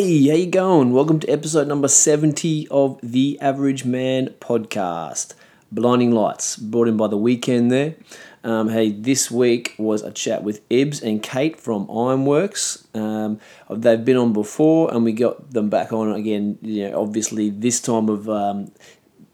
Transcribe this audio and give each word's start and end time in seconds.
Hey, 0.00 0.28
how 0.28 0.34
you 0.34 0.46
going? 0.46 0.94
Welcome 0.94 1.20
to 1.20 1.28
episode 1.28 1.68
number 1.68 1.86
70 1.86 2.68
of 2.70 2.98
the 3.02 3.38
Average 3.38 3.84
Man 3.84 4.28
podcast. 4.40 5.34
Blinding 5.70 6.10
Lights, 6.12 6.56
brought 6.56 6.88
in 6.88 6.96
by 6.96 7.06
the 7.06 7.18
Weeknd 7.18 7.68
there. 7.68 7.96
Um, 8.42 8.70
hey, 8.70 8.92
this 8.92 9.30
week 9.30 9.74
was 9.76 10.00
a 10.00 10.10
chat 10.10 10.42
with 10.42 10.66
Ibs 10.70 11.02
and 11.02 11.22
Kate 11.22 11.60
from 11.60 11.82
Ironworks. 11.90 12.88
Um, 12.94 13.40
they've 13.68 14.02
been 14.02 14.16
on 14.16 14.32
before, 14.32 14.90
and 14.90 15.04
we 15.04 15.12
got 15.12 15.50
them 15.50 15.68
back 15.68 15.92
on 15.92 16.10
again. 16.14 16.56
You 16.62 16.88
know, 16.88 17.02
obviously 17.02 17.50
this 17.50 17.78
time 17.78 18.08
of 18.08 18.26
um, 18.26 18.72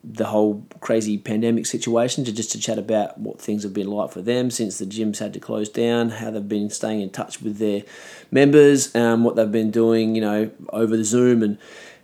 the 0.09 0.27
whole 0.27 0.65
crazy 0.81 1.19
pandemic 1.19 1.67
situation 1.67 2.25
to 2.25 2.33
just 2.33 2.53
to 2.53 2.61
chat 2.61 2.79
about 2.79 3.19
what 3.19 3.41
things 3.41 3.65
have 3.65 3.75
been 3.75 3.89
like 3.89 4.13
for 4.13 4.23
them 4.23 4.51
since 4.51 4.79
the 4.79 4.87
gyms 4.87 5.19
had 5.19 5.33
to 5.33 5.41
close 5.41 5.69
down, 5.69 6.11
how 6.11 6.31
they've 6.31 6.49
been 6.49 6.71
staying 6.71 7.01
in 7.01 7.11
touch 7.11 7.43
with 7.43 7.59
their 7.59 7.83
members, 8.31 8.95
um, 8.95 9.25
what 9.25 9.35
they've 9.35 9.51
been 9.51 9.73
doing, 9.73 10.15
you 10.15 10.21
know, 10.21 10.51
over 10.71 10.97
the 10.97 11.05
Zoom 11.05 11.43
and 11.43 11.59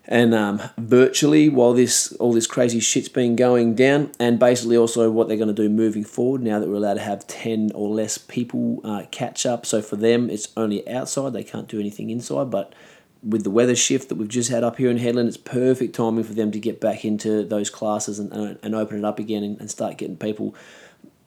and 0.04 0.34
um, 0.34 0.60
virtually 0.78 1.48
while 1.48 1.72
this 1.72 2.12
all 2.14 2.32
this 2.32 2.48
crazy 2.48 2.80
shit's 2.80 3.08
been 3.08 3.36
going 3.36 3.76
down, 3.76 4.10
and 4.18 4.38
basically 4.38 4.76
also 4.76 5.10
what 5.10 5.28
they're 5.28 5.36
going 5.36 5.54
to 5.54 5.54
do 5.54 5.68
moving 5.68 6.02
forward 6.02 6.42
now 6.42 6.58
that 6.58 6.68
we're 6.68 6.74
allowed 6.74 6.94
to 6.94 7.00
have 7.00 7.26
ten 7.28 7.70
or 7.72 7.88
less 7.88 8.18
people 8.18 8.80
uh, 8.82 9.04
catch 9.12 9.46
up. 9.46 9.64
So 9.64 9.80
for 9.80 9.94
them, 9.94 10.28
it's 10.28 10.48
only 10.56 10.86
outside; 10.88 11.32
they 11.32 11.44
can't 11.44 11.68
do 11.68 11.78
anything 11.78 12.10
inside, 12.10 12.50
but 12.50 12.74
with 13.22 13.44
the 13.44 13.50
weather 13.50 13.76
shift 13.76 14.08
that 14.08 14.16
we've 14.16 14.28
just 14.28 14.50
had 14.50 14.64
up 14.64 14.76
here 14.76 14.90
in 14.90 14.98
Hedland, 14.98 15.28
it's 15.28 15.36
perfect 15.36 15.94
timing 15.94 16.24
for 16.24 16.34
them 16.34 16.50
to 16.50 16.58
get 16.58 16.80
back 16.80 17.04
into 17.04 17.44
those 17.44 17.70
classes 17.70 18.18
and, 18.18 18.32
and, 18.32 18.58
and 18.62 18.74
open 18.74 18.98
it 18.98 19.04
up 19.04 19.18
again 19.18 19.42
and, 19.42 19.60
and, 19.60 19.70
start 19.70 19.96
getting 19.98 20.16
people 20.16 20.54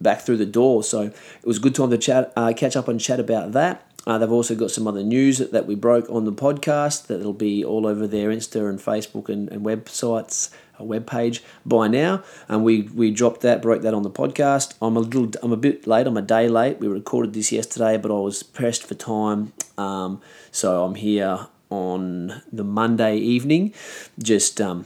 back 0.02 0.22
through 0.22 0.38
the 0.38 0.46
door. 0.46 0.84
So 0.84 1.04
it 1.04 1.46
was 1.46 1.58
a 1.58 1.62
good 1.62 1.74
time 1.74 1.90
to 1.92 1.98
chat, 1.98 2.34
uh, 2.36 2.52
catch 2.56 2.76
up 2.76 2.88
and 2.88 3.00
chat 3.00 3.20
about 3.20 3.54
that. 3.54 3.90
Uh, 4.06 4.18
they've 4.18 4.32
also 4.32 4.56
got 4.56 4.70
some 4.70 4.88
other 4.88 5.04
news 5.04 5.40
that, 5.40 5.52
that 5.52 5.66
we 5.66 5.74
broke 5.74 6.08
on 6.10 6.26
the 6.26 6.34
podcast 6.34 7.08
that'll 7.08 7.34
be 7.34 7.66
all 7.66 7.88
over 7.88 8.06
their 8.06 8.30
Insta 8.30 8.70
and 8.70 8.78
Facebook 8.78 9.30
and, 9.30 9.50
and 9.50 9.66
websites, 9.66 10.52
a 10.78 10.84
web 10.84 11.08
page 11.08 11.42
by 11.66 11.88
now. 11.88 12.22
And 12.48 12.64
we 12.64 12.84
we 12.84 13.10
dropped 13.10 13.42
that, 13.42 13.64
broke 13.64 13.82
that 13.82 13.96
on 13.96 14.04
the 14.04 14.12
podcast. 14.12 14.76
I'm 14.80 14.96
a 14.96 15.00
little, 15.00 15.32
I'm 15.42 15.54
a 15.54 15.58
bit 15.58 15.88
late. 15.88 16.06
I'm 16.06 16.18
a 16.18 16.22
day 16.22 16.48
late. 16.48 16.80
We 16.80 16.88
recorded 16.88 17.34
this 17.34 17.52
yesterday, 17.52 17.98
but 17.98 18.12
I 18.12 18.20
was 18.20 18.44
pressed 18.44 18.84
for 18.84 18.94
time, 18.94 19.54
um, 19.78 20.22
so 20.52 20.84
I'm 20.84 20.96
here 20.96 21.48
on 21.70 22.42
the 22.52 22.64
Monday 22.64 23.18
evening. 23.18 23.74
Just 24.20 24.62
um, 24.62 24.86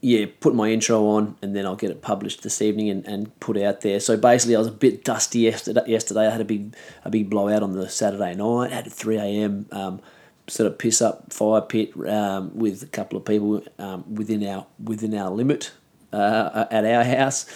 yeah, 0.00 0.26
put 0.40 0.54
my 0.54 0.68
intro 0.68 1.06
on 1.06 1.36
and 1.42 1.56
then 1.56 1.66
I'll 1.66 1.76
get 1.76 1.90
it 1.90 2.02
published 2.02 2.42
this 2.42 2.60
evening 2.62 2.90
and, 2.90 3.04
and 3.06 3.40
put 3.40 3.56
out 3.56 3.80
there. 3.80 3.98
So 4.00 4.16
basically, 4.16 4.56
I 4.56 4.58
was 4.58 4.68
a 4.68 4.72
bit 4.72 5.04
dusty 5.04 5.40
yesterday. 5.40 5.82
Yesterday, 5.86 6.26
I 6.26 6.30
had 6.30 6.40
a 6.40 6.44
big 6.44 6.76
a 7.04 7.10
big 7.10 7.30
blowout 7.30 7.62
on 7.62 7.72
the 7.72 7.88
Saturday 7.88 8.34
night. 8.34 8.72
Had 8.72 8.86
a 8.86 8.90
three 8.90 9.16
a.m. 9.16 9.66
Um, 9.72 10.00
sort 10.48 10.70
of 10.70 10.78
piss 10.78 11.02
up 11.02 11.32
fire 11.32 11.60
pit 11.60 11.92
um, 12.08 12.56
with 12.56 12.82
a 12.82 12.86
couple 12.86 13.18
of 13.18 13.24
people 13.24 13.62
um, 13.78 14.14
within 14.14 14.46
our 14.46 14.66
within 14.82 15.14
our 15.14 15.30
limit 15.30 15.72
uh, 16.12 16.66
at 16.70 16.84
our 16.84 17.04
house. 17.04 17.46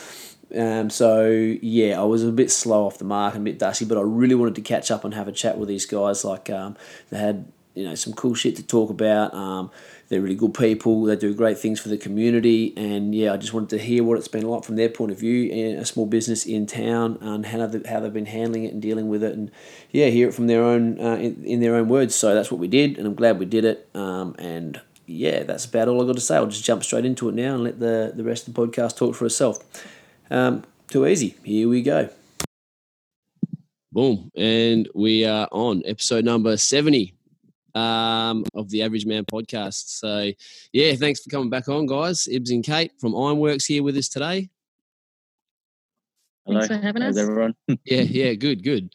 Um, 0.57 0.91
so 0.91 1.29
yeah, 1.31 2.01
I 2.01 2.05
was 2.05 2.25
a 2.25 2.33
bit 2.33 2.51
slow 2.51 2.87
off 2.87 2.99
the 2.99 3.05
mark 3.05 3.35
and 3.35 3.47
a 3.47 3.51
bit 3.51 3.59
dusty, 3.59 3.85
but 3.85 3.99
I 3.99 4.03
really 4.03 4.35
wanted 4.35 4.57
to 4.57 4.63
catch 4.63 4.91
up 4.91 5.05
and 5.05 5.15
have 5.15 5.29
a 5.29 5.33
chat 5.33 5.59
with 5.59 5.69
these 5.69 5.87
guys. 5.87 6.25
Like 6.25 6.51
um, 6.51 6.77
they 7.11 7.19
had 7.19 7.47
you 7.75 7.85
know 7.85 7.95
some 7.95 8.13
cool 8.13 8.35
shit 8.35 8.57
to 8.57 8.63
talk 8.63 8.91
about. 8.91 9.33
Um, 9.35 9.71
they're 10.09 10.21
really 10.21 10.35
good 10.35 10.55
people. 10.55 11.05
They 11.05 11.15
do 11.15 11.33
great 11.35 11.57
things 11.59 11.79
for 11.79 11.89
the 11.89 11.97
community, 11.97 12.75
and 12.77 13.15
yeah, 13.15 13.33
I 13.33 13.37
just 13.37 13.53
wanted 13.53 13.71
to 13.71 13.79
hear 13.79 14.03
what 14.03 14.19
it's 14.19 14.29
been 14.29 14.43
like 14.43 14.65
from 14.65 14.77
their 14.77 14.89
point 14.89 15.13
of 15.13 15.19
view 15.21 15.49
in 15.51 15.79
a 15.79 15.85
small 15.85 16.07
business 16.07 16.47
in 16.47 16.67
town 16.67 17.17
and 17.21 17.47
how 17.47 17.67
they, 17.67 17.89
how 17.89 18.01
they've 18.01 18.13
been 18.13 18.27
handling 18.27 18.65
it 18.65 18.73
and 18.73 18.83
dealing 18.83 19.09
with 19.09 19.23
it, 19.23 19.35
and 19.35 19.51
yeah, 19.91 20.07
hear 20.07 20.29
it 20.29 20.35
from 20.35 20.49
their 20.49 20.65
own 20.65 21.01
uh, 21.01 21.15
in, 21.15 21.45
in 21.45 21.61
their 21.61 21.77
own 21.77 21.89
words. 21.89 22.15
So 22.15 22.35
that's 22.35 22.51
what 22.51 22.59
we 22.59 22.67
did, 22.67 22.99
and 22.99 23.07
I'm 23.07 23.15
glad 23.15 23.39
we 23.39 23.47
did 23.47 23.65
it. 23.65 23.89
Um, 23.95 24.35
and 24.39 24.81
yeah, 25.07 25.45
that's 25.45 25.65
about 25.65 25.89
all 25.89 26.03
I 26.03 26.07
got 26.07 26.17
to 26.17 26.21
say. 26.21 26.37
I'll 26.37 26.47
just 26.47 26.65
jump 26.65 26.83
straight 26.83 27.05
into 27.05 27.29
it 27.29 27.35
now 27.35 27.55
and 27.55 27.65
let 27.65 27.79
the 27.79 28.13
the 28.15 28.25
rest 28.25 28.49
of 28.49 28.55
the 28.55 28.61
podcast 28.61 28.97
talk 28.97 29.15
for 29.15 29.27
itself. 29.27 29.59
Um, 30.29 30.65
too 30.89 31.07
easy. 31.07 31.37
Here 31.45 31.69
we 31.69 31.83
go. 31.83 32.09
Boom, 33.93 34.31
and 34.37 34.89
we 34.95 35.25
are 35.25 35.49
on 35.53 35.83
episode 35.87 36.25
number 36.25 36.57
seventy 36.57 37.15
um, 37.75 38.45
of 38.55 38.69
the 38.71 38.83
Average 38.83 39.07
Man 39.07 39.25
podcast. 39.25 39.99
So, 39.99 40.31
yeah, 40.73 40.95
thanks 40.95 41.21
for 41.21 41.31
coming 41.31 41.51
back 41.51 41.69
on, 41.69 41.87
guys. 41.87 42.29
Ibs 42.31 42.51
and 42.51 42.65
Kate 42.65 42.93
from 43.01 43.17
Ironworks 43.17 43.67
here 43.67 43.83
with 43.83 43.97
us 43.97 44.09
today. 44.09 44.51
Hello. 46.47 46.61
Thanks 46.61 46.75
for 46.75 46.83
having 46.83 47.03
How's 47.03 47.17
us. 47.17 47.23
everyone? 47.23 47.55
yeah, 47.85 48.01
yeah, 48.01 48.33
good, 48.35 48.63
good. 48.63 48.93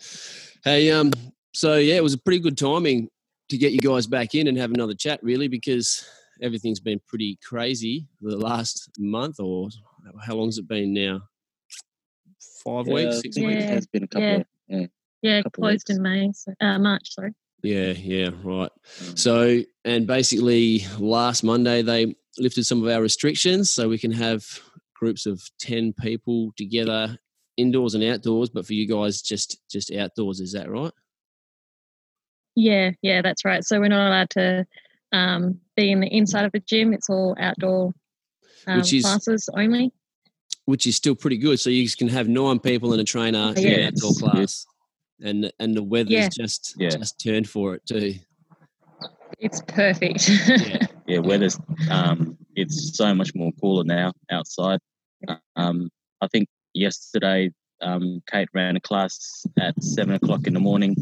Hey, 0.64 0.92
um, 0.92 1.12
so 1.54 1.76
yeah, 1.76 1.96
it 1.96 2.04
was 2.04 2.14
a 2.14 2.18
pretty 2.18 2.40
good 2.40 2.58
timing 2.58 3.10
to 3.50 3.58
get 3.58 3.72
you 3.72 3.80
guys 3.80 4.08
back 4.08 4.36
in 4.36 4.48
and 4.48 4.58
have 4.58 4.72
another 4.72 4.96
chat, 4.96 5.22
really, 5.24 5.48
because 5.48 6.08
everything's 6.42 6.80
been 6.80 7.00
pretty 7.08 7.38
crazy 7.46 8.08
the 8.22 8.38
last 8.38 8.90
month, 8.98 9.40
or 9.40 9.70
how 10.22 10.36
long's 10.36 10.58
it 10.58 10.68
been 10.68 10.94
now? 10.94 11.22
Five 12.64 12.88
yeah, 12.88 12.94
weeks, 12.94 13.22
six 13.22 13.38
yeah, 13.38 13.48
weeks. 13.48 13.64
It 13.64 13.70
has 13.70 13.88
been 13.88 14.04
a 14.04 14.08
couple. 14.08 14.28
Yeah, 14.28 14.36
of, 14.36 14.46
yeah, 14.68 14.86
yeah 15.22 15.42
closed 15.54 15.90
in 15.90 16.02
May, 16.02 16.32
so, 16.34 16.54
uh, 16.60 16.80
March. 16.80 17.14
Sorry. 17.14 17.34
Yeah, 17.66 17.94
yeah, 17.94 18.30
right. 18.44 18.70
Mm. 19.00 19.18
So, 19.18 19.62
and 19.84 20.06
basically, 20.06 20.86
last 21.00 21.44
Monday 21.44 21.82
they 21.82 22.16
lifted 22.38 22.66
some 22.66 22.84
of 22.84 22.90
our 22.90 23.02
restrictions, 23.02 23.72
so 23.72 23.90
we 23.90 23.98
can 23.98 24.12
have 24.12 24.46
groups 24.94 25.26
of 25.26 25.42
ten 25.60 25.94
people 25.94 26.54
together, 26.58 27.18
indoors 27.58 27.96
and 27.96 28.04
outdoors. 28.04 28.50
But 28.50 28.68
for 28.68 28.74
you 28.74 28.88
guys, 28.88 29.22
just 29.22 29.68
just 29.70 29.92
outdoors. 29.92 30.40
Is 30.40 30.54
that 30.54 30.70
right? 30.70 30.92
Yeah, 32.56 32.92
yeah, 33.02 33.22
that's 33.22 33.44
right. 33.44 33.64
So 33.64 33.80
we're 33.80 33.90
not 33.90 34.08
allowed 34.08 34.30
to 34.32 34.68
um, 35.12 35.60
be 35.76 35.92
in 35.92 36.02
the 36.02 36.08
inside 36.08 36.46
of 36.46 36.52
the 36.52 36.62
gym. 36.62 36.94
It's 36.94 37.10
all 37.10 37.36
outdoor 37.40 37.94
um, 38.68 38.78
which 38.78 38.94
is, 38.94 39.04
classes 39.04 39.50
only. 39.58 39.92
Which 40.66 40.86
is 40.86 40.96
still 40.96 41.16
pretty 41.16 41.38
good. 41.38 41.60
So 41.60 41.70
you 41.70 41.90
can 41.90 42.08
have 42.10 42.28
nine 42.28 42.60
people 42.60 42.94
in 42.94 43.00
a 43.00 43.04
trainer 43.04 43.54
yeah, 43.58 43.68
in 43.68 43.80
an 43.80 43.88
outdoor 43.88 44.14
class 44.14 44.66
and 45.24 45.52
and 45.60 45.76
the 45.76 45.84
weather's 45.84 46.12
yeah. 46.12 46.30
just 46.30 46.76
yeah. 46.78 46.90
just 46.90 47.20
turned 47.20 47.50
for 47.50 47.76
it 47.76 47.86
too. 47.86 48.16
It's 49.40 49.62
perfect. 49.68 50.30
yeah, 50.30 50.88
yeah, 51.08 51.20
weather's 51.20 51.60
um, 51.90 52.38
it's 52.56 52.98
so 52.98 53.14
much 53.14 53.32
more 53.36 53.52
cooler 53.62 53.84
now 53.84 54.14
outside. 54.32 54.80
Um, 55.56 55.90
I 56.22 56.28
think 56.28 56.48
yesterday 56.74 57.52
um, 57.82 58.22
Kate 58.32 58.48
ran 58.54 58.76
a 58.76 58.82
class 58.82 59.46
at 59.60 59.82
seven 59.84 60.16
o'clock 60.16 60.48
in 60.48 60.54
the 60.54 60.60
morning, 60.60 60.96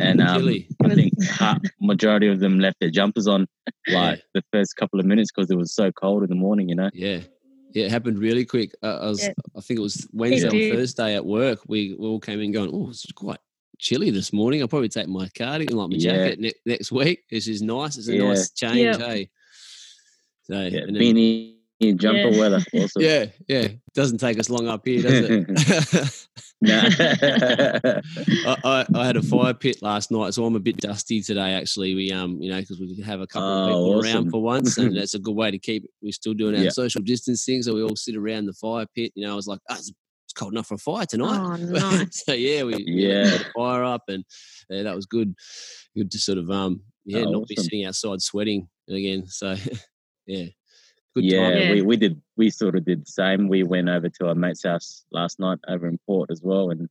and 0.00 0.20
um, 0.20 0.48
I 0.84 0.94
think 0.94 1.12
half, 1.24 1.58
majority 1.80 2.28
of 2.28 2.40
them 2.40 2.60
left 2.60 2.76
their 2.80 2.90
jumpers 2.90 3.26
on 3.26 3.46
like 3.88 4.22
the 4.34 4.42
first 4.52 4.76
couple 4.76 5.00
of 5.00 5.06
minutes 5.06 5.30
because 5.34 5.50
it 5.50 5.56
was 5.56 5.74
so 5.74 5.90
cold 5.92 6.22
in 6.22 6.28
the 6.28 6.36
morning. 6.36 6.68
You 6.68 6.76
know. 6.76 6.90
Yeah. 6.92 7.20
Yeah, 7.74 7.86
it 7.86 7.90
happened 7.90 8.18
really 8.18 8.44
quick. 8.44 8.74
Uh, 8.82 8.98
I 9.02 9.08
was, 9.08 9.22
yeah. 9.22 9.32
I 9.56 9.60
think 9.60 9.78
it 9.80 9.82
was 9.82 10.08
Wednesday 10.12 10.70
or 10.70 10.76
Thursday 10.76 11.16
at 11.16 11.26
work. 11.26 11.60
We, 11.66 11.96
we 11.98 12.06
all 12.06 12.20
came 12.20 12.40
in 12.40 12.52
going, 12.52 12.70
"Oh, 12.72 12.88
it's 12.88 13.04
quite 13.12 13.40
chilly 13.78 14.10
this 14.10 14.32
morning. 14.32 14.62
I'll 14.62 14.68
probably 14.68 14.88
take 14.88 15.08
my 15.08 15.28
cardigan, 15.36 15.76
like 15.76 15.90
my 15.90 15.96
yeah. 15.96 16.12
jacket 16.12 16.40
ne- 16.40 16.52
next 16.64 16.92
week. 16.92 17.24
This 17.30 17.48
is 17.48 17.62
nice. 17.62 17.96
It's 17.96 18.08
a 18.08 18.16
yeah. 18.16 18.28
nice 18.28 18.50
change, 18.50 18.78
yep. 18.78 19.00
hey. 19.00 19.30
So 20.44 20.60
yeah, 20.60 20.80
then, 20.86 20.94
beanie 20.94 21.56
jumper 21.80 22.28
yeah. 22.30 22.38
weather. 22.38 22.64
Awesome. 22.74 23.02
Yeah, 23.02 23.26
yeah. 23.48 23.68
Doesn't 23.94 24.18
take 24.18 24.38
us 24.38 24.50
long 24.50 24.68
up 24.68 24.86
here, 24.86 25.02
does 25.02 25.28
it? 25.30 26.26
no. 26.62 26.80
I, 28.46 28.56
I, 28.64 28.86
I, 28.94 29.06
had 29.06 29.16
a 29.16 29.22
fire 29.22 29.54
pit 29.54 29.82
last 29.82 30.10
night, 30.10 30.34
so 30.34 30.44
I'm 30.44 30.56
a 30.56 30.60
bit 30.60 30.78
dusty 30.78 31.20
today. 31.20 31.54
Actually, 31.54 31.94
we 31.94 32.10
um, 32.12 32.40
you 32.40 32.50
know, 32.50 32.60
because 32.60 32.80
we 32.80 32.94
could 32.94 33.04
have 33.04 33.20
a 33.20 33.26
couple 33.26 33.48
oh, 33.48 33.62
of 33.62 33.68
people 33.68 33.98
awesome. 33.98 34.12
around 34.12 34.30
for 34.30 34.42
once, 34.42 34.78
and 34.78 34.96
that's 34.96 35.14
a 35.14 35.18
good 35.18 35.34
way 35.34 35.50
to 35.50 35.58
keep. 35.58 35.84
it. 35.84 35.90
We're 36.02 36.12
still 36.12 36.34
doing 36.34 36.56
our 36.56 36.64
yeah. 36.64 36.70
social 36.70 37.02
distancing, 37.02 37.62
so 37.62 37.74
we 37.74 37.82
all 37.82 37.96
sit 37.96 38.16
around 38.16 38.46
the 38.46 38.54
fire 38.54 38.86
pit. 38.94 39.12
You 39.14 39.26
know, 39.26 39.32
I 39.32 39.36
was 39.36 39.46
like, 39.46 39.60
oh, 39.68 39.74
it's 39.74 39.92
cold 40.34 40.52
enough 40.52 40.68
for 40.68 40.74
a 40.74 40.78
fire 40.78 41.06
tonight. 41.06 41.38
Oh, 41.38 41.56
nice. 41.56 42.24
so 42.24 42.32
yeah, 42.32 42.62
we 42.62 42.76
yeah 42.86 43.24
the 43.24 43.46
fire 43.54 43.84
up, 43.84 44.02
and 44.08 44.24
yeah, 44.70 44.84
that 44.84 44.96
was 44.96 45.06
good. 45.06 45.34
Good 45.96 46.10
to 46.12 46.18
sort 46.18 46.38
of 46.38 46.50
um 46.50 46.82
yeah 47.04 47.20
oh, 47.20 47.24
not 47.24 47.42
awesome. 47.42 47.46
be 47.48 47.56
sitting 47.56 47.84
outside 47.84 48.22
sweating 48.22 48.68
again. 48.88 49.26
So 49.26 49.56
yeah. 50.26 50.46
Good 51.14 51.24
yeah, 51.24 51.50
time. 51.50 51.70
we 51.70 51.82
we 51.82 51.96
did 51.96 52.20
we 52.36 52.50
sort 52.50 52.76
of 52.76 52.84
did 52.84 53.02
the 53.02 53.10
same. 53.10 53.48
We 53.48 53.62
went 53.62 53.88
over 53.88 54.08
to 54.08 54.28
our 54.28 54.34
mate's 54.34 54.64
house 54.64 55.04
last 55.12 55.38
night 55.38 55.58
over 55.68 55.86
in 55.86 55.98
Port 56.06 56.30
as 56.30 56.42
well, 56.42 56.70
and 56.70 56.88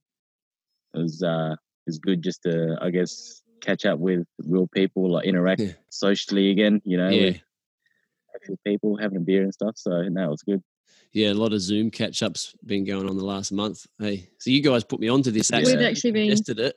it 0.93 0.97
was 0.97 1.21
uh 1.21 1.53
it 1.53 1.87
was 1.87 1.99
good 1.99 2.21
just 2.21 2.43
to 2.43 2.77
I 2.81 2.89
guess 2.89 3.41
catch 3.61 3.85
up 3.85 3.99
with 3.99 4.25
real 4.45 4.67
people, 4.67 5.11
like 5.11 5.25
interact 5.25 5.61
yeah. 5.61 5.73
socially 5.89 6.51
again. 6.51 6.81
You 6.85 6.97
know, 6.97 7.09
yeah. 7.09 7.37
with 8.47 8.63
people 8.65 8.97
having 8.97 9.17
a 9.17 9.21
beer 9.21 9.43
and 9.43 9.53
stuff. 9.53 9.73
So 9.77 9.89
that 9.89 10.29
was 10.29 10.41
good 10.43 10.63
yeah, 11.13 11.31
a 11.31 11.33
lot 11.33 11.53
of 11.53 11.61
Zoom 11.61 11.91
catch 11.91 12.23
ups 12.23 12.55
been 12.65 12.85
going 12.85 13.07
on 13.07 13.17
the 13.17 13.23
last 13.23 13.51
month. 13.51 13.85
Hey, 13.99 14.29
so 14.39 14.49
you 14.49 14.61
guys 14.61 14.83
put 14.83 14.99
me 14.99 15.09
onto 15.09 15.29
this. 15.29 15.53
Actually, 15.53 15.77
We've 15.77 15.85
actually 15.85 16.11
been 16.11 16.29
tested 16.29 16.59
it. 16.59 16.75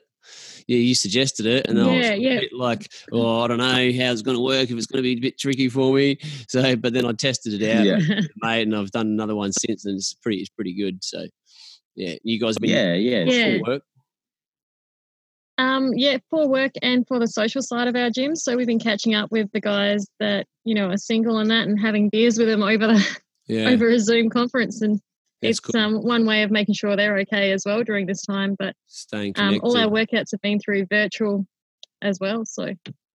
Yeah, 0.67 0.79
you 0.79 0.95
suggested 0.95 1.45
it, 1.45 1.67
and 1.67 1.77
yeah, 1.77 1.85
I 1.85 1.97
was 1.97 2.19
yeah. 2.19 2.39
like, 2.51 2.91
"Oh, 3.13 3.41
I 3.41 3.47
don't 3.47 3.57
know 3.57 3.65
how 3.65 4.11
it's 4.11 4.21
going 4.21 4.35
to 4.35 4.43
work. 4.43 4.69
If 4.69 4.77
it's 4.77 4.85
going 4.85 4.97
to 4.97 5.03
be 5.03 5.13
a 5.13 5.19
bit 5.19 5.39
tricky 5.39 5.69
for 5.69 5.93
me." 5.93 6.19
So, 6.49 6.75
but 6.75 6.93
then 6.93 7.05
I 7.05 7.13
tested 7.13 7.61
it 7.61 7.69
out, 7.73 7.85
yeah. 7.85 8.21
mate, 8.37 8.63
and 8.63 8.75
I've 8.75 8.91
done 8.91 9.07
another 9.07 9.33
one 9.33 9.53
since, 9.53 9.85
and 9.85 9.95
it's 9.95 10.13
pretty, 10.13 10.39
it's 10.39 10.49
pretty 10.49 10.73
good. 10.73 11.03
So, 11.05 11.25
yeah, 11.95 12.15
you 12.23 12.37
guys 12.37 12.55
have 12.55 12.61
been 12.61 12.71
yeah, 12.71 12.95
yeah, 12.95 13.23
yeah. 13.23 13.59
work. 13.65 13.81
Um, 15.57 15.93
yeah, 15.95 16.17
for 16.29 16.47
work 16.47 16.73
and 16.81 17.07
for 17.07 17.17
the 17.17 17.27
social 17.27 17.61
side 17.61 17.87
of 17.87 17.95
our 17.95 18.09
gym. 18.09 18.35
So 18.35 18.55
we've 18.55 18.67
been 18.67 18.77
catching 18.77 19.15
up 19.15 19.31
with 19.31 19.51
the 19.53 19.61
guys 19.61 20.05
that 20.19 20.45
you 20.65 20.75
know 20.75 20.89
are 20.89 20.97
single 20.97 21.39
and 21.39 21.49
that, 21.49 21.67
and 21.67 21.79
having 21.79 22.09
beers 22.09 22.37
with 22.37 22.49
them 22.49 22.61
over 22.61 22.87
the 22.87 23.17
yeah. 23.47 23.69
over 23.69 23.87
a 23.87 23.99
Zoom 23.99 24.29
conference, 24.29 24.81
and 24.81 24.99
That's 25.41 25.51
it's 25.51 25.59
cool. 25.59 25.79
um, 25.79 26.03
one 26.03 26.25
way 26.25 26.43
of 26.43 26.51
making 26.51 26.75
sure 26.75 26.95
they're 26.95 27.17
okay 27.19 27.51
as 27.51 27.63
well 27.65 27.83
during 27.83 28.05
this 28.05 28.25
time. 28.25 28.55
But 28.57 28.75
staying 28.87 29.33
connected. 29.33 29.57
Um, 29.57 29.61
all 29.63 29.77
our 29.77 29.87
workouts 29.87 30.31
have 30.31 30.41
been 30.41 30.59
through 30.59 30.87
virtual 30.89 31.45
as 32.01 32.19
well. 32.19 32.45
So 32.45 32.73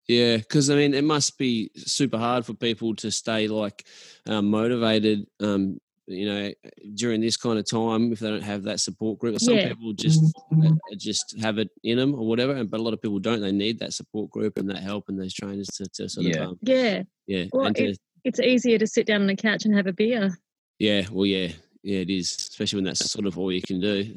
yeah, 0.08 0.38
because 0.38 0.70
I 0.70 0.74
mean, 0.74 0.92
it 0.92 1.04
must 1.04 1.38
be 1.38 1.70
super 1.76 2.18
hard 2.18 2.44
for 2.44 2.54
people 2.54 2.94
to 2.96 3.10
stay 3.10 3.48
like 3.48 3.86
um, 4.28 4.50
motivated. 4.50 5.26
Um, 5.40 5.78
you 6.06 6.26
know, 6.26 6.52
during 6.94 7.20
this 7.20 7.36
kind 7.36 7.58
of 7.58 7.70
time, 7.70 8.12
if 8.12 8.18
they 8.18 8.28
don't 8.28 8.42
have 8.42 8.64
that 8.64 8.80
support 8.80 9.20
group, 9.20 9.38
some 9.38 9.54
yeah. 9.54 9.68
people 9.68 9.92
just 9.92 10.20
uh, 10.52 10.70
just 10.96 11.38
have 11.40 11.58
it 11.58 11.68
in 11.84 11.98
them 11.98 12.14
or 12.14 12.26
whatever, 12.26 12.64
but 12.64 12.80
a 12.80 12.82
lot 12.82 12.92
of 12.92 13.00
people 13.00 13.20
don't. 13.20 13.40
They 13.40 13.52
need 13.52 13.78
that 13.78 13.92
support 13.92 14.30
group 14.30 14.58
and 14.58 14.68
that 14.70 14.82
help 14.82 15.08
and 15.08 15.18
those 15.18 15.32
trainers 15.32 15.68
to, 15.68 15.86
to 15.94 16.08
sort 16.08 16.26
yeah. 16.26 16.42
of 16.42 16.48
um, 16.48 16.58
yeah, 16.62 17.02
yeah. 17.28 17.44
Well, 17.52 17.72
to, 17.72 17.94
it's 18.24 18.40
easier 18.40 18.78
to 18.78 18.86
sit 18.88 19.06
down 19.06 19.20
on 19.20 19.28
the 19.28 19.36
couch 19.36 19.64
and 19.64 19.74
have 19.76 19.86
a 19.86 19.92
beer. 19.92 20.36
Yeah, 20.80 21.06
well, 21.12 21.26
yeah, 21.26 21.52
yeah, 21.82 22.00
it 22.00 22.10
is, 22.10 22.34
especially 22.50 22.78
when 22.78 22.84
that's 22.84 23.10
sort 23.10 23.26
of 23.26 23.38
all 23.38 23.50
you 23.50 23.62
can 23.62 23.80
do. 23.80 24.12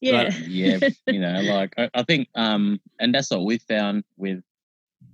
yeah, 0.00 0.24
but, 0.24 0.48
yeah, 0.48 0.78
you 1.06 1.20
know, 1.20 1.40
like 1.40 1.74
I, 1.78 1.90
I, 1.94 2.02
think, 2.02 2.28
um, 2.34 2.80
and 3.00 3.14
that's 3.14 3.30
what 3.30 3.44
we 3.44 3.58
found 3.58 4.04
with 4.16 4.42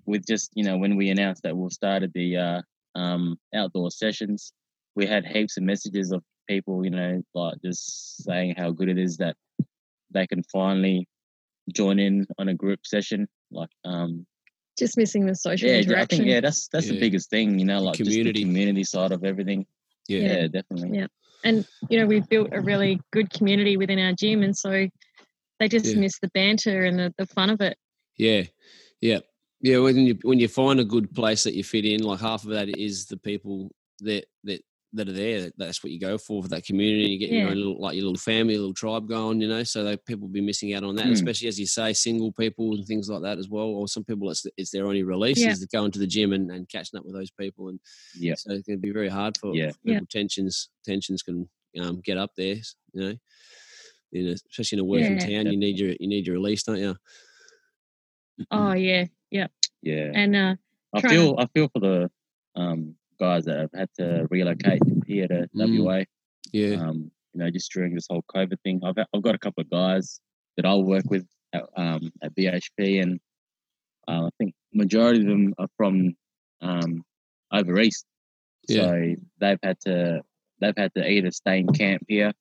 with 0.07 0.27
just 0.27 0.51
you 0.55 0.65
know 0.65 0.77
when 0.77 0.97
we 0.97 1.11
announced 1.11 1.43
that 1.45 1.57
we 1.57 1.71
started 1.71 2.13
the 2.15 2.37
uh, 2.37 2.63
um, 2.95 3.39
outdoor 3.55 3.91
sessions, 3.91 4.53
we 4.97 5.07
had 5.07 5.25
heaps 5.25 5.57
of 5.57 5.63
messages 5.63 6.13
of 6.13 6.23
people, 6.49 6.85
you 6.85 6.91
know, 6.91 7.23
like 7.35 7.55
just 7.65 8.25
saying 8.25 8.55
how 8.57 8.71
good 8.71 8.89
it 8.89 8.99
is 8.99 9.17
that 9.19 9.37
they 10.11 10.27
can 10.27 10.43
finally 10.45 11.09
join 11.73 11.99
in 11.99 12.27
on 12.39 12.49
a 12.49 12.55
group 12.55 12.81
session. 12.85 13.29
Like, 13.51 13.71
um, 13.85 14.27
just 14.79 14.97
missing 14.97 15.27
the 15.27 15.35
social 15.35 15.69
yeah, 15.69 15.77
interaction. 15.77 15.99
I 16.01 16.07
think 16.07 16.29
yeah, 16.29 16.41
that's 16.41 16.69
that's 16.69 16.87
yeah. 16.87 16.95
the 16.95 17.01
biggest 17.01 17.31
thing, 17.31 17.59
you 17.59 17.65
know, 17.65 17.81
like 17.81 17.97
community. 17.97 18.25
just 18.25 18.35
the 18.35 18.45
community 18.45 18.85
side 18.85 19.13
of 19.13 19.25
everything. 19.25 19.67
Yeah. 20.09 20.21
yeah, 20.21 20.37
yeah, 20.37 20.47
definitely. 20.49 20.99
Yeah, 20.99 21.07
and 21.45 21.67
you 21.89 21.99
know 21.99 22.07
we've 22.07 22.29
built 22.29 22.49
a 22.53 22.61
really 22.61 23.01
good 23.13 23.31
community 23.31 23.77
within 23.77 23.99
our 23.99 24.13
gym, 24.13 24.43
and 24.43 24.57
so 24.57 24.87
they 25.61 25.69
just 25.69 25.87
yeah. 25.87 26.01
miss 26.01 26.19
the 26.21 26.29
banter 26.35 26.85
and 26.85 26.99
the, 26.99 27.15
the 27.19 27.27
fun 27.27 27.51
of 27.51 27.61
it. 27.61 27.77
Yeah, 28.17 28.45
yeah. 29.01 29.21
Yeah, 29.61 29.79
when 29.79 29.97
you 29.97 30.19
when 30.23 30.39
you 30.39 30.49
find 30.49 30.79
a 30.79 30.85
good 30.85 31.15
place 31.15 31.45
that 31.45 31.55
you 31.55 31.65
fit 31.65 31.87
in, 31.87 32.03
like 32.03 32.21
half 32.21 32.45
of 32.45 32.51
that 32.51 32.69
is 32.77 33.07
the 33.07 33.17
people 33.17 33.71
that 34.01 34.27
that 34.45 34.61
that 34.95 35.09
are 35.09 35.13
there. 35.13 35.51
That's 35.57 35.85
what 35.85 35.93
you 35.93 36.01
go 36.01 36.17
for 36.19 36.43
for 36.43 36.49
that 36.49 36.65
community. 36.65 37.11
You 37.11 37.19
get 37.19 37.31
yeah. 37.31 37.41
your 37.41 37.51
own 37.51 37.57
little, 37.57 37.81
like 37.81 37.95
your 37.95 38.05
little 38.05 38.19
family, 38.19 38.57
little 38.57 38.75
tribe 38.75 39.09
going, 39.09 39.41
you 39.41 39.49
know. 39.49 39.63
So 39.63 39.85
that 39.85 40.05
people 40.07 40.29
will 40.29 40.33
be 40.33 40.41
missing 40.41 40.73
out 40.75 40.85
on 40.85 40.97
that, 40.97 41.07
mm. 41.07 41.13
especially 41.13 41.49
as 41.49 41.59
you 41.61 41.67
say, 41.67 41.93
single 41.93 42.33
people 42.33 42.75
and 42.75 42.87
things 42.87 43.09
like 43.09 43.23
that 43.23 43.39
as 43.39 43.49
well. 43.49 43.67
Or 43.67 43.89
some 43.89 44.05
people, 44.05 44.31
it's 44.31 44.47
it's 44.57 44.71
their 44.71 44.87
only 44.87 45.03
release 45.03 45.39
yeah. 45.39 45.51
is 45.51 45.61
to 45.61 45.67
go 45.67 45.85
into 45.85 45.99
the 45.99 46.07
gym 46.07 46.33
and, 46.33 46.51
and 46.51 46.69
catching 46.69 46.99
up 46.99 47.05
with 47.05 47.15
those 47.15 47.31
people, 47.31 47.69
and 47.69 47.81
yeah, 48.19 48.35
so 48.37 48.53
it 48.53 48.65
can 48.65 48.79
be 48.79 48.91
very 48.91 49.09
hard 49.09 49.37
for, 49.37 49.55
yeah. 49.55 49.71
for 49.71 49.79
people. 49.85 50.07
Tensions 50.11 50.71
tensions 50.85 51.23
can 51.23 51.49
um, 51.81 52.01
get 52.01 52.19
up 52.19 52.31
there, 52.37 52.57
you 52.93 53.01
know. 53.01 53.15
In 54.13 54.29
a, 54.29 54.37
especially 54.51 54.77
in 54.77 54.81
a 54.81 54.85
working 54.85 55.19
yeah. 55.19 55.43
town, 55.43 55.53
you 55.53 55.59
need 55.59 55.79
your 55.79 55.95
you 55.99 56.09
need 56.09 56.27
your 56.27 56.37
release, 56.37 56.63
don't 56.63 56.79
you? 56.79 56.95
Oh 58.51 58.73
yeah, 58.73 59.07
yeah. 59.31 59.49
Yeah. 59.83 60.13
And 60.15 60.35
uh, 60.35 60.55
I 60.95 61.01
feel 61.03 61.37
to... 61.37 61.43
I 61.43 61.47
feel 61.53 61.69
for 61.69 61.81
the 61.81 62.11
um, 62.57 62.95
guys 63.19 63.45
that 63.45 63.59
have 63.59 63.71
had 63.75 63.89
to 63.99 64.27
relocate 64.31 64.81
here 65.07 65.29
to 65.29 65.49
mm. 65.55 65.85
WA. 65.85 66.05
Yeah. 66.53 66.77
Um, 66.77 67.11
you 67.33 67.41
know, 67.41 67.51
just 67.51 67.73
during 67.73 67.95
this 67.95 68.07
whole 68.09 68.25
COVID 68.35 68.61
thing, 68.63 68.81
I've 68.85 68.95
I've 69.15 69.23
got 69.23 69.35
a 69.35 69.39
couple 69.39 69.63
of 69.63 69.71
guys 69.71 70.21
that 70.57 70.65
I'll 70.65 70.85
work 70.85 71.05
with 71.11 71.27
at, 71.53 71.65
um, 71.77 72.13
at 72.23 72.35
BHP, 72.35 73.03
and 73.03 73.21
uh, 74.07 74.27
I 74.27 74.31
think 74.39 74.55
majority 74.73 75.21
of 75.21 75.27
them 75.27 75.55
are 75.59 75.69
from 75.77 76.15
um, 76.61 77.05
over 77.53 77.81
east. 77.81 78.07
Yeah. 78.69 78.83
So 78.83 79.15
they've 79.41 79.59
had 79.63 79.81
to 79.81 80.23
they've 80.61 80.77
had 80.77 80.95
to 80.95 81.09
either 81.09 81.31
stay 81.31 81.59
in 81.59 81.67
camp 81.69 82.05
here 82.09 82.33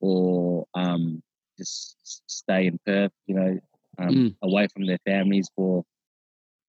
or 0.00 0.66
um, 0.74 1.22
just 1.58 1.96
stay 2.26 2.66
in 2.66 2.78
Perth. 2.84 3.12
You 3.26 3.34
know, 3.34 3.58
um, 3.98 4.08
mm. 4.08 4.36
away 4.42 4.68
from 4.72 4.86
their 4.86 4.98
families 5.06 5.48
for 5.54 5.84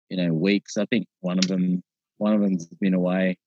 you 0.09 0.17
know 0.17 0.33
weeks. 0.33 0.77
I 0.77 0.85
think 0.85 1.07
one 1.21 1.37
of 1.37 1.47
them 1.47 1.83
one 2.23 2.33
of 2.33 2.41
them's 2.41 2.65
been 2.79 2.93
away. 2.93 3.37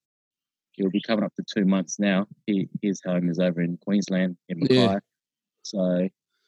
He'll 0.72 0.90
be 0.90 1.00
coming 1.00 1.24
up 1.24 1.34
to 1.36 1.44
two 1.50 1.64
months 1.64 1.98
now. 1.98 2.26
He, 2.46 2.68
his 2.82 3.00
home 3.04 3.30
is 3.30 3.38
over 3.38 3.62
in 3.62 3.78
Queensland 3.78 4.36
in 4.50 4.60
Mackay. 4.60 4.74
Yeah. 4.74 4.98
So, 5.62 6.06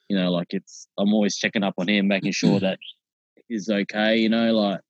you 0.08 0.16
know, 0.16 0.30
like 0.30 0.48
it's 0.50 0.88
I'm 0.98 1.14
always 1.14 1.36
checking 1.36 1.64
up 1.64 1.74
on 1.78 1.88
him, 1.88 2.06
making 2.06 2.32
sure 2.32 2.60
that 2.60 2.78
he's 3.48 3.70
okay. 3.70 4.18
You 4.18 4.28
know, 4.28 4.52
like 4.52 4.80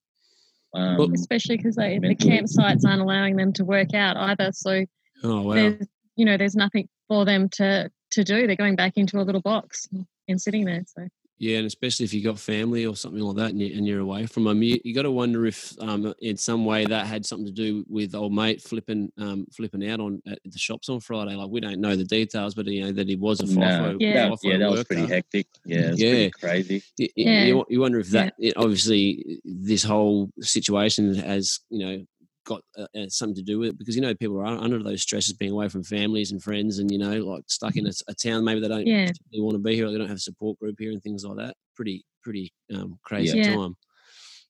um, 0.75 1.13
especially 1.15 1.57
because 1.57 1.77
the 1.77 2.17
campsites 2.21 2.85
aren't 2.85 3.01
allowing 3.01 3.37
them 3.37 3.53
to 3.55 3.65
work 3.65 3.95
out 3.95 4.17
either. 4.17 4.51
So, 4.53 4.85
oh 5.23 5.43
wow, 5.43 5.55
there's, 5.55 5.87
you 6.17 6.25
know, 6.25 6.37
there's 6.37 6.57
nothing 6.57 6.89
for 7.07 7.25
them 7.25 7.49
to 7.51 7.91
to 8.11 8.25
do. 8.25 8.49
They're 8.49 8.57
going 8.57 8.77
back 8.77 8.95
into 8.97 9.19
a 9.19 9.23
little 9.23 9.41
box 9.41 9.89
and 10.27 10.41
sitting 10.43 10.65
there. 10.65 10.83
So 10.87 11.07
yeah, 11.39 11.59
and 11.59 11.67
especially 11.67 12.05
if 12.05 12.13
you 12.13 12.23
got 12.23 12.39
family 12.39 12.85
or 12.85 12.97
something 12.97 13.21
like 13.21 13.37
that, 13.37 13.51
and, 13.51 13.61
you, 13.61 13.97
are 13.97 14.01
away 14.01 14.27
from 14.27 14.45
them, 14.45 14.63
you, 14.63 14.79
you 14.85 14.95
got 14.95 15.03
to 15.03 15.11
wonder 15.11 15.47
if, 15.47 15.73
um, 15.81 16.13
in 16.21 16.37
some 16.37 16.65
way, 16.65 16.85
that 16.85 17.07
had 17.07 17.25
something 17.25 17.47
to 17.47 17.53
do 17.53 17.85
with 17.89 18.15
old 18.15 18.33
mate 18.33 18.61
flipping, 18.61 19.13
um, 19.19 19.47
flipping 19.53 19.89
out 19.89 20.01
on 20.01 20.21
at 20.27 20.41
the 20.45 20.59
shops 20.59 20.89
on 20.89 20.99
Friday. 21.01 21.37
Like 21.37 21.49
we 21.49 21.61
don't 21.61 21.81
know 21.81 21.95
the 21.95 22.05
details, 22.05 22.55
but 22.55 22.67
you 22.67 22.85
know 22.85 22.93
that 22.93 23.09
he 23.09 23.15
was 23.15 23.41
a 23.41 23.45
FIFO. 23.45 23.57
No. 23.57 23.97
Yeah, 24.01 24.29
FIFO 24.29 24.39
yeah, 24.43 24.59
that 24.59 24.71
was 24.71 24.85
pretty 24.85 25.07
hectic. 25.07 25.47
Yeah, 25.65 25.93
yeah, 25.95 26.29
crazy. 26.31 26.83
You, 26.97 27.09
yeah. 27.15 27.45
You, 27.45 27.65
you, 27.69 27.81
wonder 27.81 28.01
if 28.01 28.09
that, 28.11 28.35
yeah. 28.39 28.53
obviously, 28.57 29.41
this 29.45 29.85
whole 29.85 30.31
situation 30.41 31.15
has, 31.15 31.61
you 31.71 31.79
know, 31.79 32.05
got 32.49 32.63
uh, 32.79 32.87
uh, 32.97 33.09
something 33.09 33.35
to 33.35 33.43
do 33.43 33.59
with 33.59 33.69
it 33.69 33.79
because 33.79 33.95
you 33.95 34.01
know 34.01 34.15
people 34.15 34.41
are 34.41 34.47
under 34.47 34.83
those 34.83 35.03
stresses 35.03 35.35
being 35.35 35.53
away 35.53 35.69
from 35.69 35.85
families 35.85 36.33
and 36.33 36.43
friends 36.43 36.79
and 36.79 36.91
you 36.91 36.99
know 36.99 37.13
like 37.19 37.45
stuck 37.47 37.77
in 37.77 37.87
a, 37.87 37.93
a 38.09 38.15
town 38.15 38.43
maybe 38.43 38.59
they 38.59 38.69
don't 38.69 38.87
yeah. 38.87 39.11
want 39.35 39.55
to 39.55 39.59
be 39.59 39.75
here 39.75 39.87
or 39.87 39.93
they 39.93 39.99
don't 39.99 40.09
have 40.09 40.17
a 40.17 40.21
support 40.21 40.59
group 40.59 40.77
here 40.79 40.91
and 40.91 41.03
things 41.03 41.25
like 41.25 41.37
that. 41.37 41.55
Pretty 41.77 42.05
pretty 42.23 42.53
um, 42.75 42.99
crazy 43.05 43.39
yeah. 43.39 43.55
time. 43.55 43.77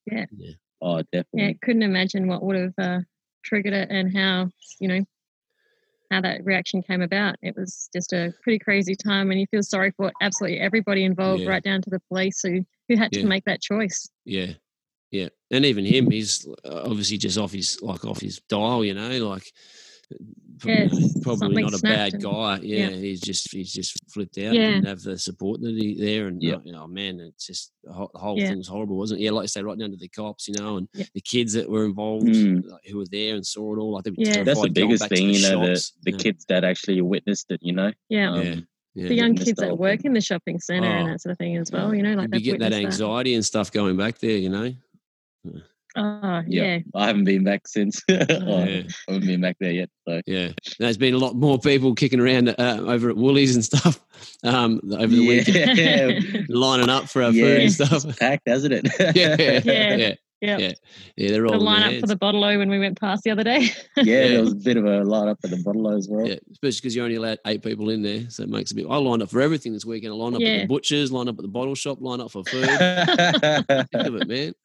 Yeah. 0.07 0.27
Yeah. 0.37 0.53
Oh 0.81 1.03
definitely. 1.13 1.43
yeah 1.43 1.53
couldn't 1.61 1.83
imagine 1.83 2.29
what 2.29 2.43
would 2.43 2.57
have 2.57 2.75
uh, 2.79 3.01
triggered 3.45 3.75
it 3.75 3.91
and 3.91 4.17
how 4.17 4.49
you 4.81 4.89
know 4.89 5.05
how 6.13 6.21
that 6.21 6.45
reaction 6.45 6.83
came 6.83 7.03
about. 7.03 7.35
It 7.43 7.55
was 7.57 7.91
just 7.93 8.13
a 8.13 8.33
pretty 8.43 8.61
crazy 8.61 8.95
time 8.95 9.33
and 9.33 9.41
you 9.41 9.47
feel 9.51 9.63
sorry 9.63 9.93
for 9.97 10.13
absolutely 10.23 10.61
everybody 10.61 11.05
involved 11.05 11.43
yeah. 11.43 11.51
right 11.51 11.63
down 11.63 11.83
to 11.83 11.91
the 11.91 12.01
police 12.09 12.41
who 12.43 12.65
who 12.89 12.97
had 12.97 13.13
to 13.13 13.27
make 13.27 13.45
that 13.45 13.61
choice. 13.61 14.09
Yeah 14.25 14.53
yeah, 15.11 15.29
and 15.51 15.65
even 15.65 15.85
him, 15.85 16.11
he's 16.11 16.47
uh, 16.65 16.83
obviously 16.85 17.19
just 17.19 17.39
off 17.39 17.53
his 17.53 17.81
like 17.83 18.05
off 18.05 18.21
his 18.21 18.41
dial, 18.49 18.85
you 18.85 18.95
know, 18.95 19.29
like 19.29 19.51
yeah, 20.65 20.89
probably 21.23 21.63
not 21.63 21.75
a 21.75 21.83
bad 21.83 22.21
guy. 22.23 22.59
Yeah, 22.63 22.89
yeah, 22.89 22.91
he's 22.91 23.21
just 23.21 23.53
he's 23.53 23.73
just 23.73 23.99
flipped 24.11 24.39
out. 24.39 24.55
Yeah. 24.55 24.73
Didn't 24.73 24.87
have 24.87 25.03
the 25.03 25.19
support 25.19 25.61
that 25.61 25.75
he 25.75 25.95
there, 25.99 26.27
and 26.27 26.43
yeah. 26.43 26.57
you 26.65 26.73
know, 26.73 26.87
man, 26.87 27.21
it's 27.21 27.47
just 27.47 27.73
the 27.85 27.93
whole, 27.93 28.11
the 28.13 28.19
whole 28.19 28.39
yeah. 28.39 28.49
thing 28.49 28.59
was 28.59 28.69
horrible, 28.69 28.97
wasn't 28.97 29.21
it? 29.21 29.25
Yeah, 29.25 29.33
like 29.33 29.45
I 29.45 29.47
say, 29.47 29.63
right 29.63 29.79
down 29.79 29.91
to 29.91 29.97
the 29.97 30.09
cops, 30.09 30.49
you 30.49 30.55
know, 30.55 30.79
and 30.79 30.89
the 30.93 31.21
kids 31.21 31.53
that 31.53 31.69
were 31.69 31.85
involved, 31.85 32.27
mm. 32.27 32.65
like, 32.67 32.85
who 32.87 32.99
were 32.99 33.07
there 33.11 33.35
and 33.35 33.47
saw 33.47 33.75
it 33.75 33.79
all. 33.79 33.93
Like, 33.93 34.07
yeah. 34.17 34.43
that's 34.43 34.61
the 34.61 34.71
biggest 34.71 35.09
thing, 35.09 35.31
you 35.31 35.43
know, 35.43 35.61
the, 35.61 35.91
the 36.03 36.13
kids 36.13 36.45
that 36.47 36.65
actually 36.65 37.01
witnessed 37.03 37.51
it, 37.51 37.61
you 37.63 37.73
know. 37.73 37.93
Yeah. 38.09 38.33
Um, 38.33 38.67
yeah. 38.95 39.09
the 39.09 39.15
young 39.15 39.35
kids 39.37 39.61
that 39.61 39.79
work 39.79 40.05
in 40.05 40.13
the 40.13 40.21
shopping 40.21 40.59
centre 40.59 40.89
oh. 40.89 40.93
and 40.93 41.09
that 41.09 41.21
sort 41.21 41.31
of 41.31 41.39
thing 41.39 41.57
as 41.57 41.71
well. 41.71 41.95
You 41.95 42.03
know, 42.03 42.15
like 42.15 42.35
you 42.35 42.41
get 42.41 42.61
that 42.61 42.73
anxiety 42.73 43.31
that. 43.31 43.37
and 43.37 43.47
stuff 43.47 43.71
going 43.71 43.97
back 43.97 44.19
there. 44.19 44.37
You 44.37 44.49
know, 44.49 44.75
Oh 45.97 46.43
yeah. 46.47 46.79
I 46.95 47.07
haven't 47.07 47.25
been 47.25 47.45
back 47.45 47.67
since. 47.67 48.01
oh, 48.11 48.15
yeah. 48.15 48.83
I 49.09 49.13
haven't 49.13 49.27
been 49.27 49.41
back 49.41 49.57
there 49.59 49.73
yet. 49.73 49.91
So 50.07 50.21
yeah, 50.27 50.53
there's 50.79 50.97
been 50.97 51.15
a 51.15 51.19
lot 51.19 51.35
more 51.35 51.59
people 51.59 51.95
kicking 51.95 52.21
around 52.21 52.51
uh, 52.51 52.83
over 52.87 53.11
at 53.11 53.17
Woolies 53.17 53.55
and 53.55 53.65
stuff 53.65 54.01
um, 54.45 54.81
over 54.93 55.07
the 55.07 55.17
yeah. 55.17 56.07
weekend, 56.07 56.47
lining 56.49 56.89
up 56.89 57.09
for 57.09 57.23
our 57.23 57.33
yeah. 57.33 57.45
food 57.45 57.61
and 57.63 57.73
stuff. 57.73 58.05
It's 58.05 58.19
packed, 58.19 58.49
hasn't 58.49 58.75
it? 58.75 59.17
yeah, 59.17 59.37
yeah. 59.39 59.97
yeah. 59.97 60.15
Yep. 60.41 60.61
Yeah, 60.61 60.73
yeah, 61.17 61.31
they're 61.33 61.47
all 61.47 61.53
the 61.53 61.59
line 61.59 61.83
up 61.83 62.01
for 62.01 62.07
the 62.07 62.15
bottle 62.15 62.41
when 62.41 62.71
we 62.71 62.79
went 62.79 63.01
past 63.01 63.25
the 63.25 63.31
other 63.31 63.43
day. 63.43 63.71
yeah, 63.97 64.29
there 64.29 64.41
was 64.41 64.53
a 64.53 64.57
bit 64.57 64.77
of 64.77 64.85
a 64.85 65.03
line 65.03 65.27
up 65.27 65.41
for 65.41 65.49
the 65.49 65.61
bottle 65.65 65.91
as 65.91 66.09
well. 66.09 66.29
Yeah, 66.29 66.37
especially 66.53 66.79
because 66.79 66.95
you 66.95 67.03
only 67.03 67.17
allowed 67.17 67.39
eight 67.47 67.61
people 67.61 67.91
in 67.91 68.03
there, 68.03 68.31
so 68.31 68.45
it 68.45 68.49
makes 68.49 68.71
a 68.71 68.77
bit. 68.77 68.87
I 68.89 68.97
lined 68.99 69.23
up 69.23 69.31
for 69.31 69.41
everything 69.41 69.73
this 69.73 69.85
weekend. 69.85 70.13
I 70.13 70.17
lined 70.17 70.37
up 70.37 70.41
yeah. 70.41 70.49
at 70.49 70.61
the 70.63 70.67
butchers, 70.69 71.11
lined 71.11 71.29
up 71.29 71.37
at 71.39 71.43
the 71.43 71.49
bottle 71.49 71.75
shop, 71.75 71.99
lined 72.01 72.23
up 72.23 72.31
for 72.31 72.45
food. 72.45 72.67
Think 72.69 74.07
of 74.07 74.15
it, 74.15 74.29
man. 74.29 74.55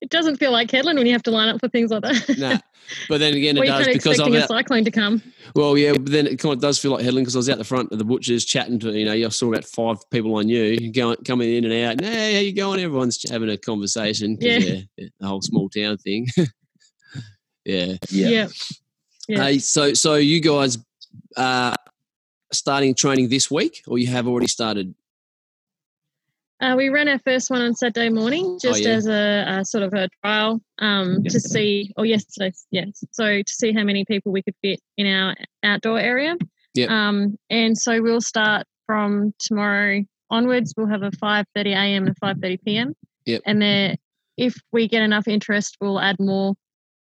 it 0.00 0.08
doesn't 0.08 0.36
feel 0.36 0.52
like 0.52 0.70
Hedland 0.70 0.96
when 0.96 1.06
you 1.06 1.12
have 1.12 1.22
to 1.24 1.30
line 1.30 1.50
up 1.50 1.60
for 1.60 1.68
things 1.68 1.90
like 1.90 2.02
that. 2.02 2.38
nah, 2.38 2.58
but 3.10 3.20
then 3.20 3.34
again, 3.34 3.58
it 3.58 3.60
well, 3.60 3.78
does 3.78 3.88
because 3.88 4.18
I'm 4.20 4.34
a 4.34 4.46
cyclone 4.46 4.84
to 4.84 4.90
come. 4.90 5.22
Well, 5.54 5.76
yeah, 5.76 5.92
but 5.92 6.06
then 6.06 6.26
it 6.26 6.38
kind 6.38 6.54
of 6.54 6.60
does 6.60 6.78
feel 6.78 6.92
like 6.92 7.04
Hedland 7.04 7.20
because 7.20 7.36
I 7.36 7.40
was 7.40 7.50
out 7.50 7.58
the 7.58 7.64
front 7.64 7.92
of 7.92 7.98
the 7.98 8.06
butchers 8.06 8.46
chatting 8.46 8.78
to 8.80 8.98
you 8.98 9.04
know, 9.04 9.12
I 9.12 9.28
saw 9.28 9.48
about 9.48 9.66
five 9.66 9.98
people 10.08 10.36
I 10.38 10.44
knew 10.44 10.90
going 10.92 11.18
coming 11.26 11.54
in 11.54 11.70
and 11.70 12.00
out. 12.00 12.04
Hey, 12.04 12.34
how 12.34 12.40
you 12.40 12.54
going? 12.54 12.80
Everyone's 12.80 13.28
having 13.28 13.50
a 13.50 13.58
conversation. 13.58 14.38
Yeah. 14.40 14.77
Yeah, 14.96 15.08
the 15.18 15.26
whole 15.26 15.42
small 15.42 15.68
town 15.68 15.96
thing. 15.98 16.26
yeah. 17.64 17.96
yeah. 18.10 18.48
Yeah. 19.28 19.44
Hey, 19.44 19.58
so 19.58 19.92
so 19.92 20.14
you 20.14 20.40
guys 20.40 20.78
are 21.36 21.74
starting 22.52 22.94
training 22.94 23.28
this 23.28 23.50
week, 23.50 23.82
or 23.86 23.98
you 23.98 24.06
have 24.06 24.26
already 24.26 24.46
started? 24.46 24.94
Uh, 26.60 26.74
we 26.76 26.88
ran 26.88 27.08
our 27.08 27.20
first 27.20 27.50
one 27.50 27.60
on 27.60 27.74
Saturday 27.74 28.08
morning, 28.08 28.44
oh, 28.44 28.58
just 28.60 28.84
oh, 28.84 28.88
yeah. 28.88 28.96
as 28.96 29.06
a, 29.06 29.44
a, 29.60 29.64
sort 29.64 29.84
of 29.84 29.94
a 29.94 30.08
trial 30.22 30.60
um, 30.80 31.22
to 31.22 31.38
see, 31.38 31.92
or 31.96 32.04
yesterday, 32.04 32.52
yes. 32.72 33.04
So 33.12 33.42
to 33.42 33.52
see 33.52 33.72
how 33.72 33.84
many 33.84 34.04
people 34.04 34.32
we 34.32 34.42
could 34.42 34.56
fit 34.60 34.80
in 34.96 35.06
our 35.06 35.36
outdoor 35.62 36.00
area. 36.00 36.36
Yep. 36.74 36.90
Um, 36.90 37.38
and 37.48 37.78
so 37.78 38.02
we'll 38.02 38.20
start 38.20 38.66
from 38.86 39.34
tomorrow 39.38 40.02
onwards. 40.30 40.74
We'll 40.76 40.88
have 40.88 41.02
a 41.02 41.10
5:30 41.10 41.66
a.m. 41.66 42.06
and 42.06 42.16
5:30 42.16 42.58
p.m. 42.64 42.94
Yep. 43.26 43.42
And 43.46 43.62
then 43.62 43.96
if 44.38 44.54
we 44.72 44.88
get 44.88 45.02
enough 45.02 45.28
interest, 45.28 45.76
we'll 45.80 46.00
add 46.00 46.16
more 46.18 46.54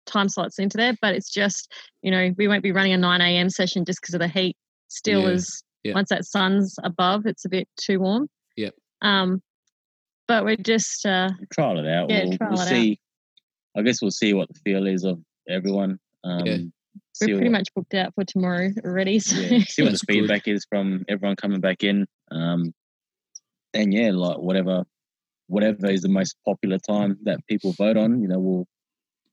time 0.07 0.29
slots 0.29 0.59
into 0.59 0.77
there. 0.77 0.95
But 1.01 1.15
it's 1.15 1.31
just, 1.31 1.73
you 2.03 2.11
know, 2.11 2.33
we 2.37 2.49
won't 2.49 2.63
be 2.63 2.73
running 2.73 2.93
a 2.93 2.99
9 2.99 3.21
a.m. 3.21 3.49
session 3.49 3.85
just 3.85 4.01
because 4.03 4.15
of 4.15 4.21
the 4.21 4.29
heat. 4.29 4.57
Still, 4.89 5.23
yeah. 5.23 5.29
is 5.29 5.63
yep. 5.85 5.95
once 5.95 6.11
that 6.11 6.27
sun's 6.27 6.75
above, 6.83 7.25
it's 7.25 7.45
a 7.47 7.49
bit 7.49 7.69
too 7.81 8.01
warm. 8.01 8.29
Yep. 8.57 8.75
Um, 9.01 9.41
but 10.29 10.45
we're 10.45 10.57
just 10.57 11.07
uh, 11.07 11.31
trial 11.53 11.79
it 11.79 11.89
out. 11.89 12.11
Yeah, 12.11 12.25
we'll, 12.25 12.37
trial 12.37 12.51
we'll 12.53 12.61
it 12.61 12.69
see. 12.69 12.99
Out. 13.77 13.81
I 13.81 13.83
guess 13.85 14.03
we'll 14.03 14.11
see 14.11 14.35
what 14.35 14.49
the 14.49 14.61
feel 14.65 14.87
is 14.87 15.05
of 15.05 15.19
everyone. 15.49 15.99
Um, 16.25 16.45
yeah. 16.45 16.57
We're 17.21 17.27
pretty 17.27 17.45
what, 17.45 17.53
much 17.53 17.69
booked 17.75 17.95
out 17.95 18.15
for 18.15 18.25
tomorrow 18.25 18.71
already. 18.85 19.19
So. 19.19 19.37
Yeah, 19.41 19.61
see 19.67 19.83
what 19.83 19.93
the 19.93 19.99
feedback 20.09 20.49
is 20.49 20.67
from 20.69 21.05
everyone 21.09 21.37
coming 21.37 21.61
back 21.61 21.85
in. 21.85 22.07
Um, 22.31 22.75
and 23.73 23.95
yeah, 23.95 24.11
like 24.13 24.39
whatever, 24.39 24.85
whatever 25.47 25.91
is 25.91 26.03
the 26.03 26.09
most 26.09 26.37
popular 26.45 26.79
time 26.79 27.19
that 27.25 27.39
people 27.49 27.73
vote 27.73 27.97
on, 27.97 28.21
you 28.21 28.29
know, 28.29 28.39
we'll 28.39 28.67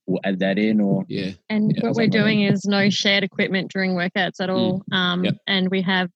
we'll 0.10 0.20
add 0.24 0.40
that 0.40 0.58
in 0.58 0.82
or 0.82 1.06
yeah. 1.08 1.32
And 1.50 1.74
yeah, 1.76 1.88
what 1.88 1.96
we're 1.96 2.08
doing 2.08 2.42
like 2.42 2.54
is 2.54 2.66
no 2.66 2.90
shared 2.90 3.24
equipment 3.24 3.72
during 3.72 3.94
workouts 3.94 4.42
at 4.42 4.50
all. 4.50 4.84
Mm. 4.92 4.96
Um, 4.96 5.26
yep. 5.26 5.36
and 5.48 5.70
we 5.70 5.82
have 5.84 6.10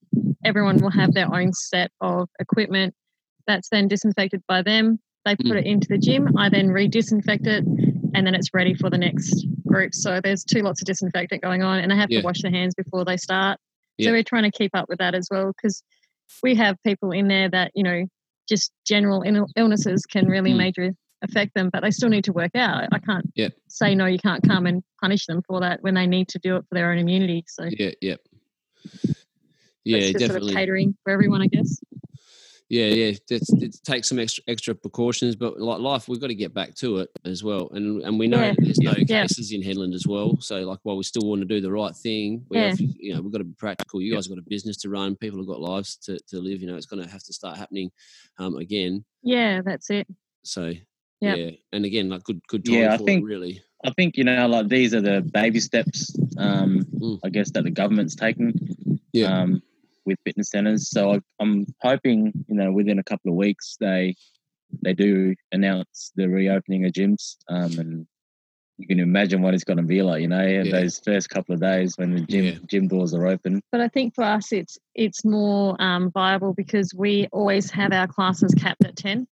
everyone 0.43 0.77
will 0.77 0.91
have 0.91 1.13
their 1.13 1.33
own 1.33 1.53
set 1.53 1.91
of 2.01 2.27
equipment 2.39 2.93
that's 3.47 3.69
then 3.69 3.87
disinfected 3.87 4.41
by 4.47 4.61
them. 4.61 4.99
They 5.25 5.35
put 5.35 5.45
mm. 5.45 5.59
it 5.59 5.65
into 5.65 5.87
the 5.87 5.97
gym. 5.97 6.37
I 6.37 6.49
then 6.49 6.69
re-disinfect 6.69 7.47
it, 7.47 7.63
and 8.13 8.27
then 8.27 8.35
it's 8.35 8.53
ready 8.53 8.73
for 8.73 8.89
the 8.89 8.97
next 8.97 9.45
group. 9.65 9.93
So 9.93 10.19
there's 10.21 10.43
two 10.43 10.61
lots 10.61 10.81
of 10.81 10.85
disinfectant 10.85 11.41
going 11.41 11.63
on, 11.63 11.79
and 11.79 11.89
they 11.89 11.95
have 11.95 12.11
yeah. 12.11 12.19
to 12.19 12.25
wash 12.25 12.41
their 12.41 12.51
hands 12.51 12.73
before 12.75 13.05
they 13.05 13.17
start. 13.17 13.57
Yeah. 13.97 14.07
So 14.07 14.11
we're 14.13 14.23
trying 14.23 14.43
to 14.43 14.51
keep 14.51 14.71
up 14.73 14.89
with 14.89 14.99
that 14.99 15.15
as 15.15 15.27
well 15.31 15.53
because 15.55 15.81
we 16.41 16.55
have 16.55 16.75
people 16.85 17.11
in 17.11 17.27
there 17.27 17.49
that 17.49 17.71
you 17.73 17.83
know 17.83 18.05
just 18.47 18.71
general 18.85 19.23
illnesses 19.55 20.05
can 20.05 20.27
really 20.27 20.51
mm. 20.51 20.57
major 20.57 20.93
affect 21.23 21.53
them, 21.55 21.69
but 21.71 21.81
they 21.81 21.91
still 21.91 22.09
need 22.09 22.25
to 22.25 22.33
work 22.33 22.55
out. 22.55 22.87
I 22.91 22.99
can't 22.99 23.25
yeah. 23.35 23.49
say 23.67 23.95
no, 23.95 24.05
you 24.05 24.19
can't 24.19 24.43
come 24.47 24.65
and 24.65 24.83
punish 25.01 25.25
them 25.25 25.41
for 25.47 25.61
that 25.61 25.81
when 25.81 25.93
they 25.93 26.05
need 26.05 26.27
to 26.29 26.39
do 26.39 26.57
it 26.57 26.65
for 26.67 26.75
their 26.75 26.91
own 26.91 26.97
immunity. 26.97 27.45
So 27.47 27.69
yeah, 27.69 27.91
yeah, 28.01 28.15
yeah, 29.85 29.99
definitely 30.11 30.27
sort 30.27 30.43
of 30.43 30.49
catering 30.49 30.97
for 31.03 31.11
everyone, 31.11 31.41
I 31.41 31.47
guess 31.47 31.79
yeah, 32.73 32.87
yeah, 32.87 33.17
it's, 33.29 33.53
it 33.53 33.77
takes 33.83 34.09
some 34.09 34.17
extra 34.17 34.43
extra 34.47 34.73
precautions, 34.73 35.35
but 35.35 35.59
like 35.59 35.79
life, 35.79 36.07
we've 36.07 36.19
got 36.19 36.27
to 36.27 36.35
get 36.35 36.55
back 36.55 36.73
to 36.77 36.97
it 36.97 37.09
as 37.23 37.43
well. 37.43 37.69
And 37.71 38.01
and 38.01 38.17
we 38.17 38.27
know 38.27 38.41
yeah. 38.41 38.55
there's 38.57 38.79
no 38.79 38.93
yeah. 38.97 39.21
cases 39.21 39.51
in 39.51 39.61
Hedland 39.61 39.93
as 39.93 40.07
well. 40.07 40.41
So 40.41 40.61
like, 40.61 40.79
while 40.81 40.97
we 40.97 41.03
still 41.03 41.29
want 41.29 41.41
to 41.41 41.45
do 41.45 41.61
the 41.61 41.71
right 41.71 41.95
thing, 41.95 42.43
we 42.49 42.57
yeah. 42.57 42.69
have, 42.69 42.79
you 42.79 43.13
know 43.13 43.21
we've 43.21 43.31
got 43.31 43.37
to 43.37 43.43
be 43.43 43.53
practical. 43.53 44.01
You 44.01 44.15
guys 44.15 44.25
have 44.25 44.35
got 44.35 44.41
a 44.41 44.49
business 44.49 44.77
to 44.77 44.89
run. 44.89 45.15
People 45.15 45.37
have 45.37 45.47
got 45.47 45.59
lives 45.59 45.97
to, 45.97 46.17
to 46.29 46.39
live. 46.39 46.61
You 46.61 46.67
know, 46.67 46.75
it's 46.75 46.87
going 46.87 47.03
to 47.03 47.09
have 47.09 47.21
to 47.25 47.33
start 47.33 47.57
happening 47.57 47.91
um, 48.39 48.55
again. 48.55 49.05
Yeah, 49.21 49.61
that's 49.63 49.91
it. 49.91 50.07
So 50.43 50.73
yep. 51.21 51.37
yeah, 51.37 51.51
and 51.73 51.85
again, 51.85 52.09
like 52.09 52.23
good 52.23 52.41
good 52.47 52.65
time 52.65 52.73
yeah, 52.73 52.93
I 52.95 52.97
think, 52.97 53.23
really. 53.23 53.61
I 53.85 53.91
think 53.91 54.17
you 54.17 54.23
know, 54.23 54.47
like 54.47 54.67
these 54.67 54.95
are 54.95 55.01
the 55.01 55.21
baby 55.21 55.59
steps. 55.59 56.11
Um, 56.39 56.87
mm. 56.91 57.19
I 57.23 57.29
guess 57.29 57.51
that 57.51 57.65
the 57.65 57.71
government's 57.71 58.15
taking. 58.15 58.99
Yeah. 59.11 59.41
Um, 59.41 59.61
with 60.05 60.19
fitness 60.25 60.49
centers. 60.49 60.89
So 60.89 61.19
I'm 61.39 61.65
hoping, 61.81 62.31
you 62.47 62.55
know, 62.55 62.71
within 62.71 62.99
a 62.99 63.03
couple 63.03 63.31
of 63.31 63.37
weeks 63.37 63.77
they 63.79 64.15
they 64.81 64.93
do 64.93 65.35
announce 65.51 66.11
the 66.15 66.27
reopening 66.27 66.85
of 66.85 66.93
gyms, 66.93 67.35
um, 67.49 67.77
and 67.77 68.07
you 68.77 68.87
can 68.87 68.99
imagine 68.99 69.41
what 69.41 69.53
it's 69.53 69.63
going 69.63 69.77
to 69.77 69.83
be 69.83 70.01
like, 70.01 70.21
you 70.21 70.27
know, 70.27 70.45
yeah. 70.45 70.63
those 70.71 70.99
first 70.99 71.29
couple 71.29 71.53
of 71.53 71.61
days 71.61 71.95
when 71.97 72.15
the 72.15 72.21
gym 72.21 72.45
yeah. 72.45 72.53
gym 72.65 72.87
doors 72.87 73.13
are 73.13 73.27
open. 73.27 73.61
But 73.71 73.81
I 73.81 73.87
think 73.87 74.15
for 74.15 74.23
us, 74.23 74.51
it's 74.51 74.77
it's 74.95 75.23
more 75.23 75.75
um, 75.79 76.11
viable 76.11 76.53
because 76.53 76.93
we 76.93 77.27
always 77.31 77.69
have 77.71 77.93
our 77.93 78.07
classes 78.07 78.53
capped 78.55 78.83
at 78.83 78.95
ten. 78.95 79.27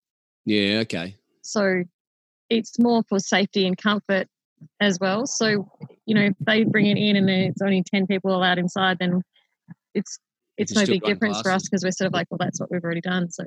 Yeah. 0.45 0.81
Okay. 0.81 1.17
So 1.43 1.85
it's 2.51 2.79
more 2.79 3.03
for 3.09 3.19
safety 3.19 3.67
and 3.67 3.77
comfort 3.77 4.29
as 4.81 4.99
well. 5.01 5.27
So 5.27 5.71
you 6.05 6.15
know, 6.15 6.23
if 6.23 6.35
they 6.41 6.65
bring 6.65 6.87
it 6.87 6.99
in 6.99 7.17
and 7.17 7.31
it's 7.31 7.63
only 7.63 7.83
ten 7.83 8.07
people 8.07 8.35
allowed 8.35 8.59
inside, 8.59 8.99
then 8.99 9.23
it's 9.95 10.19
it's 10.57 10.75
no 10.75 10.85
big 10.85 11.03
difference 11.03 11.41
classes. 11.41 11.43
for 11.43 11.51
us 11.53 11.63
because 11.63 11.85
we're 11.85 11.91
sort 11.91 12.07
of 12.07 12.13
like, 12.13 12.27
well, 12.31 12.39
that's 12.39 12.61
what 12.61 12.71
we've 12.71 12.85
already 12.85 13.01
done. 13.01 13.31
So, 13.31 13.45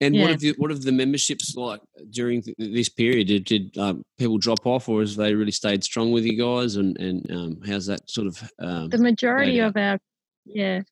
and 0.00 0.14
yeah. 0.14 0.22
what 0.22 0.30
have 0.32 0.42
you, 0.42 0.54
what 0.58 0.70
have 0.70 0.82
the 0.82 0.92
memberships 0.92 1.54
like 1.54 1.80
during 2.10 2.42
this 2.58 2.88
period? 2.88 3.28
Did, 3.28 3.44
did 3.44 3.78
um, 3.78 4.02
people 4.18 4.38
drop 4.38 4.66
off, 4.66 4.88
or 4.88 5.00
has 5.00 5.16
they 5.16 5.34
really 5.34 5.52
stayed 5.52 5.84
strong 5.84 6.10
with 6.10 6.24
you 6.24 6.36
guys? 6.36 6.76
And 6.76 6.98
and 6.98 7.30
um, 7.30 7.60
how's 7.66 7.86
that 7.86 8.10
sort 8.10 8.26
of? 8.26 8.50
Um, 8.58 8.88
the 8.88 8.98
majority 8.98 9.60
of 9.60 9.76
our, 9.76 9.98
yeah, 10.44 10.82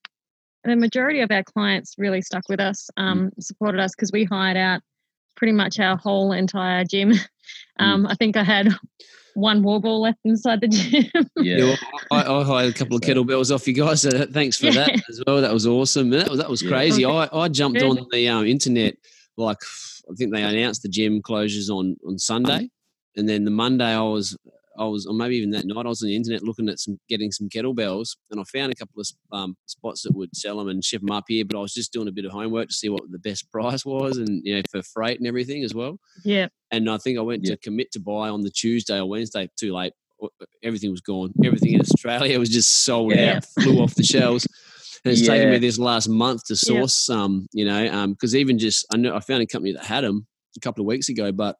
the 0.62 0.76
majority 0.76 1.20
of 1.20 1.30
our 1.30 1.42
clients 1.42 1.94
really 1.98 2.22
stuck 2.22 2.48
with 2.48 2.60
us, 2.60 2.88
mm. 2.98 3.02
um, 3.02 3.30
supported 3.40 3.80
us 3.80 3.92
because 3.96 4.12
we 4.12 4.24
hired 4.24 4.56
out 4.56 4.80
pretty 5.36 5.52
much 5.52 5.80
our 5.80 5.96
whole 5.96 6.32
entire 6.32 6.84
gym. 6.84 7.12
Mm. 7.80 7.84
Um, 7.84 8.06
I 8.06 8.14
think 8.14 8.36
I 8.36 8.44
had 8.44 8.68
one 9.34 9.62
wall 9.62 9.80
ball 9.80 10.00
left 10.00 10.18
inside 10.24 10.60
the 10.60 10.68
gym. 10.68 11.04
yeah, 11.36 11.76
I, 12.10 12.22
I, 12.22 12.44
hired 12.44 12.74
a 12.74 12.78
couple 12.78 12.96
of 12.96 13.02
kettlebells 13.02 13.54
off 13.54 13.66
you 13.66 13.74
guys. 13.74 14.02
So 14.02 14.26
thanks 14.26 14.56
for 14.56 14.66
yeah. 14.66 14.72
that 14.72 15.02
as 15.08 15.22
well. 15.26 15.40
That 15.40 15.52
was 15.52 15.66
awesome. 15.66 16.10
That 16.10 16.28
was 16.28 16.38
that 16.38 16.50
was 16.50 16.62
crazy. 16.62 17.04
I, 17.04 17.28
I 17.32 17.48
jumped 17.48 17.80
Good. 17.80 17.88
on 17.88 18.06
the 18.10 18.28
um, 18.28 18.46
internet 18.46 18.96
like 19.36 19.58
I 20.10 20.14
think 20.14 20.32
they 20.32 20.42
announced 20.42 20.82
the 20.82 20.88
gym 20.88 21.22
closures 21.22 21.70
on 21.70 21.96
on 22.06 22.18
Sunday, 22.18 22.70
and 23.16 23.28
then 23.28 23.44
the 23.44 23.50
Monday 23.50 23.92
I 23.92 24.02
was 24.02 24.36
I 24.78 24.84
was, 24.84 25.06
or 25.06 25.14
maybe 25.14 25.36
even 25.36 25.50
that 25.50 25.66
night, 25.66 25.86
I 25.86 25.88
was 25.88 26.02
on 26.02 26.08
the 26.08 26.16
internet 26.16 26.42
looking 26.42 26.68
at 26.68 26.78
some, 26.78 26.98
getting 27.08 27.30
some 27.30 27.48
kettlebells, 27.48 28.16
and 28.30 28.40
I 28.40 28.44
found 28.44 28.72
a 28.72 28.74
couple 28.74 29.00
of 29.00 29.08
um, 29.32 29.56
spots 29.66 30.02
that 30.02 30.14
would 30.14 30.34
sell 30.34 30.58
them 30.58 30.68
and 30.68 30.84
ship 30.84 31.00
them 31.00 31.10
up 31.10 31.24
here. 31.28 31.44
But 31.44 31.58
I 31.58 31.60
was 31.60 31.74
just 31.74 31.92
doing 31.92 32.08
a 32.08 32.12
bit 32.12 32.24
of 32.24 32.32
homework 32.32 32.68
to 32.68 32.74
see 32.74 32.88
what 32.88 33.02
the 33.10 33.18
best 33.18 33.50
price 33.50 33.84
was, 33.84 34.18
and 34.18 34.40
you 34.44 34.56
know, 34.56 34.62
for 34.70 34.82
freight 34.82 35.18
and 35.18 35.26
everything 35.26 35.64
as 35.64 35.74
well. 35.74 35.98
Yeah. 36.24 36.48
And 36.70 36.90
I 36.90 36.98
think 36.98 37.18
I 37.18 37.22
went 37.22 37.44
yeah. 37.44 37.52
to 37.52 37.56
commit 37.58 37.92
to 37.92 38.00
buy 38.00 38.28
on 38.28 38.42
the 38.42 38.50
Tuesday 38.50 38.98
or 38.98 39.08
Wednesday. 39.08 39.48
Too 39.56 39.72
late. 39.72 39.92
Everything 40.62 40.90
was 40.90 41.00
gone. 41.00 41.32
Everything 41.44 41.74
in 41.74 41.80
Australia 41.80 42.38
was 42.38 42.48
just 42.48 42.84
sold 42.84 43.14
yeah. 43.14 43.36
out, 43.36 43.44
flew 43.44 43.80
off 43.80 43.94
the 43.94 44.02
shelves. 44.02 44.46
And 45.04 45.12
it's 45.12 45.20
yeah. 45.20 45.28
taken 45.28 45.50
me 45.50 45.58
this 45.58 45.78
last 45.78 46.08
month 46.08 46.44
to 46.46 46.56
source 46.56 46.94
some, 46.94 47.46
you 47.52 47.66
know, 47.66 48.06
because 48.08 48.34
um, 48.34 48.40
even 48.40 48.58
just 48.58 48.86
I 48.92 48.96
know 48.96 49.14
I 49.14 49.20
found 49.20 49.42
a 49.42 49.46
company 49.46 49.72
that 49.74 49.84
had 49.84 50.02
them 50.02 50.26
a 50.56 50.60
couple 50.60 50.82
of 50.82 50.86
weeks 50.86 51.10
ago, 51.10 51.30
but 51.30 51.56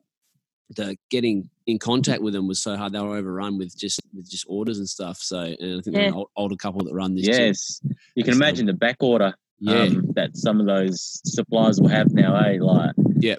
the 0.70 0.96
getting 1.10 1.50
in 1.66 1.78
contact 1.78 2.22
with 2.22 2.34
them 2.34 2.48
was 2.48 2.62
so 2.62 2.76
hard. 2.76 2.92
They 2.92 3.00
were 3.00 3.16
overrun 3.16 3.58
with 3.58 3.76
just 3.76 4.00
with 4.14 4.30
just 4.30 4.46
orders 4.48 4.78
and 4.78 4.88
stuff. 4.88 5.18
So, 5.18 5.38
and 5.38 5.78
I 5.78 5.82
think 5.82 5.96
yeah. 5.96 6.08
an 6.08 6.24
older 6.36 6.56
couple 6.56 6.84
that 6.84 6.94
run 6.94 7.14
this. 7.14 7.26
Yes, 7.26 7.80
gym. 7.80 7.96
you 8.14 8.24
can 8.24 8.34
imagine 8.34 8.66
the 8.66 8.72
back 8.72 8.96
order. 9.00 9.34
Yeah. 9.60 9.82
Um, 9.82 10.12
that 10.14 10.36
some 10.36 10.60
of 10.60 10.66
those 10.66 11.20
suppliers 11.24 11.80
will 11.80 11.88
have 11.88 12.12
now. 12.12 12.36
Eh, 12.36 12.58
like 12.60 12.92
yeah, 13.16 13.36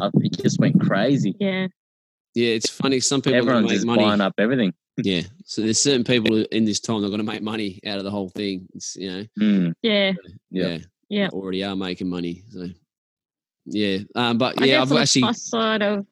it 0.00 0.42
just 0.42 0.58
went 0.58 0.80
crazy. 0.80 1.36
Yeah, 1.38 1.68
yeah. 2.34 2.50
It's 2.50 2.70
funny. 2.70 3.00
Some 3.00 3.20
people 3.20 3.38
everyone's 3.38 3.66
make 3.66 3.74
just 3.74 3.86
money. 3.86 4.04
buying 4.04 4.20
up 4.20 4.34
everything. 4.38 4.72
Yeah, 4.96 5.22
so 5.44 5.62
there's 5.62 5.80
certain 5.80 6.04
people 6.04 6.44
in 6.44 6.64
this 6.64 6.80
time 6.80 7.00
they're 7.00 7.10
going 7.10 7.20
to 7.20 7.24
make 7.24 7.42
money 7.42 7.80
out 7.86 7.98
of 7.98 8.04
the 8.04 8.10
whole 8.10 8.28
thing. 8.28 8.66
It's, 8.74 8.96
you 8.96 9.10
know. 9.10 9.26
Mm. 9.38 9.72
Yeah. 9.82 10.12
Yeah. 10.50 10.78
Yeah. 11.08 11.28
Already 11.28 11.64
are 11.64 11.76
making 11.76 12.08
money. 12.08 12.42
So. 12.50 12.68
Yeah, 13.66 13.98
um, 14.14 14.38
but 14.38 14.64
yeah, 14.64 14.82
I've 14.82 14.92
actually 14.92 15.22
plus 15.22 15.42
side 15.42 15.82
of 15.82 16.06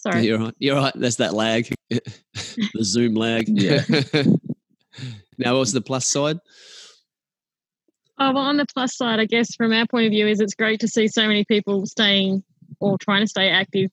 Sorry. 0.00 0.26
You're 0.26 0.38
right. 0.38 0.54
You're 0.58 0.76
right. 0.76 0.92
That's 0.96 1.16
that 1.16 1.34
lag, 1.34 1.70
the 1.90 2.02
Zoom 2.82 3.14
lag. 3.14 3.46
Yeah. 3.48 3.82
now, 5.38 5.58
what's 5.58 5.72
the 5.72 5.82
plus 5.82 6.06
side? 6.06 6.38
Oh, 8.18 8.32
well, 8.32 8.44
on 8.44 8.56
the 8.56 8.64
plus 8.74 8.96
side, 8.96 9.20
I 9.20 9.26
guess 9.26 9.54
from 9.54 9.72
our 9.74 9.86
point 9.86 10.06
of 10.06 10.10
view, 10.10 10.26
is 10.26 10.40
it's 10.40 10.54
great 10.54 10.80
to 10.80 10.88
see 10.88 11.06
so 11.06 11.26
many 11.26 11.44
people 11.44 11.84
staying 11.84 12.42
or 12.80 12.96
trying 12.96 13.20
to 13.20 13.26
stay 13.26 13.50
active, 13.50 13.90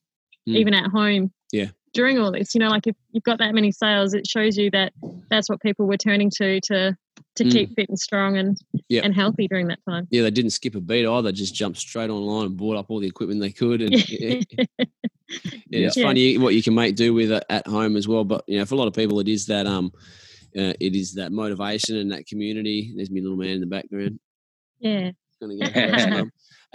mm. 0.48 0.56
even 0.56 0.72
at 0.72 0.90
home. 0.90 1.30
Yeah. 1.52 1.68
During 1.92 2.18
all 2.18 2.32
this, 2.32 2.54
you 2.54 2.60
know, 2.60 2.68
like 2.68 2.86
if 2.86 2.96
you've 3.12 3.24
got 3.24 3.38
that 3.38 3.54
many 3.54 3.70
sales, 3.70 4.14
it 4.14 4.26
shows 4.26 4.56
you 4.56 4.70
that 4.70 4.94
that's 5.30 5.50
what 5.50 5.60
people 5.60 5.86
were 5.86 5.96
turning 5.98 6.30
to 6.36 6.60
to 6.62 6.96
to 7.38 7.44
mm. 7.44 7.50
keep 7.50 7.74
fit 7.74 7.88
and 7.88 7.98
strong 7.98 8.36
and 8.36 8.58
and 8.90 9.14
healthy 9.14 9.48
during 9.48 9.68
that 9.68 9.80
time. 9.88 10.06
Yeah, 10.10 10.22
they 10.22 10.30
didn't 10.30 10.50
skip 10.50 10.74
a 10.74 10.80
beat 10.80 11.06
either. 11.06 11.32
Just 11.32 11.54
jumped 11.54 11.78
straight 11.78 12.10
online 12.10 12.46
and 12.46 12.56
bought 12.56 12.76
up 12.76 12.90
all 12.90 13.00
the 13.00 13.06
equipment 13.06 13.40
they 13.40 13.50
could. 13.50 13.80
And 13.80 13.92
yeah, 14.10 14.36
it's 15.70 15.96
yeah. 15.96 16.04
funny 16.04 16.38
what 16.38 16.54
you 16.54 16.62
can 16.62 16.74
make 16.74 16.96
do 16.96 17.14
with 17.14 17.32
it 17.32 17.44
at 17.48 17.66
home 17.66 17.96
as 17.96 18.06
well. 18.06 18.24
But 18.24 18.44
you 18.46 18.58
know, 18.58 18.66
for 18.66 18.74
a 18.74 18.78
lot 18.78 18.88
of 18.88 18.94
people, 18.94 19.20
it 19.20 19.28
is 19.28 19.46
that 19.46 19.66
um, 19.66 19.92
uh, 20.56 20.74
it 20.80 20.94
is 20.94 21.14
that 21.14 21.32
motivation 21.32 21.96
and 21.96 22.12
that 22.12 22.26
community. 22.26 22.92
There's 22.94 23.10
my 23.10 23.20
little 23.20 23.36
man 23.36 23.50
in 23.50 23.60
the 23.60 23.66
background. 23.66 24.18
Yeah. 24.80 25.10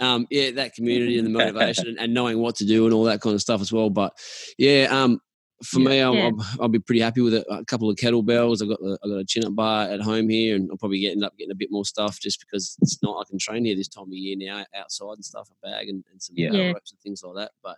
um, 0.00 0.26
yeah, 0.30 0.50
that 0.52 0.74
community 0.74 1.18
and 1.18 1.26
the 1.26 1.30
motivation 1.30 1.88
and, 1.88 1.98
and, 1.98 2.14
knowing 2.14 2.38
what 2.38 2.56
to 2.56 2.64
do 2.64 2.86
and 2.86 2.94
all 2.94 3.04
that 3.04 3.20
kind 3.20 3.34
of 3.34 3.42
stuff 3.42 3.60
as 3.60 3.70
well. 3.70 3.90
But 3.90 4.16
yeah, 4.56 4.88
um, 4.90 5.20
for 5.64 5.80
yeah. 5.80 5.88
me, 5.88 6.00
I'll, 6.02 6.14
yeah. 6.14 6.24
I'll, 6.26 6.46
I'll, 6.62 6.68
be 6.68 6.78
pretty 6.78 7.00
happy 7.00 7.20
with 7.20 7.34
it. 7.34 7.46
A 7.50 7.64
couple 7.64 7.90
of 7.90 7.96
kettlebells. 7.96 8.62
I've 8.62 8.68
got 8.68 8.80
the, 8.80 8.98
I've 9.02 9.10
got 9.10 9.18
a 9.18 9.24
chin 9.24 9.44
up 9.44 9.54
bar 9.54 9.84
at 9.84 10.00
home 10.00 10.28
here, 10.28 10.56
and 10.56 10.70
I'll 10.70 10.76
probably 10.76 11.06
end 11.08 11.24
up 11.24 11.36
getting 11.36 11.52
a 11.52 11.56
bit 11.56 11.70
more 11.70 11.84
stuff 11.84 12.20
just 12.20 12.40
because 12.40 12.76
it's 12.80 13.02
not. 13.02 13.20
I 13.20 13.28
can 13.28 13.38
train 13.38 13.64
here 13.64 13.76
this 13.76 13.88
time 13.88 14.04
of 14.04 14.12
year 14.12 14.36
now 14.38 14.64
outside 14.76 15.14
and 15.14 15.24
stuff, 15.24 15.50
a 15.50 15.66
bag 15.66 15.88
and, 15.88 16.04
and 16.10 16.22
some 16.22 16.34
yeah. 16.36 16.72
ropes 16.72 16.92
and 16.92 17.00
things 17.00 17.22
like 17.24 17.36
that. 17.36 17.52
But 17.62 17.76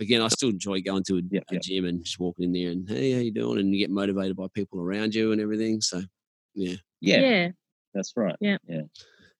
again, 0.00 0.22
I 0.22 0.28
still 0.28 0.50
enjoy 0.50 0.80
going 0.82 1.04
to 1.04 1.18
a, 1.18 1.22
yeah, 1.30 1.40
a 1.50 1.58
gym 1.58 1.84
and 1.84 2.04
just 2.04 2.18
walking 2.18 2.44
in 2.44 2.52
there 2.52 2.70
and 2.70 2.88
hey, 2.88 3.12
how 3.12 3.20
you 3.20 3.32
doing? 3.32 3.58
And 3.58 3.74
you 3.74 3.78
get 3.78 3.90
motivated 3.90 4.36
by 4.36 4.46
people 4.54 4.80
around 4.80 5.14
you 5.14 5.32
and 5.32 5.40
everything. 5.40 5.80
So, 5.80 6.02
yeah, 6.54 6.76
yeah, 7.00 7.20
yeah, 7.20 7.48
that's 7.94 8.12
right. 8.16 8.36
Yeah, 8.40 8.58
yeah. 8.68 8.82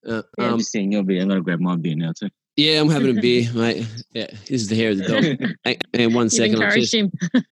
Uh, 0.07 0.21
yeah, 0.37 0.45
um, 0.45 0.61
seeing 0.61 0.91
your 0.91 1.03
beer. 1.03 1.21
I'm 1.21 1.29
gonna 1.29 1.41
grab 1.41 1.59
my 1.59 1.75
beer 1.75 1.95
now 1.95 2.13
too. 2.17 2.29
Yeah, 2.55 2.81
I'm 2.81 2.89
having 2.89 3.17
a 3.17 3.21
beer, 3.21 3.51
mate. 3.53 3.85
Yeah, 4.13 4.27
this 4.47 4.61
is 4.61 4.67
the 4.67 4.75
hair 4.75 4.91
of 4.91 4.97
the 4.97 5.47
dog. 5.65 5.77
and 5.93 6.15
one 6.15 6.29
second, 6.29 6.63
I'll 6.63 6.71
just, 6.71 6.93
him. 6.93 7.11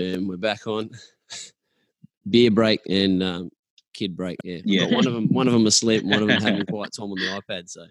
and 0.00 0.28
we're 0.28 0.36
back 0.36 0.66
on 0.66 0.90
beer 2.28 2.50
break 2.50 2.80
and 2.88 3.22
um, 3.22 3.50
kid 3.94 4.16
break. 4.16 4.38
Yeah, 4.44 4.58
yeah. 4.64 4.94
one 4.94 5.06
of 5.06 5.12
them, 5.12 5.28
one 5.28 5.46
of 5.46 5.52
them 5.52 5.66
asleep, 5.66 6.04
one 6.04 6.22
of 6.22 6.28
them 6.28 6.40
having 6.40 6.66
quiet 6.66 6.92
time 6.96 7.10
on 7.10 7.18
the 7.18 7.40
iPad. 7.40 7.68
So, 7.68 7.86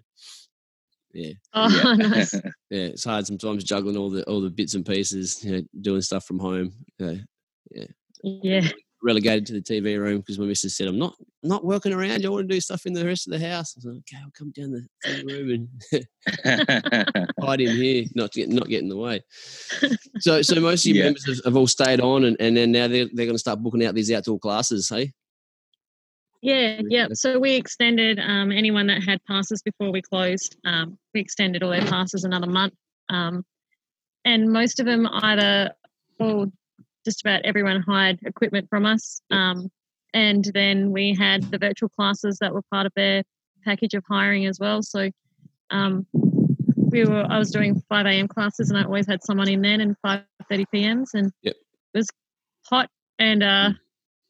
yeah. 1.12 1.32
Oh, 1.54 1.68
yeah. 1.68 2.06
nice. 2.08 2.34
Yeah, 2.70 2.82
it's 2.82 3.04
hard 3.04 3.26
sometimes 3.26 3.64
juggling 3.64 3.96
all 3.96 4.10
the 4.10 4.22
all 4.24 4.40
the 4.40 4.48
bits 4.48 4.74
and 4.74 4.86
pieces, 4.86 5.44
you 5.44 5.52
know, 5.52 5.62
doing 5.80 6.02
stuff 6.02 6.24
from 6.24 6.38
home. 6.38 6.72
yeah. 6.98 7.14
Yeah 8.22 8.68
relegated 9.02 9.46
to 9.46 9.52
the 9.54 9.60
TV 9.60 9.98
room 9.98 10.18
because 10.18 10.38
my 10.38 10.44
missus 10.44 10.76
said, 10.76 10.88
I'm 10.88 10.98
not 10.98 11.14
not 11.42 11.64
working 11.64 11.92
around. 11.92 12.22
You 12.22 12.32
want 12.32 12.48
to 12.48 12.54
do 12.54 12.60
stuff 12.60 12.86
in 12.86 12.92
the 12.92 13.06
rest 13.06 13.26
of 13.26 13.32
the 13.32 13.46
house? 13.46 13.74
I 13.76 13.80
said, 13.80 13.90
okay, 13.90 14.16
I'll 14.22 14.30
come 14.32 14.52
down 14.52 14.72
the 14.72 14.86
TV 15.04 15.26
room 15.26 15.68
and 16.44 17.26
hide 17.40 17.60
in 17.60 17.76
here, 17.76 18.04
not 18.14 18.32
to 18.32 18.40
get 18.40 18.48
not 18.50 18.68
get 18.68 18.82
in 18.82 18.88
the 18.88 18.96
way. 18.96 19.20
So 20.20 20.42
so 20.42 20.60
most 20.60 20.86
of 20.86 20.90
your 20.90 20.98
yeah. 20.98 21.04
members 21.04 21.26
have, 21.26 21.44
have, 21.44 21.56
all 21.56 21.66
stayed 21.66 22.00
on 22.00 22.24
and, 22.24 22.36
and 22.40 22.56
then 22.56 22.72
now 22.72 22.88
they're 22.88 23.08
they're 23.12 23.26
gonna 23.26 23.38
start 23.38 23.62
booking 23.62 23.84
out 23.84 23.94
these 23.94 24.12
outdoor 24.12 24.38
classes, 24.38 24.88
hey? 24.88 25.12
Yeah, 26.42 26.80
yeah. 26.88 27.08
So 27.12 27.38
we 27.38 27.52
extended 27.52 28.18
um, 28.18 28.50
anyone 28.50 28.86
that 28.86 29.02
had 29.02 29.22
passes 29.24 29.60
before 29.62 29.92
we 29.92 30.00
closed. 30.00 30.56
Um, 30.64 30.98
we 31.12 31.20
extended 31.20 31.62
all 31.62 31.70
their 31.70 31.84
passes 31.84 32.24
another 32.24 32.46
month. 32.46 32.72
Um, 33.10 33.44
and 34.24 34.50
most 34.50 34.80
of 34.80 34.86
them 34.86 35.06
either, 35.06 35.72
well, 36.18 36.50
just 37.04 37.20
about 37.20 37.42
everyone 37.44 37.82
hired 37.82 38.20
equipment 38.24 38.68
from 38.68 38.86
us. 38.86 39.20
Um, 39.30 39.70
and 40.12 40.44
then 40.54 40.90
we 40.90 41.14
had 41.14 41.50
the 41.50 41.58
virtual 41.58 41.88
classes 41.88 42.38
that 42.40 42.52
were 42.52 42.62
part 42.72 42.86
of 42.86 42.92
their 42.96 43.22
package 43.64 43.94
of 43.94 44.04
hiring 44.08 44.46
as 44.46 44.58
well. 44.58 44.82
So 44.82 45.10
um, 45.70 46.06
we 46.12 47.04
were 47.04 47.26
I 47.28 47.38
was 47.38 47.50
doing 47.50 47.80
5 47.88 48.06
a.m. 48.06 48.28
classes 48.28 48.70
and 48.70 48.78
I 48.78 48.84
always 48.84 49.06
had 49.06 49.22
someone 49.22 49.48
in 49.48 49.62
then 49.62 49.80
and 49.80 49.96
5:30 50.04 50.64
p.m.s 50.72 51.14
and 51.14 51.30
yep. 51.42 51.54
it 51.94 51.98
was 51.98 52.08
hot 52.64 52.88
and 53.18 53.42
uh, 53.42 53.70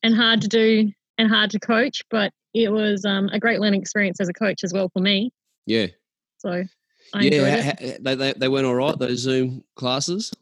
and 0.03 0.15
hard 0.15 0.43
to 0.43 0.49
do 0.49 0.91
and 1.19 1.31
hard 1.31 1.51
to 1.51 1.59
coach, 1.59 2.03
but 2.11 2.33
it 2.55 2.73
was 2.73 3.05
um, 3.05 3.29
a 3.33 3.39
great 3.39 3.61
learning 3.61 3.81
experience 3.81 4.21
as 4.21 4.29
a 4.29 4.33
coach 4.33 4.65
as 4.65 4.73
well 4.73 4.89
for 4.93 5.01
me. 5.01 5.33
Yeah. 5.67 5.87
So 6.39 6.65
I 7.15 7.23
yeah, 7.23 7.75
they, 8.01 8.15
they, 8.15 8.33
they 8.33 8.49
went 8.49 8.67
all 8.67 8.75
right 8.75 8.99
those 8.99 9.19
Zoom 9.21 9.65
classes. 9.77 10.33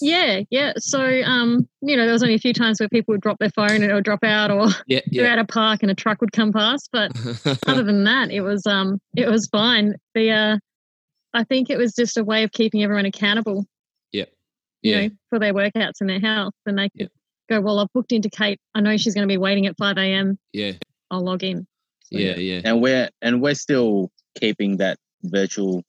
Yeah, 0.00 0.40
yeah. 0.50 0.74
So, 0.76 1.22
um, 1.22 1.68
you 1.80 1.96
know, 1.96 2.04
there 2.04 2.12
was 2.12 2.22
only 2.22 2.34
a 2.34 2.38
few 2.38 2.52
times 2.52 2.80
where 2.80 2.88
people 2.88 3.12
would 3.14 3.20
drop 3.20 3.38
their 3.38 3.50
phone 3.50 3.70
and 3.70 3.84
it 3.84 3.94
would 3.94 4.04
drop 4.04 4.24
out, 4.24 4.50
or 4.50 4.68
yeah, 4.86 5.00
yeah. 5.06 5.22
they're 5.22 5.32
at 5.32 5.38
a 5.38 5.44
park 5.44 5.82
and 5.82 5.90
a 5.90 5.94
truck 5.94 6.20
would 6.20 6.32
come 6.32 6.52
past. 6.52 6.90
But 6.92 7.12
other 7.66 7.82
than 7.82 8.04
that, 8.04 8.30
it 8.30 8.42
was 8.42 8.66
um, 8.66 9.00
it 9.16 9.28
was 9.28 9.48
fine. 9.48 9.94
The 10.14 10.30
uh, 10.30 10.58
I 11.32 11.44
think 11.44 11.70
it 11.70 11.78
was 11.78 11.94
just 11.94 12.16
a 12.16 12.24
way 12.24 12.42
of 12.42 12.52
keeping 12.52 12.82
everyone 12.82 13.06
accountable. 13.06 13.64
Yeah, 14.12 14.24
yeah. 14.82 14.96
You 14.96 15.08
know, 15.08 15.14
for 15.30 15.38
their 15.38 15.54
workouts 15.54 16.00
and 16.00 16.10
their 16.10 16.20
health, 16.20 16.54
and 16.66 16.78
they 16.78 16.90
could 16.90 17.10
go, 17.48 17.60
well, 17.60 17.78
I've 17.78 17.92
booked 17.94 18.12
into 18.12 18.28
Kate. 18.28 18.60
I 18.74 18.80
know 18.80 18.96
she's 18.96 19.14
going 19.14 19.26
to 19.26 19.32
be 19.32 19.38
waiting 19.38 19.66
at 19.66 19.76
five 19.78 19.96
a.m. 19.96 20.38
Yeah, 20.52 20.72
I'll 21.10 21.24
log 21.24 21.42
in. 21.42 21.66
So, 22.12 22.18
yeah, 22.18 22.36
yeah. 22.36 22.60
And 22.64 22.82
we're 22.82 23.08
and 23.22 23.40
we're 23.40 23.54
still 23.54 24.10
keeping 24.38 24.76
that 24.76 24.98
virtual 25.22 25.82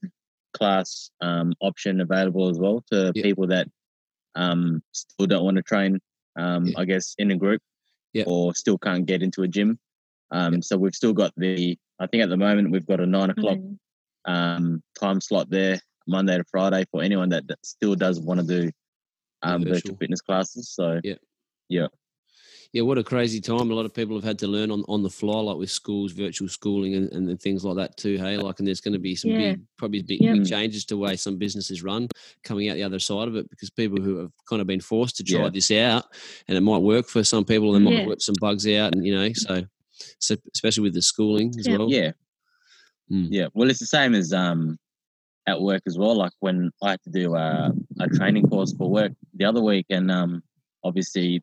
class 0.53 1.11
um, 1.21 1.53
option 1.61 2.01
available 2.01 2.49
as 2.49 2.57
well 2.57 2.83
to 2.91 3.11
people 3.13 3.47
that 3.47 3.67
um, 4.37 4.81
still 4.91 5.27
don't 5.27 5.43
want 5.43 5.57
to 5.57 5.63
train, 5.63 5.99
um, 6.37 6.67
yeah. 6.67 6.79
I 6.79 6.85
guess, 6.85 7.15
in 7.17 7.31
a 7.31 7.35
group 7.35 7.61
yeah. 8.13 8.23
or 8.27 8.53
still 8.55 8.77
can't 8.77 9.05
get 9.05 9.21
into 9.23 9.43
a 9.43 9.47
gym. 9.47 9.79
Um, 10.31 10.53
yeah. 10.53 10.59
So 10.61 10.77
we've 10.77 10.95
still 10.95 11.13
got 11.13 11.33
the, 11.35 11.77
I 11.99 12.07
think 12.07 12.23
at 12.23 12.29
the 12.29 12.37
moment 12.37 12.71
we've 12.71 12.85
got 12.85 13.01
a 13.01 13.05
nine 13.05 13.31
o'clock 13.31 13.57
mm-hmm. 13.57 14.31
um, 14.31 14.83
time 14.99 15.19
slot 15.19 15.49
there, 15.49 15.79
Monday 16.07 16.37
to 16.37 16.43
Friday, 16.49 16.85
for 16.91 17.01
anyone 17.01 17.29
that, 17.29 17.47
that 17.47 17.65
still 17.65 17.95
does 17.95 18.19
want 18.19 18.39
to 18.39 18.45
do 18.45 18.71
um, 19.41 19.63
virtual. 19.63 19.73
virtual 19.73 19.95
fitness 19.97 20.21
classes. 20.21 20.69
So, 20.69 21.01
yeah. 21.03 21.15
Yeah 21.69 21.87
yeah, 22.73 22.81
what 22.81 22.97
a 22.97 23.03
crazy 23.03 23.39
time. 23.39 23.71
A 23.71 23.73
lot 23.73 23.85
of 23.85 23.93
people 23.93 24.15
have 24.15 24.23
had 24.23 24.39
to 24.39 24.47
learn 24.47 24.71
on, 24.71 24.83
on 24.87 25.03
the 25.03 25.09
fly, 25.09 25.39
like 25.39 25.57
with 25.57 25.71
schools, 25.71 26.11
virtual 26.11 26.47
schooling, 26.47 26.95
and, 26.95 27.11
and 27.11 27.41
things 27.41 27.63
like 27.63 27.77
that 27.77 27.97
too. 27.97 28.17
Hey, 28.17 28.37
like, 28.37 28.59
and 28.59 28.67
there's 28.67 28.81
going 28.81 28.93
to 28.93 28.99
be 28.99 29.15
some 29.15 29.31
yeah. 29.31 29.37
big, 29.37 29.61
probably 29.77 30.01
big, 30.01 30.19
big 30.19 30.45
changes 30.45 30.85
to 30.85 30.95
the 30.95 30.99
way 30.99 31.15
some 31.15 31.37
businesses 31.37 31.83
run 31.83 32.07
coming 32.43 32.69
out 32.69 32.75
the 32.75 32.83
other 32.83 32.99
side 32.99 33.27
of 33.27 33.35
it 33.35 33.49
because 33.49 33.69
people 33.69 34.01
who 34.01 34.17
have 34.17 34.31
kind 34.49 34.61
of 34.61 34.67
been 34.67 34.81
forced 34.81 35.15
to 35.17 35.23
try 35.23 35.43
yeah. 35.43 35.49
this 35.49 35.71
out, 35.71 36.05
and 36.47 36.57
it 36.57 36.61
might 36.61 36.79
work 36.79 37.07
for 37.07 37.23
some 37.23 37.45
people, 37.45 37.75
and 37.75 37.85
might 37.85 38.07
work 38.07 38.21
some 38.21 38.35
bugs 38.39 38.67
out, 38.67 38.93
and 38.93 39.05
you 39.05 39.15
know, 39.15 39.31
so, 39.33 39.63
so 40.19 40.35
especially 40.53 40.83
with 40.83 40.93
the 40.93 41.01
schooling 41.01 41.53
as 41.59 41.67
well. 41.69 41.89
Yeah, 41.89 42.11
mm. 43.11 43.27
yeah. 43.29 43.47
Well, 43.53 43.69
it's 43.69 43.79
the 43.79 43.85
same 43.85 44.13
as 44.13 44.33
um 44.33 44.77
at 45.47 45.61
work 45.61 45.83
as 45.87 45.97
well. 45.97 46.15
Like 46.15 46.33
when 46.41 46.71
I 46.83 46.91
had 46.91 47.01
to 47.03 47.09
do 47.09 47.35
a, 47.35 47.71
a 47.99 48.07
training 48.09 48.49
course 48.49 48.73
for 48.77 48.89
work 48.89 49.13
the 49.35 49.45
other 49.45 49.61
week, 49.61 49.85
and 49.89 50.11
um 50.11 50.43
obviously 50.83 51.41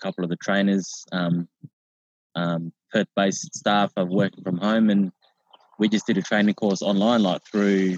couple 0.00 0.24
of 0.24 0.30
the 0.30 0.36
trainers, 0.36 1.04
um, 1.12 1.48
um, 2.34 2.72
Perth-based 2.92 3.54
staff 3.54 3.92
are 3.96 4.04
working 4.04 4.44
from 4.44 4.58
home, 4.58 4.90
and 4.90 5.12
we 5.78 5.88
just 5.88 6.06
did 6.06 6.18
a 6.18 6.22
training 6.22 6.54
course 6.54 6.82
online, 6.82 7.22
like 7.22 7.42
through. 7.50 7.96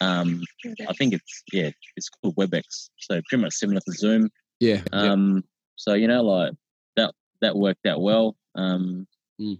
Um, 0.00 0.42
I 0.88 0.92
think 0.92 1.14
it's 1.14 1.42
yeah, 1.52 1.70
it's 1.96 2.08
called 2.08 2.36
WebEx, 2.36 2.90
so 2.98 3.20
pretty 3.28 3.42
much 3.42 3.54
similar 3.54 3.80
to 3.80 3.92
Zoom. 3.92 4.30
Yeah. 4.60 4.82
Um. 4.92 5.44
So 5.76 5.94
you 5.94 6.08
know, 6.08 6.22
like 6.22 6.52
that 6.96 7.14
that 7.40 7.56
worked 7.56 7.86
out 7.86 8.00
well. 8.00 8.36
Um. 8.54 9.06
Mm. 9.40 9.58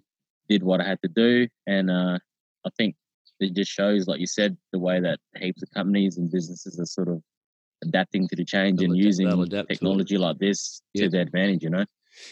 Did 0.49 0.63
what 0.63 0.81
I 0.81 0.85
had 0.85 1.03
to 1.03 1.09
do, 1.09 1.49
and 1.67 1.91
uh, 1.91 2.19
I 2.65 2.71
think 2.77 2.95
it 3.41 3.55
just 3.55 3.71
shows, 3.71 4.07
like 4.07 4.21
you 4.21 4.27
said, 4.27 4.57
the 4.73 4.79
way 4.79 5.01
that 5.01 5.19
heaps 5.37 5.63
of 5.63 5.71
companies 5.73 6.17
and 6.17 6.31
businesses 6.31 6.79
are 6.79 6.87
sort 6.87 7.09
of 7.09 7.23
adapting 7.85 8.29
to 8.29 8.37
the 8.37 8.45
change 8.45 8.81
they'll 8.81 8.91
and 8.91 8.99
using 8.99 9.29
technology 9.69 10.19
like 10.19 10.39
this 10.39 10.81
yeah. 10.95 11.05
to 11.05 11.11
their 11.11 11.23
advantage, 11.23 11.63
you 11.63 11.71
know? 11.71 11.85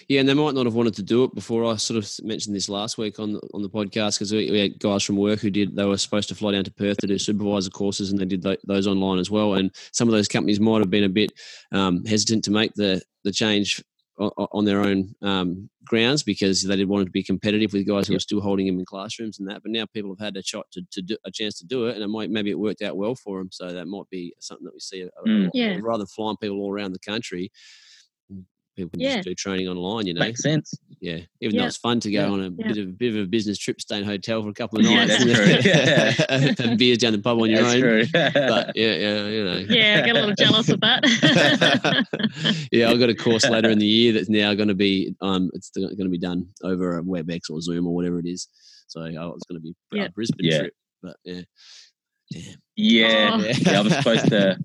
Yeah, 0.09 0.21
and 0.21 0.29
they 0.29 0.35
might 0.35 0.55
not 0.55 0.67
have 0.67 0.75
wanted 0.75 0.95
to 0.95 1.03
do 1.03 1.25
it 1.25 1.35
before. 1.35 1.65
I 1.65 1.77
sort 1.77 1.99
of 1.99 2.11
mentioned 2.25 2.57
this 2.57 2.69
last 2.69 2.97
week 2.99 3.19
on 3.19 3.39
on 3.53 3.63
the 3.63 3.69
podcast 3.69 4.17
because 4.17 4.33
we, 4.33 4.51
we, 4.51 4.59
had 4.59 4.79
guys 4.79 5.03
from 5.03 5.17
work 5.17 5.41
who 5.41 5.51
did. 5.51 5.77
They 5.77 5.85
were 5.85 5.99
supposed 5.99 6.29
to 6.31 6.35
fly 6.35 6.53
down 6.53 6.65
to 6.65 6.73
Perth 6.73 6.99
to 6.99 7.07
do 7.07 7.19
supervisor 7.19 7.71
courses, 7.71 8.11
and 8.11 8.19
they 8.19 8.25
did 8.25 8.43
th- 8.43 8.61
those 8.67 8.87
online 8.87 9.19
as 9.19 9.31
well. 9.31 9.55
And 9.55 9.71
some 9.93 10.09
of 10.09 10.13
those 10.13 10.29
companies 10.29 10.61
might 10.61 10.79
have 10.79 10.91
been 10.91 11.05
a 11.05 11.09
bit 11.09 11.33
um, 11.73 12.05
hesitant 12.05 12.45
to 12.45 12.51
make 12.51 12.73
the 12.75 13.03
the 13.25 13.33
change 13.33 13.83
on 14.19 14.65
their 14.65 14.81
own 14.81 15.15
um, 15.23 15.69
grounds 15.85 16.23
because 16.23 16.63
they 16.63 16.77
didn't 16.77 16.89
want 16.89 17.05
to 17.05 17.11
be 17.11 17.23
competitive 17.23 17.73
with 17.73 17.87
guys 17.87 18.07
who 18.07 18.15
were 18.15 18.21
still 18.21 18.41
holding 18.41 18.67
them 18.67 18.79
in 18.79 18.85
classrooms 18.85 19.39
and 19.39 19.49
that. 19.49 19.63
But 19.63 19.73
now 19.73 19.87
people 19.87 20.15
have 20.17 20.25
had 20.25 20.37
a 20.37 20.43
shot 20.43 20.67
to, 20.73 20.83
to 20.93 21.03
do, 21.03 21.17
a 21.25 21.31
chance 21.31 21.59
to 21.59 21.67
do 21.67 21.87
it, 21.87 21.95
and 21.95 22.05
it 22.05 22.09
might 22.09 22.31
maybe 22.31 22.51
it 22.51 22.59
worked 22.59 22.83
out 22.83 22.97
well 22.97 23.15
for 23.15 23.39
them. 23.39 23.49
So 23.51 23.73
that 23.73 23.87
might 23.87 24.09
be 24.11 24.35
something 24.41 24.65
that 24.65 24.75
we 24.75 24.81
see. 24.81 25.03
A, 25.03 25.29
mm. 25.29 25.51
yeah. 25.53 25.79
Rather 25.83 25.99
than 25.99 26.07
flying 26.07 26.37
people 26.37 26.61
all 26.61 26.73
around 26.73 26.93
the 26.93 26.99
country, 27.01 27.51
people 28.75 28.91
can 28.91 29.01
yeah. 29.01 29.17
just 29.17 29.29
do 29.29 29.35
training 29.35 29.69
online. 29.69 30.07
You 30.07 30.15
know, 30.15 30.21
makes 30.21 30.43
sense. 30.43 30.75
Yeah, 31.01 31.19
even 31.41 31.55
yeah. 31.55 31.63
though 31.63 31.67
it's 31.67 31.77
fun 31.77 32.01
to 32.01 32.11
go 32.11 32.27
yeah. 32.27 32.33
on 32.33 32.45
a 32.45 32.51
bit 32.51 32.79
of 32.79 32.89
a 32.89 32.93
bit 32.93 33.15
of 33.15 33.23
a 33.23 33.27
business 33.27 33.59
trip, 33.59 33.81
stay 33.81 33.99
in 33.99 34.05
a 34.05 34.07
hotel 34.07 34.43
for 34.43 34.49
a 34.49 34.55
couple 34.55 34.79
of 34.79 34.85
nights, 34.91 35.21
and 35.21 36.59
have 36.59 36.79
beers 36.79 36.99
down 36.99 37.13
the 37.13 37.19
pub 37.19 37.41
on 37.41 37.51
your 37.51 37.63
That's 37.63 37.75
own. 37.75 37.81
True. 37.81 38.05
but 38.13 38.77
yeah, 38.77 38.95
yeah, 38.95 39.27
you 39.27 39.45
know. 39.45 39.57
Yeah, 39.69 40.01
I 40.03 40.07
get 40.07 40.17
a 40.17 40.21
little 40.21 40.35
jealous 40.35 40.69
of 40.69 40.81
that. 40.81 41.05
yeah, 42.73 42.89
I've 42.89 42.99
got 42.99 43.11
a 43.11 43.15
course 43.15 43.49
later 43.49 43.71
in 43.71 43.79
the 43.79 43.87
year 43.87 44.13
that's 44.13 44.29
now 44.29 44.55
going 44.55 44.69
to 44.69 44.75
be 44.75 45.15
um, 45.21 45.51
it's 45.55 45.71
going 45.71 45.97
to 45.97 46.09
be 46.09 46.19
done 46.19 46.47
over 46.63 46.99
a 46.99 47.03
WebEx 47.03 47.51
or 47.51 47.61
Zoom 47.61 47.87
or 47.87 47.95
whatever 47.95 48.19
it 48.19 48.27
is. 48.27 48.49
So 48.89 49.01
oh, 49.01 49.35
it's 49.35 49.47
going 49.47 49.61
to 49.61 49.75
be 49.91 50.01
a 50.01 50.11
Brisbane 50.11 50.51
trip, 50.51 50.75
but 51.03 51.17
yeah. 51.25 51.43
Yeah, 52.31 52.55
yeah, 52.77 53.31
oh. 53.35 53.45
yeah. 53.45 53.81
I'm 53.81 53.91
supposed 53.91 54.29
to 54.29 54.59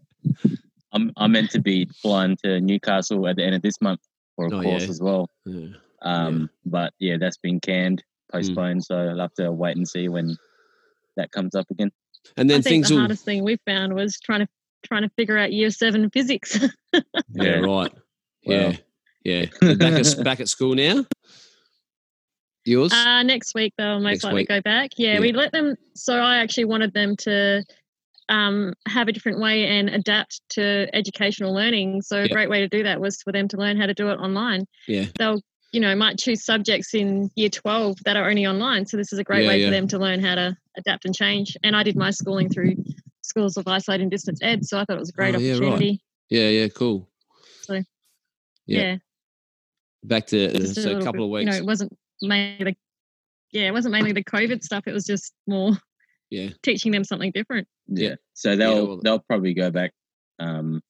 I'm 0.92 1.12
I'm 1.18 1.32
meant 1.32 1.52
to 1.52 1.62
be 1.62 1.88
flying 2.02 2.38
to 2.44 2.60
Newcastle 2.60 3.28
at 3.28 3.36
the 3.36 3.44
end 3.44 3.56
of 3.56 3.62
this 3.62 3.82
month 3.82 4.00
for 4.36 4.48
a 4.48 4.56
oh, 4.56 4.62
course 4.62 4.84
yeah. 4.84 4.90
as 4.90 5.02
well. 5.02 5.30
Yeah. 5.46 5.68
Um, 6.02 6.42
yeah. 6.42 6.48
but 6.66 6.94
yeah, 7.00 7.18
that's 7.20 7.38
been 7.38 7.60
canned, 7.60 8.04
mm. 8.32 8.34
postponed. 8.34 8.82
Mm. 8.82 8.86
So 8.86 8.98
I'll 8.98 9.20
have 9.20 9.34
to 9.36 9.52
wait 9.52 9.78
and 9.78 9.88
see 9.88 10.10
when 10.10 10.38
that 11.18 11.32
comes 11.32 11.56
up 11.56 11.70
again. 11.70 11.92
And 12.38 12.50
then 12.50 12.60
I 12.60 12.62
things 12.62 12.90
the 12.90 12.96
will... 12.96 13.02
hardest 13.02 13.26
thing 13.26 13.44
we 13.44 13.58
found 13.66 13.94
was 13.94 14.20
trying 14.20 14.42
to 14.42 14.48
trying 14.84 15.04
to 15.04 15.10
figure 15.10 15.38
out 15.38 15.52
year 15.52 15.70
seven 15.70 16.10
physics. 16.10 16.60
yeah, 17.34 17.60
right. 17.60 17.92
Yeah, 18.44 18.78
yeah. 19.24 19.46
back 19.62 19.94
at 19.94 20.16
back 20.24 20.40
at 20.40 20.50
school 20.50 20.76
now. 20.76 21.06
Yours? 22.66 22.94
Uh, 22.94 23.24
next 23.24 23.56
week 23.56 23.74
they'll 23.78 24.00
most 24.00 24.04
next 24.04 24.24
likely 24.26 24.42
week. 24.42 24.50
go 24.50 24.62
back. 24.62 24.92
Yeah, 24.98 25.14
yeah, 25.14 25.20
we 25.20 25.32
let 25.32 25.52
them. 25.52 25.76
So 25.96 26.16
I 26.16 26.38
actually 26.38 26.66
wanted 26.66 26.94
them 26.94 27.16
to 27.18 27.64
um, 28.30 28.74
have 28.88 29.08
a 29.08 29.12
different 29.12 29.40
way 29.40 29.66
and 29.66 29.90
adapt 29.90 30.42
to 30.52 30.88
educational 30.94 31.54
learning. 31.54 32.02
So 32.04 32.22
a 32.22 32.30
great 32.30 32.50
way 32.50 32.60
to 32.62 32.68
do 32.68 32.84
that 32.84 33.02
was 33.02 33.22
for 33.22 33.32
them 33.32 33.48
to 33.50 33.58
learn 33.58 33.78
how 33.78 33.88
to 33.88 33.94
do 33.94 34.10
it 34.10 34.16
online. 34.16 34.66
Yeah. 34.88 35.06
They'll, 35.18 35.42
you 35.72 35.80
know, 35.80 35.96
might 35.96 36.20
choose 36.20 36.46
subjects 36.46 36.94
in 36.94 37.32
year 37.36 37.50
12 37.50 37.98
that 38.06 38.16
are 38.16 38.30
only 38.30 38.46
online. 38.46 38.86
So 38.86 38.98
this 38.98 39.12
is 39.12 39.20
a 39.20 39.24
great 39.24 39.44
yeah, 39.44 39.50
way 39.50 39.60
yeah. 39.62 39.68
for 39.68 39.72
them 39.72 39.88
to 39.90 39.98
learn 39.98 40.24
how 40.24 40.36
to 40.36 40.56
adapt 40.78 41.06
and 41.06 41.16
change. 41.16 41.58
And 41.64 41.76
I 41.76 41.84
did 41.84 41.96
my 41.96 42.12
schooling 42.12 42.50
through 42.50 42.76
schools 43.24 43.58
of 43.58 43.68
isolated 43.68 44.10
distance 44.10 44.40
ed. 44.42 44.66
So 44.66 44.78
I 44.78 44.86
thought 44.86 44.98
it 44.98 45.02
was 45.02 45.10
a 45.10 45.14
great 45.14 45.36
oh, 45.36 45.38
opportunity. 45.38 46.02
Yeah, 46.30 46.42
right. 46.42 46.52
yeah, 46.52 46.62
yeah, 46.62 46.68
cool. 46.70 47.10
So 47.62 47.74
yeah. 47.74 47.84
yeah. 48.66 48.96
Back 50.04 50.28
to 50.28 50.66
so 50.68 50.92
a, 50.92 51.00
a 51.00 51.04
couple 51.04 51.22
bit, 51.22 51.24
of 51.24 51.30
weeks. 51.30 51.46
You 51.46 51.52
know, 51.52 51.58
it 51.58 51.66
wasn't 51.66 51.98
mainly 52.22 52.66
the 52.66 52.76
yeah, 53.52 53.68
it 53.68 53.72
wasn't 53.72 53.94
mainly 53.94 54.12
the 54.12 54.24
COVID 54.24 54.62
stuff. 54.62 54.84
It 54.86 54.94
was 54.94 55.06
just 55.06 55.34
more 55.48 55.72
yeah 56.30 56.50
teaching 56.64 56.92
them 56.92 57.04
something 57.04 57.32
different. 57.32 57.68
Yeah, 57.88 58.16
so 58.34 58.56
they'll 58.56 58.76
yeah, 58.76 58.82
well, 58.82 59.00
they'll 59.04 59.20
probably 59.20 59.54
go 59.54 59.72
back 59.72 59.92
um 60.40 60.82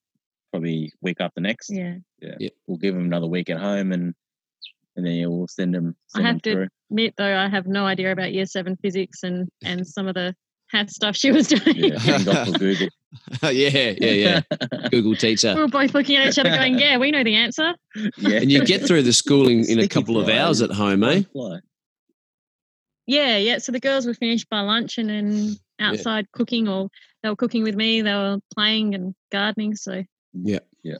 probably 0.52 0.92
week 1.02 1.18
after 1.20 1.42
next. 1.42 1.70
Yeah, 1.70 1.96
yeah. 2.22 2.36
Yep. 2.40 2.52
We'll 2.68 2.78
give 2.78 2.96
them 2.96 3.06
another 3.06 3.28
week 3.28 3.50
at 3.50 3.60
home 3.60 3.92
and 3.92 4.14
and 4.96 5.06
then 5.06 5.14
yeah, 5.14 5.28
we'll 5.28 5.48
send 5.48 5.74
them. 5.74 5.96
Send 6.08 6.26
I 6.26 6.30
have 6.30 6.36
them 6.36 6.42
to 6.42 6.54
through. 6.54 6.68
admit 6.92 7.14
though, 7.18 7.38
I 7.38 7.48
have 7.48 7.68
no 7.68 7.86
idea 7.86 8.12
about 8.12 8.34
year 8.34 8.46
seven 8.46 8.78
physics 8.82 9.24
and 9.24 9.48
and 9.64 9.88
some 9.88 10.08
of 10.08 10.16
the 10.16 10.36
hat 10.68 10.90
stuff 10.90 11.16
she 11.16 11.32
was 11.32 11.48
doing. 11.48 11.76
Yeah, 11.76 12.44
Google. 12.58 12.90
yeah, 13.44 13.50
yeah, 13.52 13.94
yeah. 14.00 14.42
Google 14.92 15.16
teacher. 15.16 15.56
We 15.56 15.62
were 15.62 15.68
both 15.68 15.94
looking 15.94 16.18
at 16.18 16.28
each 16.28 16.38
other 16.38 16.50
going, 16.50 16.78
yeah, 16.78 16.98
we 16.98 17.10
know 17.10 17.24
the 17.24 17.36
answer. 17.36 17.74
Yeah. 18.18 18.38
And 18.42 18.52
you 18.52 18.64
get 18.64 18.86
through 18.86 19.02
the 19.02 19.14
schooling 19.14 19.68
in 19.68 19.80
a 19.80 19.88
couple 19.88 20.20
of 20.20 20.30
hours 20.30 20.62
at 20.62 20.70
home, 20.70 21.04
eh? 21.04 21.24
Yeah, 23.10 23.38
yeah. 23.38 23.58
So 23.58 23.72
the 23.72 23.80
girls 23.80 24.06
were 24.06 24.14
finished 24.14 24.48
by 24.50 24.60
lunch 24.60 25.00
and 25.00 25.10
then 25.10 25.56
outside 25.80 26.28
yeah. 26.28 26.38
cooking 26.38 26.68
or 26.68 26.90
they 27.24 27.30
were 27.30 27.36
cooking 27.36 27.64
with 27.64 27.74
me, 27.74 28.04
they 28.04 28.14
were 28.14 28.38
playing 28.54 28.94
and 28.94 29.16
gardening. 29.32 29.76
So 29.76 30.04
Yeah. 30.32 30.60
Yeah. 30.84 31.00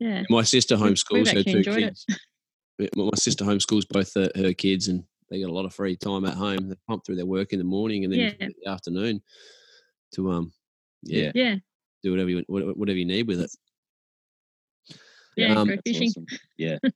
Yeah. 0.00 0.24
My 0.28 0.42
sister 0.42 0.74
homeschools 0.76 1.32
her 1.32 1.44
two 1.44 1.62
kids. 1.62 2.04
My 2.96 3.10
sister 3.14 3.44
homeschools 3.44 3.88
both 3.88 4.12
her, 4.14 4.30
her 4.34 4.52
kids 4.52 4.88
and 4.88 5.04
they 5.30 5.38
get 5.38 5.48
a 5.48 5.52
lot 5.52 5.64
of 5.64 5.72
free 5.72 5.96
time 5.96 6.24
at 6.24 6.34
home. 6.34 6.68
They 6.68 6.74
pump 6.88 7.06
through 7.06 7.16
their 7.16 7.26
work 7.26 7.52
in 7.52 7.60
the 7.60 7.64
morning 7.64 8.02
and 8.02 8.12
then 8.12 8.34
yeah. 8.40 8.48
the 8.64 8.70
afternoon 8.70 9.22
to 10.14 10.32
um 10.32 10.52
yeah 11.04 11.30
yeah 11.34 11.54
do 12.02 12.10
whatever 12.10 12.30
you 12.30 12.42
whatever 12.48 12.98
you 12.98 13.06
need 13.06 13.28
with 13.28 13.42
it. 13.42 13.50
Yeah, 15.36 15.54
um, 15.54 15.70
fishing. 15.86 16.08
Awesome. 16.08 16.26
Yeah. 16.58 16.78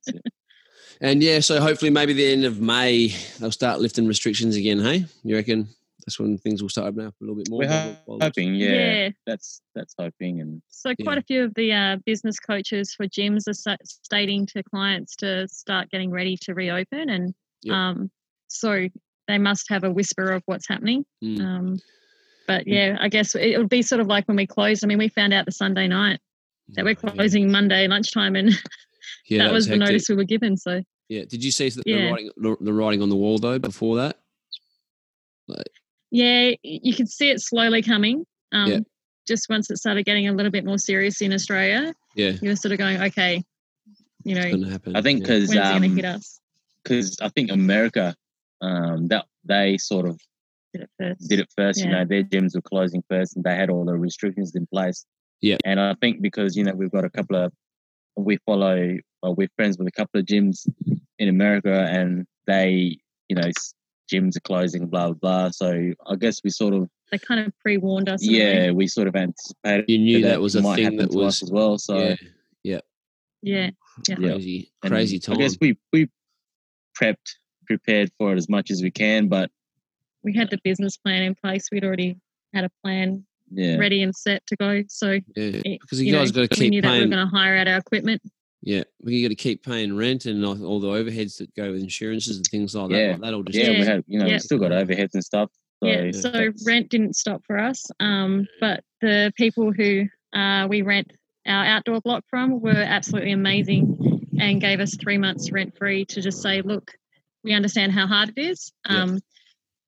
and 1.00 1.22
yeah, 1.22 1.40
so 1.40 1.60
hopefully 1.60 1.90
maybe 1.90 2.12
the 2.12 2.32
end 2.32 2.44
of 2.44 2.60
May 2.60 3.08
they'll 3.38 3.52
start 3.52 3.80
lifting 3.80 4.06
restrictions 4.06 4.56
again. 4.56 4.80
Hey, 4.80 5.06
you 5.22 5.36
reckon? 5.36 5.68
That's 6.06 6.20
when 6.20 6.38
things 6.38 6.62
will 6.62 6.68
start 6.68 6.88
opening 6.88 7.08
up 7.08 7.14
a 7.20 7.24
little 7.24 7.34
bit 7.34 7.50
more. 7.50 7.58
We're 8.06 8.20
hoping, 8.22 8.54
yeah, 8.54 8.68
yeah. 8.68 9.08
That's 9.26 9.60
that's 9.74 9.94
hoping, 9.98 10.40
and 10.40 10.62
so 10.68 10.94
quite 11.02 11.14
yeah. 11.14 11.18
a 11.18 11.22
few 11.22 11.44
of 11.44 11.54
the 11.54 11.72
uh, 11.72 11.96
business 12.06 12.38
coaches 12.38 12.94
for 12.94 13.06
gyms 13.06 13.48
are 13.48 13.76
stating 13.84 14.46
to 14.46 14.62
clients 14.62 15.16
to 15.16 15.48
start 15.48 15.90
getting 15.90 16.10
ready 16.10 16.36
to 16.42 16.54
reopen, 16.54 17.10
and 17.10 17.34
yep. 17.62 17.74
um, 17.74 18.10
so 18.46 18.86
they 19.26 19.38
must 19.38 19.66
have 19.68 19.82
a 19.82 19.90
whisper 19.90 20.30
of 20.30 20.44
what's 20.46 20.68
happening. 20.68 21.04
Mm. 21.24 21.40
Um, 21.40 21.80
but 22.46 22.66
mm. 22.66 22.74
yeah, 22.74 22.96
I 23.00 23.08
guess 23.08 23.34
it 23.34 23.58
would 23.58 23.68
be 23.68 23.82
sort 23.82 24.00
of 24.00 24.06
like 24.06 24.28
when 24.28 24.36
we 24.36 24.46
closed. 24.46 24.84
I 24.84 24.86
mean, 24.86 24.98
we 24.98 25.08
found 25.08 25.34
out 25.34 25.44
the 25.44 25.52
Sunday 25.52 25.88
night 25.88 26.20
that 26.74 26.84
we're 26.84 26.94
closing. 26.94 27.50
Monday 27.50 27.88
lunchtime, 27.88 28.36
and 28.36 28.50
yeah, 29.26 29.38
that, 29.38 29.44
that, 29.44 29.52
was, 29.52 29.68
was 29.68 29.68
the 29.68 29.76
notice 29.76 30.08
we 30.08 30.16
were 30.16 30.24
given. 30.24 30.56
So 30.56 30.82
yeah, 31.08 31.24
did 31.28 31.44
you 31.44 31.50
see 31.50 31.68
the, 31.70 31.82
yeah. 31.86 32.10
writing 32.10 32.30
the 32.60 32.72
writing 32.72 33.02
on 33.02 33.08
the 33.08 33.16
wall 33.16 33.38
though 33.38 33.58
before 33.58 33.96
that? 33.96 34.18
Like, 35.48 35.70
yeah, 36.10 36.52
you 36.62 36.94
could 36.94 37.08
see 37.08 37.30
it 37.30 37.40
slowly 37.40 37.82
coming. 37.82 38.24
Um, 38.52 38.70
yeah. 38.70 38.78
Just 39.26 39.48
once 39.48 39.70
it 39.70 39.78
started 39.78 40.04
getting 40.04 40.28
a 40.28 40.32
little 40.32 40.52
bit 40.52 40.64
more 40.64 40.78
serious 40.78 41.20
in 41.20 41.32
Australia, 41.32 41.92
yeah, 42.14 42.32
you 42.40 42.50
were 42.50 42.56
sort 42.56 42.72
of 42.72 42.78
going, 42.78 43.00
okay, 43.02 43.42
you 44.24 44.34
know, 44.34 44.78
I 44.94 45.02
think 45.02 45.20
because 45.20 45.54
yeah. 45.54 45.70
um, 45.70 45.80
going 45.80 45.90
to 45.90 45.96
hit 45.96 46.04
us? 46.04 46.40
Because 46.82 47.18
I 47.20 47.28
think 47.28 47.50
America 47.50 48.14
um, 48.60 49.08
that 49.08 49.26
they 49.44 49.78
sort 49.78 50.06
of 50.06 50.20
did 50.72 50.82
it 50.82 50.90
first. 50.98 51.28
Did 51.28 51.40
it 51.40 51.48
first. 51.56 51.80
Yeah. 51.80 51.86
You 51.86 51.92
know, 51.92 52.04
their 52.04 52.22
gyms 52.22 52.54
were 52.54 52.62
closing 52.62 53.02
first, 53.08 53.36
and 53.36 53.44
they 53.44 53.54
had 53.54 53.70
all 53.70 53.84
the 53.84 53.94
restrictions 53.94 54.54
in 54.54 54.66
place. 54.66 55.04
Yeah. 55.40 55.58
And 55.64 55.80
I 55.80 55.94
think 56.00 56.22
because 56.22 56.56
you 56.56 56.64
know 56.64 56.72
we've 56.74 56.90
got 56.90 57.04
a 57.04 57.10
couple 57.10 57.36
of 57.36 57.52
we 58.16 58.38
follow 58.46 58.96
well, 59.22 59.34
we're 59.34 59.48
friends 59.56 59.78
with 59.78 59.88
a 59.88 59.92
couple 59.92 60.20
of 60.20 60.26
gyms 60.26 60.68
in 61.18 61.28
America, 61.28 61.86
and 61.90 62.26
they 62.46 62.98
you 63.28 63.36
know 63.36 63.50
gyms 64.12 64.36
are 64.36 64.40
closing, 64.40 64.86
blah 64.86 65.08
blah 65.08 65.14
blah. 65.14 65.50
So 65.50 65.92
I 66.06 66.16
guess 66.16 66.40
we 66.42 66.50
sort 66.50 66.74
of 66.74 66.88
they 67.10 67.18
kind 67.18 67.40
of 67.40 67.52
pre 67.60 67.76
warned 67.76 68.08
us. 68.08 68.24
Yeah, 68.24 68.70
we 68.70 68.86
sort 68.86 69.08
of 69.08 69.16
anticipated. 69.16 69.84
You 69.88 69.98
knew 69.98 70.22
that, 70.22 70.28
that 70.28 70.40
was 70.40 70.54
a 70.56 70.62
thing 70.62 70.96
that 70.96 71.10
was 71.10 71.42
as 71.42 71.50
well. 71.50 71.78
So 71.78 71.98
yeah, 71.98 72.16
yeah, 72.62 72.80
yeah, 73.42 73.70
yeah. 74.08 74.16
crazy, 74.16 74.72
crazy 74.84 75.18
time. 75.18 75.36
I 75.36 75.38
guess 75.38 75.56
we 75.60 75.78
we 75.92 76.08
prepped 77.00 77.36
prepared 77.66 78.10
for 78.18 78.32
it 78.32 78.38
as 78.38 78.48
much 78.48 78.70
as 78.70 78.82
we 78.82 78.90
can. 78.90 79.28
But 79.28 79.50
we 80.22 80.34
had 80.34 80.50
the 80.50 80.58
business 80.64 80.96
plan 80.96 81.22
in 81.22 81.34
place. 81.34 81.68
We'd 81.70 81.84
already 81.84 82.18
had 82.54 82.64
a 82.64 82.70
plan 82.82 83.24
yeah. 83.50 83.76
ready 83.76 84.02
and 84.02 84.14
set 84.14 84.46
to 84.46 84.56
go. 84.56 84.82
So 84.88 85.12
yeah, 85.34 85.60
because 85.62 86.00
you, 86.00 86.06
you 86.06 86.12
guys 86.12 86.30
got 86.32 86.42
to 86.42 86.48
keep 86.48 86.60
we 86.60 86.70
knew 86.70 86.82
paying. 86.82 86.92
That 86.92 86.98
we 86.98 87.10
were 87.10 87.16
going 87.16 87.30
to 87.30 87.36
hire 87.36 87.56
out 87.56 87.68
our 87.68 87.78
equipment. 87.78 88.22
Yeah, 88.62 88.84
but 89.00 89.12
you 89.12 89.26
got 89.26 89.30
to 89.30 89.36
keep 89.36 89.64
paying 89.64 89.96
rent 89.96 90.26
and 90.26 90.44
all 90.44 90.80
the 90.80 90.88
overheads 90.88 91.38
that 91.38 91.54
go 91.54 91.72
with 91.72 91.82
insurances 91.82 92.36
and 92.36 92.46
things 92.46 92.74
like 92.74 92.90
that. 92.90 92.96
Yeah, 92.96 93.12
like 93.12 93.20
that'll 93.20 93.42
just 93.44 93.58
yeah, 93.58 93.78
we 93.78 93.86
have 93.86 94.04
you 94.06 94.18
know 94.18 94.26
yeah. 94.26 94.34
we 94.34 94.38
still 94.38 94.58
got 94.58 94.72
overheads 94.72 95.14
and 95.14 95.24
stuff. 95.24 95.50
So 95.82 95.88
yeah, 95.88 96.10
so 96.10 96.52
rent 96.66 96.88
didn't 96.88 97.16
stop 97.16 97.42
for 97.46 97.58
us, 97.58 97.84
um, 98.00 98.46
but 98.60 98.82
the 99.00 99.32
people 99.36 99.72
who 99.72 100.06
uh, 100.34 100.66
we 100.68 100.82
rent 100.82 101.12
our 101.46 101.64
outdoor 101.64 102.00
block 102.00 102.24
from 102.28 102.60
were 102.60 102.70
absolutely 102.70 103.32
amazing 103.32 104.28
and 104.40 104.60
gave 104.60 104.80
us 104.80 104.96
three 104.96 105.18
months 105.18 105.52
rent 105.52 105.76
free 105.78 106.04
to 106.06 106.20
just 106.20 106.42
say, 106.42 106.60
look, 106.62 106.92
we 107.44 107.52
understand 107.52 107.92
how 107.92 108.06
hard 108.06 108.32
it 108.36 108.40
is. 108.40 108.72
Um, 108.86 109.20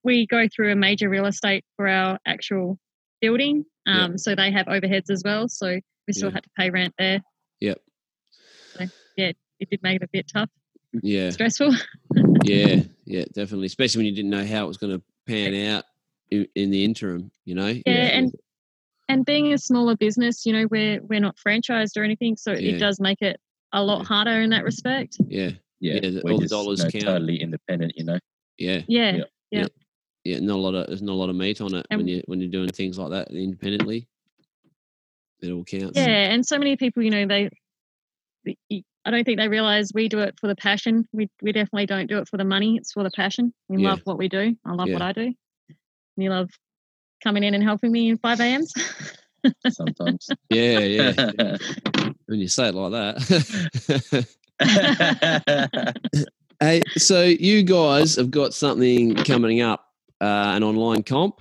We 0.05 0.27
go 0.27 0.47
through 0.49 0.73
a 0.73 0.77
major 0.77 1.09
real 1.09 1.27
estate 1.27 1.65
for 1.77 1.89
our 1.89 2.19
actual 2.25 2.79
building, 3.21 3.65
um, 3.87 4.19
so 4.19 4.35
they 4.35 4.51
have 4.51 4.67
overheads 4.67 5.11
as 5.11 5.23
well. 5.25 5.49
So 5.49 5.79
we 6.07 6.13
still 6.13 6.31
had 6.31 6.45
to 6.45 6.51
pay 6.57 6.71
rent 6.71 6.95
there. 6.99 7.21
Yep. 7.61 7.81
So 8.75 8.87
yeah, 9.17 9.33
it 9.61 9.71
did 9.71 9.83
make 9.83 9.97
it 9.97 10.03
a 10.03 10.09
bit 10.13 10.31
tough. 10.33 10.51
Yeah. 11.03 11.31
Stressful. 11.31 11.75
yeah, 12.45 12.81
yeah, 13.05 13.25
definitely. 13.35 13.67
Especially 13.67 14.01
when 14.01 14.07
you 14.07 14.15
didn't 14.15 14.31
know 14.31 14.47
how 14.47 14.65
it 14.65 14.69
was 14.69 14.79
going 14.79 14.99
to 14.99 15.03
pan 15.27 15.55
out 15.75 15.85
in, 16.31 16.47
in, 16.55 16.71
the 16.71 16.85
interim. 16.85 17.31
You 17.45 17.55
know. 17.55 17.67
Yeah, 17.67 17.83
yeah, 17.87 18.19
and 18.19 18.33
and 19.09 19.25
being 19.25 19.53
a 19.53 19.59
smaller 19.59 19.97
business, 19.97 20.47
you 20.47 20.53
know, 20.53 20.67
we're 20.71 21.01
we're 21.03 21.21
not 21.21 21.37
franchised 21.37 21.97
or 21.97 22.05
anything, 22.05 22.37
so 22.37 22.53
yeah. 22.53 22.75
it 22.75 22.79
does 22.79 23.01
make 23.01 23.23
it 23.23 23.39
a 23.73 23.83
lot 23.83 24.07
harder 24.07 24.41
in 24.41 24.51
that 24.51 24.65
respect. 24.65 25.17
Yeah 25.27 25.51
yeah, 25.81 26.01
yeah 26.03 26.21
all 26.25 26.39
the 26.39 26.49
dollars 26.49 26.83
count. 26.83 27.05
Totally 27.05 27.41
independent, 27.41 27.93
you 27.97 28.05
know. 28.05 28.19
Yeah. 28.57 28.83
Yeah. 28.89 29.13
Yeah. 29.13 29.25
yeah. 29.51 29.67
Yeah. 30.25 30.39
not 30.41 30.57
a 30.57 30.61
lot 30.61 30.75
of 30.75 30.87
there's 30.87 31.03
not 31.03 31.13
a 31.13 31.15
lot 31.15 31.31
of 31.31 31.37
meat 31.37 31.61
on 31.61 31.75
it 31.75 31.87
and 31.91 31.99
when 31.99 32.09
you 32.09 32.23
when 32.27 32.41
you're 32.41 32.51
doing 32.51 32.69
things 32.69 32.99
like 32.99 33.11
that 33.11 33.31
independently. 33.31 34.09
It 35.41 35.53
all 35.53 35.63
counts. 35.63 35.97
Yeah, 35.97 36.33
and 36.33 36.45
so 36.45 36.59
many 36.59 36.77
people, 36.77 37.03
you 37.03 37.11
know, 37.11 37.25
they 37.25 37.49
I 39.05 39.11
don't 39.11 39.25
think 39.25 39.39
they 39.39 39.49
realize 39.49 39.91
we 39.95 40.09
do 40.09 40.19
it 40.19 40.39
for 40.41 40.49
the 40.49 40.57
passion. 40.57 41.07
We 41.13 41.29
we 41.43 41.53
definitely 41.53 41.87
don't 41.87 42.09
do 42.09 42.19
it 42.19 42.29
for 42.29 42.37
the 42.37 42.45
money. 42.45 42.77
It's 42.77 42.93
for 42.93 43.03
the 43.03 43.11
passion. 43.11 43.55
We 43.69 43.83
yeah. 43.83 43.91
love 43.91 44.01
what 44.05 44.19
we 44.19 44.29
do. 44.29 44.57
I 44.67 44.73
love 44.73 44.89
yeah. 44.89 44.95
what 44.95 45.03
I 45.03 45.13
do. 45.13 45.33
You 46.17 46.31
love 46.31 46.51
coming 47.23 47.45
in 47.45 47.55
and 47.55 47.63
helping 47.63 47.93
me 47.93 48.11
in 48.11 48.19
five 48.19 48.41
a.m.s. 48.41 48.73
Sometimes. 49.71 50.29
yeah, 50.51 50.81
yeah. 50.81 51.13
when 52.27 52.39
you 52.39 52.49
say 52.49 52.69
it 52.69 52.75
like 52.75 52.93
that. 52.93 54.27
hey, 56.61 56.83
so 56.97 57.23
you 57.23 57.63
guys 57.63 58.17
have 58.17 58.31
got 58.31 58.53
something 58.53 59.15
coming 59.15 59.63
up, 59.63 59.88
uh, 60.21 60.53
an 60.55 60.63
online 60.63 61.03
comp. 61.03 61.41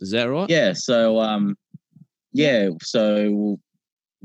Is 0.00 0.10
that 0.12 0.24
right? 0.24 0.48
Yeah. 0.48 0.72
So, 0.72 1.20
um, 1.20 1.56
yeah. 2.32 2.70
So 2.82 3.30
we'll 3.30 3.60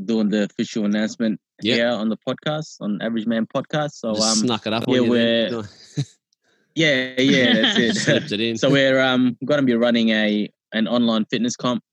doing 0.03 0.29
the 0.29 0.43
official 0.43 0.85
announcement 0.85 1.39
yep. 1.61 1.75
here 1.75 1.87
on 1.87 2.09
the 2.09 2.17
podcast 2.17 2.77
on 2.81 3.01
Average 3.01 3.27
Man 3.27 3.45
Podcast. 3.45 3.91
So, 3.93 4.13
Just 4.13 4.41
um, 4.41 4.47
snuck 4.47 4.67
it 4.67 4.73
up. 4.73 4.83
Yeah, 4.87 5.01
we're. 5.01 5.49
yeah, 6.75 7.19
yeah, 7.19 7.53
that's 7.53 7.79
it. 7.79 7.95
Slipped 7.95 8.31
it 8.31 8.41
in. 8.41 8.57
so 8.57 8.69
we're 8.69 8.99
um 8.99 9.37
going 9.45 9.59
to 9.59 9.65
be 9.65 9.75
running 9.75 10.09
a 10.09 10.49
an 10.73 10.87
online 10.87 11.25
fitness 11.25 11.55
comp, 11.55 11.83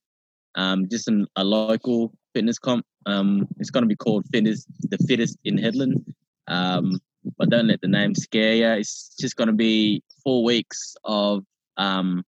um, 0.56 0.88
just 0.88 1.08
an, 1.08 1.26
a 1.36 1.44
local 1.44 2.12
fitness 2.34 2.58
comp. 2.58 2.84
Um, 3.06 3.46
it's 3.58 3.70
going 3.70 3.82
to 3.82 3.88
be 3.88 3.96
called 3.96 4.24
Fitness, 4.32 4.66
the 4.80 4.98
Fittest 4.98 5.38
in 5.44 5.56
Hedland. 5.56 6.04
Um, 6.48 7.00
but 7.38 7.50
don't 7.50 7.68
let 7.68 7.80
the 7.80 7.88
name 7.88 8.14
scare 8.14 8.54
you. 8.54 8.68
It's 8.68 9.14
just 9.20 9.36
going 9.36 9.48
to 9.48 9.54
be 9.54 10.02
four 10.22 10.44
weeks 10.44 10.96
of 11.04 11.44
um, 11.76 12.24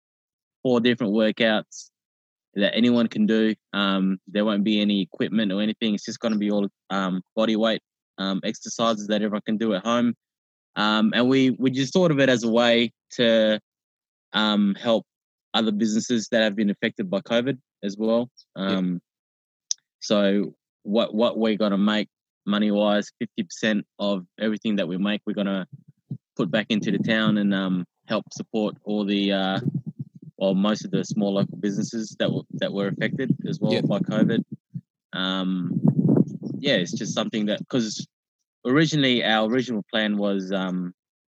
four 0.64 0.80
different 0.80 1.14
workouts 1.14 1.90
that 2.56 2.76
anyone 2.76 3.08
can 3.08 3.26
do. 3.26 3.56
Um, 3.74 4.20
there 4.28 4.46
won't 4.46 4.64
be 4.64 4.82
any 4.82 5.02
equipment 5.02 5.52
or 5.52 5.62
anything. 5.62 5.94
It's 5.94 6.06
just 6.06 6.20
going 6.20 6.34
to 6.34 6.40
be 6.40 6.52
all 6.52 6.68
um, 6.90 7.22
body 7.36 7.56
weight 7.56 7.82
um, 8.18 8.42
exercises 8.44 9.08
that 9.08 9.22
everyone 9.22 9.42
can 9.46 9.58
do 9.58 9.74
at 9.74 9.86
home. 9.86 10.16
Um, 10.76 11.12
and 11.14 11.28
we 11.28 11.52
we 11.52 11.70
just 11.72 11.94
thought 11.94 12.12
of 12.12 12.20
it 12.20 12.30
as 12.30 12.44
a 12.44 12.50
way 12.50 12.92
to 13.12 13.60
um, 14.34 14.76
help 14.76 15.06
other 15.54 15.72
businesses 15.72 16.30
that 16.32 16.44
have 16.44 16.56
been 16.56 16.70
affected 16.70 17.10
by 17.10 17.20
COVID 17.20 17.58
as 17.84 17.98
well. 17.98 18.30
Um, 18.56 18.94
yep. 18.94 19.02
So 20.00 20.56
what 20.84 21.14
what 21.14 21.38
we're 21.38 21.58
gonna 21.58 21.78
make 21.78 22.08
money 22.46 22.72
wise, 22.72 23.12
fifty 23.20 23.44
percent 23.44 23.86
of 24.00 24.26
everything 24.40 24.78
that 24.78 24.88
we 24.88 24.98
make, 24.98 25.22
we're 25.26 25.34
gonna 25.34 25.68
put 26.36 26.52
back 26.52 26.68
into 26.70 26.92
the 26.92 27.00
town 27.00 27.38
and 27.38 27.54
um, 27.54 27.86
help 28.08 28.26
support 28.32 28.76
all 28.84 29.06
the 29.06 29.32
uh, 29.32 29.60
or 30.38 30.56
most 30.56 30.86
of 30.86 30.92
the 30.92 31.04
small 31.04 31.36
local 31.36 31.58
businesses 31.58 32.16
that 32.20 32.32
were 32.32 32.42
that 32.54 32.74
were 32.74 32.88
affected 32.88 33.36
as 33.48 33.60
well 33.60 33.82
by 33.84 34.00
COVID. 34.00 34.44
Um, 35.14 35.80
yeah, 36.58 36.76
it's 36.76 36.94
just 36.94 37.14
something 37.14 37.46
that 37.48 37.60
because 37.60 38.08
originally 38.66 39.24
our 39.24 39.50
original 39.50 39.84
plan 39.92 40.18
was 40.18 40.52
um, 40.52 40.94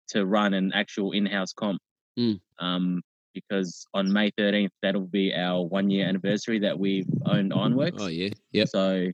to 0.09 0.27
run 0.27 0.55
an 0.55 0.73
actual 0.75 1.13
in-house 1.13 1.53
comp. 1.53 1.81
Mm. 2.19 2.41
Um, 2.59 3.03
because 3.35 3.87
on 3.93 4.11
May 4.11 4.31
13th, 4.31 4.71
that'll 4.83 5.03
be 5.03 5.35
our 5.35 5.63
one 5.63 5.91
year 5.91 6.09
anniversary 6.09 6.59
that 6.61 6.79
we've 6.79 7.09
owned 7.27 7.53
Ironworks. 7.53 8.03
Oh, 8.03 8.07
yeah. 8.07 8.31
Yeah. 8.51 8.65
So, 8.65 9.09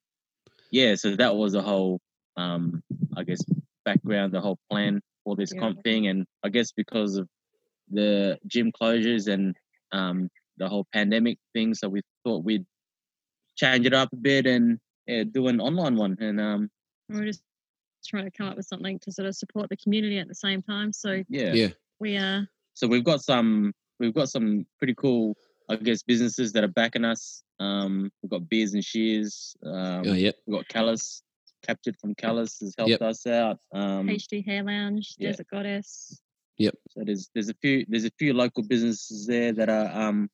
yeah, 0.70 0.94
so 0.94 1.16
that 1.16 1.34
was 1.34 1.54
a 1.54 1.60
whole, 1.60 2.00
um, 2.36 2.82
I 3.16 3.24
guess, 3.24 3.40
background, 3.84 4.32
the 4.32 4.40
whole 4.40 4.58
plan 4.70 5.00
for 5.24 5.36
this 5.36 5.52
yeah. 5.52 5.60
comp 5.60 5.82
thing. 5.82 6.06
And 6.08 6.26
I 6.44 6.48
guess 6.48 6.72
because 6.72 7.16
of 7.16 7.28
the 7.90 8.38
gym 8.46 8.72
closures 8.72 9.32
and 9.32 9.54
um, 9.92 10.28
the 10.58 10.68
whole 10.68 10.86
pandemic 10.92 11.38
thing, 11.52 11.74
so 11.74 11.88
we 11.88 12.02
thought 12.24 12.44
we'd 12.44 12.66
change 13.56 13.86
it 13.86 13.94
up 13.94 14.12
a 14.12 14.16
bit 14.16 14.46
and 14.46 14.78
yeah, 15.06 15.24
do 15.30 15.48
an 15.48 15.60
online 15.60 15.96
one. 15.96 16.16
And 16.20 16.40
um, 16.40 16.70
we're 17.08 17.26
just 17.26 17.42
trying 18.04 18.24
to 18.24 18.30
come 18.30 18.48
up 18.48 18.56
with 18.56 18.66
something 18.66 18.98
to 19.00 19.12
sort 19.12 19.28
of 19.28 19.36
support 19.36 19.68
the 19.68 19.76
community 19.76 20.18
at 20.18 20.28
the 20.28 20.34
same 20.34 20.62
time. 20.62 20.92
So 20.92 21.22
yeah, 21.28 21.52
yeah, 21.52 21.68
we 22.00 22.16
are. 22.16 22.46
So 22.74 22.86
we've 22.86 23.04
got 23.04 23.22
some 23.22 23.72
we've 24.02 24.14
got 24.14 24.28
some 24.28 24.66
pretty 24.78 24.94
cool, 24.94 25.36
I 25.68 25.76
guess, 25.76 26.02
businesses 26.02 26.52
that 26.52 26.64
are 26.64 26.68
backing 26.68 27.04
us. 27.04 27.42
Um, 27.60 28.10
we've 28.22 28.30
got 28.30 28.48
Beers 28.48 28.74
and 28.74 28.84
Shears. 28.84 29.56
Um, 29.64 30.02
oh, 30.06 30.12
yep. 30.12 30.36
We've 30.46 30.56
got 30.56 30.68
Callus, 30.68 31.22
captured 31.62 31.96
from 32.00 32.14
Callus, 32.14 32.58
has 32.60 32.74
helped 32.76 32.90
yep. 32.90 33.02
us 33.02 33.26
out. 33.26 33.58
Um, 33.72 34.08
HD 34.08 34.44
Hair 34.44 34.64
Lounge, 34.64 35.14
yeah. 35.18 35.30
Desert 35.30 35.46
Goddess. 35.50 36.20
Yep. 36.58 36.74
So 36.90 37.02
there's 37.04 37.30
there's 37.34 37.48
a 37.48 37.54
few 37.54 37.84
there's 37.88 38.04
a 38.04 38.12
few 38.18 38.34
local 38.34 38.62
businesses 38.62 39.26
there 39.26 39.52
that 39.52 39.68
are 39.68 40.08
um, 40.08 40.28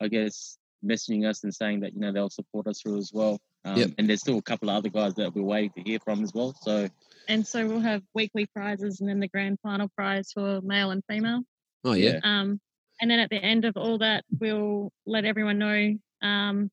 I 0.00 0.08
guess 0.08 0.58
messaging 0.84 1.28
us 1.28 1.44
and 1.44 1.54
saying 1.54 1.80
that 1.80 1.94
you 1.94 2.00
know 2.00 2.12
they'll 2.12 2.30
support 2.30 2.66
us 2.66 2.80
through 2.80 2.98
as 2.98 3.10
well. 3.12 3.38
Um, 3.64 3.76
yep. 3.76 3.90
And 3.98 4.08
there's 4.08 4.20
still 4.20 4.38
a 4.38 4.42
couple 4.42 4.70
of 4.70 4.76
other 4.76 4.88
guys 4.88 5.14
that 5.14 5.34
we're 5.34 5.42
waiting 5.42 5.72
to 5.76 5.82
hear 5.82 5.98
from 6.04 6.22
as 6.22 6.32
well. 6.32 6.54
So. 6.62 6.88
And 7.28 7.46
so 7.46 7.66
we'll 7.66 7.80
have 7.80 8.02
weekly 8.14 8.46
prizes 8.46 9.00
and 9.00 9.08
then 9.08 9.20
the 9.20 9.28
grand 9.28 9.58
final 9.62 9.88
prize 9.88 10.30
for 10.32 10.60
male 10.62 10.92
and 10.92 11.02
female. 11.08 11.42
Oh 11.84 11.92
yeah. 11.92 12.20
Um, 12.22 12.60
and 13.00 13.10
then 13.10 13.18
at 13.18 13.30
the 13.30 13.36
end 13.36 13.64
of 13.64 13.76
all 13.76 13.98
that, 13.98 14.24
we'll 14.40 14.92
let 15.06 15.24
everyone 15.24 15.58
know 15.58 15.94
um, 16.22 16.70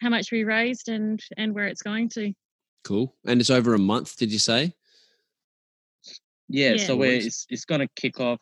how 0.00 0.08
much 0.08 0.32
we 0.32 0.44
raised 0.44 0.88
and 0.88 1.20
and 1.36 1.54
where 1.54 1.66
it's 1.66 1.82
going 1.82 2.08
to. 2.10 2.32
Cool. 2.84 3.14
And 3.24 3.40
it's 3.40 3.50
over 3.50 3.74
a 3.74 3.78
month, 3.78 4.16
did 4.16 4.32
you 4.32 4.38
say? 4.38 4.74
Yeah. 6.48 6.72
yeah. 6.72 6.86
So 6.86 6.96
we're 6.96 7.12
it's 7.12 7.46
it's 7.48 7.64
going 7.64 7.80
to 7.80 7.88
kick 7.96 8.20
off 8.20 8.40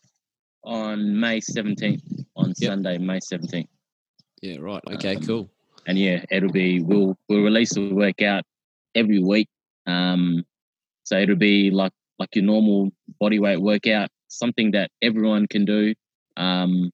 on 0.64 1.18
May 1.18 1.40
seventeenth 1.40 2.03
on 2.37 2.55
yep. 2.57 2.70
Sunday, 2.70 2.98
May 2.98 3.20
seventeenth. 3.20 3.68
Yeah. 4.42 4.59
Right. 4.61 4.83
Okay. 4.92 5.16
Um, 5.16 5.22
cool. 5.22 5.50
And 5.87 5.98
yeah, 5.98 6.24
it'll 6.31 6.50
be 6.50 6.83
we'll 6.83 7.16
we'll 7.29 7.42
release 7.42 7.74
the 7.74 7.92
workout 7.92 8.44
every 8.94 9.22
week. 9.22 9.48
Um, 9.87 10.44
so 11.05 11.18
it'll 11.18 11.37
be 11.37 11.70
like 11.70 11.92
like 12.18 12.35
your 12.35 12.44
normal 12.44 12.90
body 13.18 13.38
weight 13.38 13.61
workout, 13.61 14.11
something 14.29 14.72
that 14.72 14.90
everyone 15.03 15.46
can 15.46 15.64
do. 15.64 15.94
Um, 16.37 16.90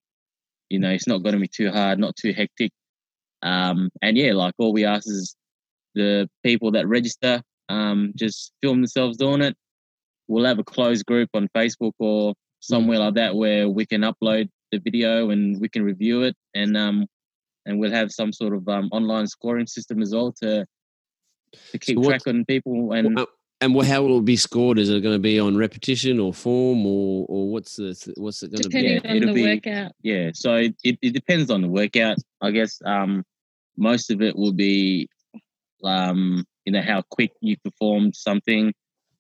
you 0.69 0.79
know, 0.79 0.91
it's 0.91 1.07
not 1.07 1.23
going 1.23 1.35
to 1.35 1.41
be 1.41 1.49
too 1.49 1.71
hard, 1.71 1.99
not 1.99 2.17
too 2.17 2.33
hectic. 2.33 2.73
Um, 3.43 3.91
and 4.03 4.17
yeah, 4.17 4.33
like 4.33 4.55
all 4.59 4.73
we 4.73 4.85
ask 4.85 5.07
is 5.09 5.37
the 5.97 6.29
people 6.45 6.71
that 6.73 6.87
register 6.87 7.43
um, 7.69 8.13
just 8.15 8.53
film 8.63 8.79
themselves 8.83 9.17
doing 9.17 9.43
it. 9.43 9.57
We'll 10.29 10.45
have 10.45 10.61
a 10.61 10.65
closed 10.65 11.07
group 11.07 11.31
on 11.35 11.49
Facebook 11.57 11.93
or 11.99 12.35
somewhere 12.61 12.99
like 12.99 13.15
that 13.15 13.35
where 13.35 13.69
we 13.69 13.87
can 13.87 14.03
upload 14.03 14.49
the 14.71 14.79
video 14.79 15.31
and 15.31 15.61
we 15.61 15.69
can 15.69 15.83
review 15.83 16.23
it 16.23 16.37
and 16.55 16.77
um, 16.77 17.07
and 17.65 17.79
we'll 17.79 17.91
have 17.91 18.13
some 18.13 18.33
sort 18.33 18.55
of 18.55 18.69
um, 18.69 18.89
online 18.93 19.27
scoring 19.27 19.67
system 19.67 20.03
as 20.03 20.13
well 20.13 20.33
to 20.43 20.65
to 21.73 21.79
keep 21.79 21.97
so 21.97 22.01
what, 22.01 22.09
track 22.09 22.27
on 22.27 22.45
people 22.45 22.93
and 22.93 23.17
well, 23.17 23.27
and 23.61 23.83
how 23.85 24.03
will 24.03 24.19
it 24.19 24.25
be 24.25 24.37
scored? 24.37 24.79
Is 24.79 24.91
it 24.91 25.01
going 25.01 25.15
to 25.15 25.21
be 25.21 25.41
on 25.41 25.57
repetition 25.57 26.21
or 26.21 26.35
form, 26.35 26.85
or 26.85 27.25
or 27.29 27.51
what's 27.51 27.77
the 27.77 28.13
what's 28.17 28.43
it 28.43 28.51
going 28.51 28.63
to 28.63 28.69
be? 28.69 28.95
Depending 28.95 29.29
on 29.29 29.35
the 29.35 29.43
be, 29.43 29.55
workout. 29.55 29.93
Yeah, 30.03 30.31
so 30.35 30.57
it, 30.57 30.75
it 30.83 31.15
depends 31.15 31.51
on 31.51 31.63
the 31.63 31.69
workout. 31.69 32.19
I 32.43 32.51
guess 32.51 32.81
um, 32.85 33.25
most 33.77 34.11
of 34.11 34.21
it 34.21 34.37
will 34.37 34.53
be, 34.53 35.09
um, 35.85 36.45
you 36.65 36.73
know, 36.73 36.83
how 36.83 37.03
quick 37.11 37.33
you 37.41 37.57
performed 37.65 38.15
something, 38.15 38.73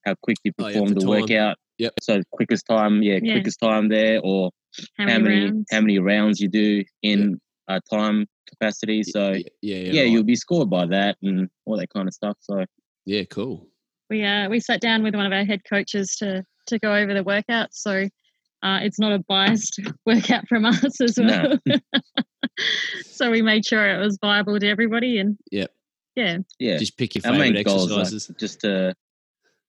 how 0.04 0.14
quick 0.22 0.38
you 0.44 0.52
performed 0.52 0.76
oh, 0.76 0.80
yeah, 0.80 0.94
the, 0.94 1.00
the 1.00 1.08
workout. 1.08 1.56
Yep. 1.78 1.92
So 2.00 2.20
quickest 2.32 2.64
time, 2.66 3.02
yeah, 3.02 3.18
yeah, 3.22 3.34
quickest 3.34 3.60
time 3.60 3.88
there, 3.88 4.20
or 4.22 4.50
how, 4.98 5.08
how 5.08 5.18
many, 5.18 5.44
rounds? 5.44 5.66
how 5.70 5.80
many 5.80 5.98
rounds 5.98 6.40
you 6.40 6.48
do 6.48 6.82
in 7.02 7.38
yep. 7.68 7.82
uh, 7.90 7.94
time 7.94 8.26
capacity. 8.48 9.02
So 9.02 9.32
yeah, 9.32 9.42
yeah, 9.60 9.76
yeah, 9.76 10.00
right. 10.02 10.10
you'll 10.10 10.24
be 10.24 10.36
scored 10.36 10.70
by 10.70 10.86
that 10.86 11.16
and 11.22 11.48
all 11.66 11.76
that 11.78 11.90
kind 11.90 12.08
of 12.08 12.14
stuff. 12.14 12.36
So 12.40 12.64
yeah, 13.04 13.24
cool 13.24 13.68
we 14.08 14.24
uh, 14.24 14.48
we 14.48 14.60
sat 14.60 14.80
down 14.80 15.02
with 15.02 15.14
one 15.14 15.26
of 15.26 15.32
our 15.32 15.44
head 15.44 15.62
coaches 15.68 16.16
to 16.18 16.44
to 16.66 16.78
go 16.78 16.94
over 16.94 17.14
the 17.14 17.22
workout. 17.22 17.68
So 17.72 18.08
uh, 18.62 18.78
it's 18.82 18.98
not 18.98 19.12
a 19.12 19.18
biased 19.28 19.80
workout 20.06 20.48
from 20.48 20.64
us 20.64 21.00
as 21.00 21.18
well. 21.18 21.58
No. 21.66 21.76
so 23.04 23.30
we 23.30 23.42
made 23.42 23.64
sure 23.64 23.88
it 23.88 23.98
was 23.98 24.18
viable 24.20 24.58
to 24.58 24.68
everybody, 24.68 25.18
and 25.18 25.36
yeah, 25.50 25.66
yeah, 26.16 26.38
yeah. 26.58 26.78
Just 26.78 26.96
pick 26.96 27.14
your 27.14 27.22
favorite 27.22 27.56
exercises. 27.56 28.28
Like 28.28 28.38
just 28.38 28.60
to 28.60 28.94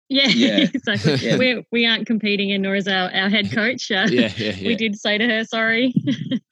yeah, 0.10 0.28
yeah. 0.28 0.58
exactly. 0.74 1.16
Yeah. 1.16 1.38
We 1.38 1.66
we 1.72 1.86
aren't 1.86 2.08
competing, 2.08 2.52
and 2.52 2.64
nor 2.64 2.76
is 2.76 2.88
our, 2.88 3.14
our 3.14 3.30
head 3.30 3.52
coach. 3.54 3.92
Uh, 3.92 4.08
yeah, 4.10 4.32
yeah, 4.38 4.54
yeah. 4.58 4.68
We 4.68 4.76
did 4.76 4.98
say 4.98 5.18
to 5.18 5.28
her, 5.28 5.44
sorry. 5.44 5.94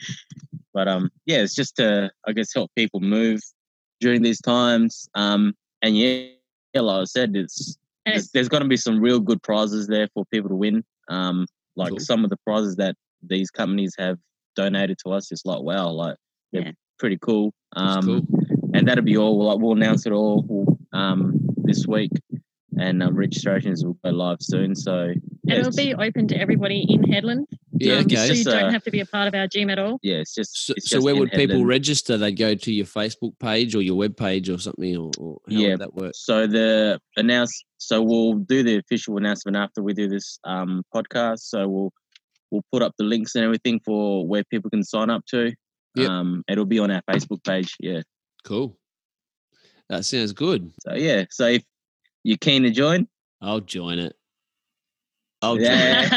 but 0.73 0.87
um, 0.87 1.09
yeah, 1.25 1.37
it's 1.37 1.55
just 1.55 1.77
to 1.77 2.11
I 2.27 2.33
guess 2.33 2.53
help 2.53 2.71
people 2.75 2.99
move 2.99 3.39
during 4.01 4.21
these 4.21 4.41
times. 4.41 5.07
Um, 5.15 5.53
and 5.81 5.97
yeah, 5.97 6.25
yeah, 6.73 6.81
like 6.81 7.01
I 7.01 7.03
said, 7.05 7.35
it's, 7.35 7.77
there's, 8.05 8.31
there's 8.31 8.49
going 8.49 8.63
to 8.63 8.69
be 8.69 8.77
some 8.77 8.99
real 8.99 9.19
good 9.19 9.41
prizes 9.41 9.87
there 9.87 10.09
for 10.13 10.25
people 10.25 10.49
to 10.49 10.55
win. 10.55 10.83
Um, 11.09 11.45
like 11.75 11.91
cool. 11.91 11.99
some 11.99 12.23
of 12.23 12.29
the 12.29 12.37
prizes 12.45 12.75
that 12.77 12.95
these 13.23 13.49
companies 13.51 13.95
have 13.97 14.17
donated 14.55 14.97
to 15.05 15.11
us, 15.11 15.31
it's 15.31 15.45
like 15.45 15.61
wow, 15.61 15.89
like 15.89 16.17
they're 16.51 16.63
yeah. 16.63 16.71
pretty 16.99 17.17
cool. 17.21 17.53
Um, 17.75 18.01
cool. 18.01 18.44
And 18.75 18.87
that'll 18.87 19.03
be 19.03 19.17
all. 19.17 19.37
We'll, 19.37 19.59
we'll 19.59 19.77
announce 19.77 20.05
it 20.05 20.11
all 20.11 20.77
um, 20.91 21.39
this 21.63 21.87
week, 21.87 22.11
and 22.77 23.01
um, 23.01 23.15
registrations 23.15 23.85
will 23.85 23.97
go 24.03 24.11
live 24.11 24.39
soon. 24.41 24.75
So 24.75 25.13
yeah, 25.43 25.55
it'll 25.55 25.71
be 25.71 25.93
open 25.93 26.27
to 26.29 26.37
everybody 26.37 26.85
in 26.89 27.01
Hedland. 27.03 27.45
Yeah, 27.77 27.95
um, 27.95 28.05
okay. 28.05 28.27
So 28.27 28.33
you 28.33 28.43
don't 28.43 28.71
have 28.71 28.83
to 28.83 28.91
be 28.91 29.01
a 29.01 29.05
part 29.05 29.27
of 29.27 29.35
our 29.35 29.47
gym 29.47 29.69
at 29.69 29.79
all. 29.79 29.99
Yeah, 30.01 30.17
it's 30.17 30.33
just. 30.33 30.65
So, 30.65 30.73
it's 30.75 30.89
so 30.89 31.01
where 31.01 31.15
would 31.15 31.31
people 31.31 31.65
register? 31.65 32.17
They'd 32.17 32.33
go 32.33 32.55
to 32.55 32.71
your 32.71 32.85
Facebook 32.85 33.37
page 33.39 33.75
or 33.75 33.81
your 33.81 33.95
web 33.95 34.17
page 34.17 34.49
or 34.49 34.57
something, 34.57 34.97
or, 34.97 35.11
or 35.17 35.37
how 35.49 35.55
yeah, 35.55 35.69
would 35.71 35.79
that 35.79 35.93
works. 35.93 36.25
So 36.25 36.47
the 36.47 36.99
announce. 37.17 37.63
So 37.77 38.01
we'll 38.01 38.35
do 38.35 38.63
the 38.63 38.77
official 38.77 39.17
announcement 39.17 39.57
after 39.57 39.83
we 39.83 39.93
do 39.93 40.07
this 40.07 40.39
um, 40.43 40.83
podcast. 40.93 41.39
So 41.39 41.67
we'll 41.67 41.93
we'll 42.51 42.65
put 42.71 42.81
up 42.81 42.93
the 42.97 43.03
links 43.03 43.35
and 43.35 43.43
everything 43.43 43.79
for 43.85 44.25
where 44.25 44.43
people 44.45 44.69
can 44.69 44.83
sign 44.83 45.09
up 45.09 45.25
to. 45.27 45.53
Yep. 45.95 46.09
Um, 46.09 46.43
it'll 46.49 46.65
be 46.65 46.79
on 46.79 46.91
our 46.91 47.01
Facebook 47.09 47.43
page. 47.43 47.75
Yeah. 47.79 48.01
Cool. 48.45 48.77
That 49.89 50.05
sounds 50.05 50.31
good. 50.31 50.71
So 50.81 50.93
yeah. 50.95 51.25
So 51.29 51.47
if 51.47 51.63
you're 52.23 52.37
keen 52.37 52.63
to 52.63 52.71
join, 52.71 53.07
I'll 53.41 53.59
join 53.59 53.99
it. 53.99 54.15
Oh, 55.41 55.57
yeah. 55.57 56.07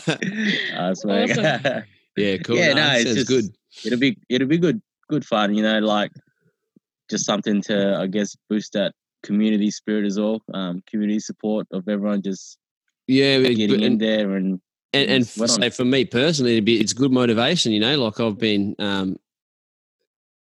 awesome. 0.78 1.10
yeah, 2.16 2.36
cool. 2.38 2.56
Yeah, 2.56 2.74
no, 2.74 2.86
no 2.86 2.94
it's 2.94 3.14
just, 3.14 3.28
good. 3.28 3.44
It'll 3.84 3.98
be 3.98 4.16
it'll 4.28 4.48
be 4.48 4.58
good 4.58 4.80
good 5.08 5.24
fun, 5.26 5.54
you 5.54 5.62
know, 5.62 5.80
like 5.80 6.12
just 7.10 7.26
something 7.26 7.60
to 7.62 7.96
I 7.96 8.06
guess 8.06 8.36
boost 8.48 8.74
that 8.74 8.92
community 9.22 9.70
spirit 9.70 10.06
as 10.06 10.18
well. 10.18 10.40
Um, 10.52 10.82
community 10.86 11.20
support 11.20 11.66
of 11.72 11.88
everyone 11.88 12.22
just 12.22 12.58
yeah 13.06 13.38
getting 13.40 13.82
in 13.82 13.98
there 13.98 14.36
and 14.36 14.60
and, 14.94 15.10
and 15.10 15.26
say 15.26 15.70
for 15.70 15.84
me 15.84 16.04
personally, 16.04 16.52
it'd 16.52 16.64
be, 16.64 16.80
it's 16.80 16.92
good 16.92 17.10
motivation. 17.10 17.72
You 17.72 17.80
know, 17.80 17.98
like 17.98 18.20
I've 18.20 18.38
been 18.38 18.76
um, 18.78 19.16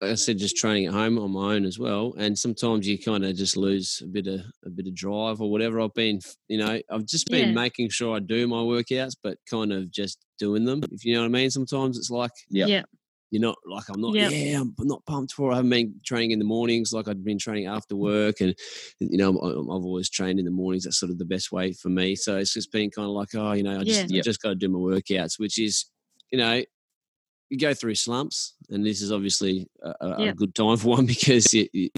like 0.02 0.12
I 0.12 0.16
said, 0.16 0.38
just 0.38 0.58
training 0.58 0.88
at 0.88 0.94
home 0.94 1.18
on 1.18 1.32
my 1.32 1.56
own 1.56 1.66
as 1.66 1.80
well. 1.80 2.14
And 2.18 2.38
sometimes 2.38 2.88
you 2.88 3.00
kind 3.00 3.24
of 3.24 3.36
just 3.36 3.56
lose 3.56 4.02
a 4.04 4.08
bit 4.08 4.28
of 4.28 4.42
a 4.66 4.70
bit 4.70 4.88
of 4.88 4.96
drive 4.96 5.42
or 5.42 5.50
whatever. 5.50 5.80
I've 5.80 5.94
been, 5.94 6.20
you 6.48 6.58
know, 6.58 6.80
I've 6.92 7.06
just 7.06 7.28
been 7.28 7.50
yeah. 7.50 7.54
making 7.54 7.90
sure 7.90 8.16
I 8.16 8.20
do 8.20 8.48
my 8.48 8.58
workouts, 8.58 9.16
but 9.24 9.38
kind 9.50 9.72
of 9.72 9.92
just 9.92 10.26
doing 10.38 10.66
them. 10.66 10.82
If 10.92 11.06
you 11.06 11.14
know 11.14 11.22
what 11.22 11.28
I 11.28 11.30
mean. 11.30 11.50
Sometimes 11.50 11.98
it's 11.98 12.10
like, 12.10 12.32
yeah, 12.50 12.66
yeah. 12.66 12.84
You're 13.32 13.42
not 13.42 13.58
like 13.66 13.84
I'm 13.90 14.00
not. 14.00 14.14
Yep. 14.14 14.32
Yeah, 14.32 14.62
I'm 14.62 14.74
not 14.82 15.06
pumped 15.06 15.34
for. 15.34 15.50
It. 15.50 15.54
I 15.54 15.56
haven't 15.58 15.72
been 15.72 15.96
training 16.06 16.32
in 16.32 16.40
the 16.40 16.46
mornings 16.46 16.94
like 16.94 17.08
I'd 17.08 17.24
been 17.24 17.40
training 17.40 17.66
after 17.66 17.96
mm. 17.96 18.00
work, 18.00 18.40
and 18.40 18.56
you 19.00 19.18
know 19.18 19.30
I've 19.32 19.84
always 19.84 20.10
trained 20.10 20.40
in 20.40 20.46
the 20.46 20.52
mornings. 20.52 20.84
That's 20.84 21.00
sort 21.00 21.12
of 21.12 21.18
the 21.18 21.26
best 21.26 21.52
way 21.52 21.74
for 21.74 21.90
me. 21.90 22.16
So 22.16 22.38
it's 22.38 22.54
just 22.54 22.72
been 22.72 22.92
kind 22.92 23.08
of 23.08 23.12
like, 23.14 23.30
oh, 23.36 23.54
you 23.54 23.64
know, 23.64 23.80
I 23.80 23.84
just 23.84 24.10
yeah. 24.10 24.20
I 24.20 24.22
just 24.22 24.42
got 24.42 24.50
to 24.50 24.56
do 24.56 24.70
my 24.70 24.80
workouts, 24.80 25.40
which 25.40 25.60
is, 25.60 25.86
you 26.32 26.38
know, 26.38 26.62
you 27.50 27.58
go 27.58 27.74
through 27.74 27.96
slumps, 27.96 28.54
and 28.70 28.86
this 28.86 29.02
is 29.02 29.12
obviously 29.12 29.68
a, 29.84 29.94
a 30.02 30.24
yep. 30.26 30.36
good 30.36 30.56
time 30.56 30.78
for 30.78 30.88
one 30.98 31.06
because 31.06 31.54
you, 31.54 31.68
you, 31.74 31.90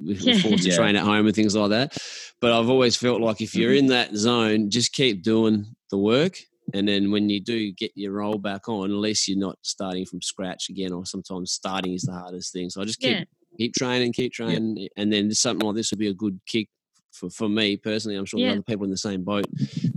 we're 0.00 0.16
yeah. 0.16 0.38
forced 0.38 0.64
to 0.64 0.70
yeah. 0.70 0.76
train 0.76 0.96
at 0.96 1.04
home 1.04 1.26
and 1.26 1.34
things 1.34 1.54
like 1.54 1.70
that. 1.70 1.96
But 2.40 2.52
I've 2.52 2.70
always 2.70 2.96
felt 2.96 3.20
like 3.20 3.40
if 3.40 3.54
you're 3.54 3.72
mm-hmm. 3.72 3.78
in 3.78 3.86
that 3.88 4.14
zone, 4.14 4.70
just 4.70 4.92
keep 4.92 5.22
doing 5.22 5.74
the 5.90 5.98
work. 5.98 6.38
And 6.72 6.88
then 6.88 7.10
when 7.10 7.28
you 7.28 7.40
do 7.40 7.72
get 7.72 7.92
your 7.94 8.12
role 8.12 8.38
back 8.38 8.68
on, 8.68 8.90
at 8.90 8.96
least 8.96 9.28
you're 9.28 9.38
not 9.38 9.58
starting 9.62 10.06
from 10.06 10.22
scratch 10.22 10.70
again, 10.70 10.92
or 10.92 11.04
sometimes 11.04 11.52
starting 11.52 11.92
is 11.92 12.02
the 12.02 12.12
hardest 12.12 12.52
thing. 12.52 12.70
So 12.70 12.80
I 12.80 12.84
just 12.84 13.00
keep 13.00 13.18
yeah. 13.18 13.24
keep 13.58 13.74
training, 13.74 14.12
keep 14.12 14.32
training, 14.32 14.76
yeah. 14.78 14.88
and 14.96 15.12
then 15.12 15.30
something 15.32 15.66
like 15.66 15.76
this 15.76 15.90
would 15.90 15.98
be 15.98 16.08
a 16.08 16.14
good 16.14 16.40
kick 16.46 16.68
for, 17.12 17.30
for 17.30 17.48
me 17.48 17.76
personally. 17.76 18.16
I'm 18.16 18.24
sure 18.24 18.40
yeah. 18.40 18.52
other 18.52 18.62
people 18.62 18.84
in 18.84 18.90
the 18.90 18.96
same 18.96 19.24
boat. 19.24 19.46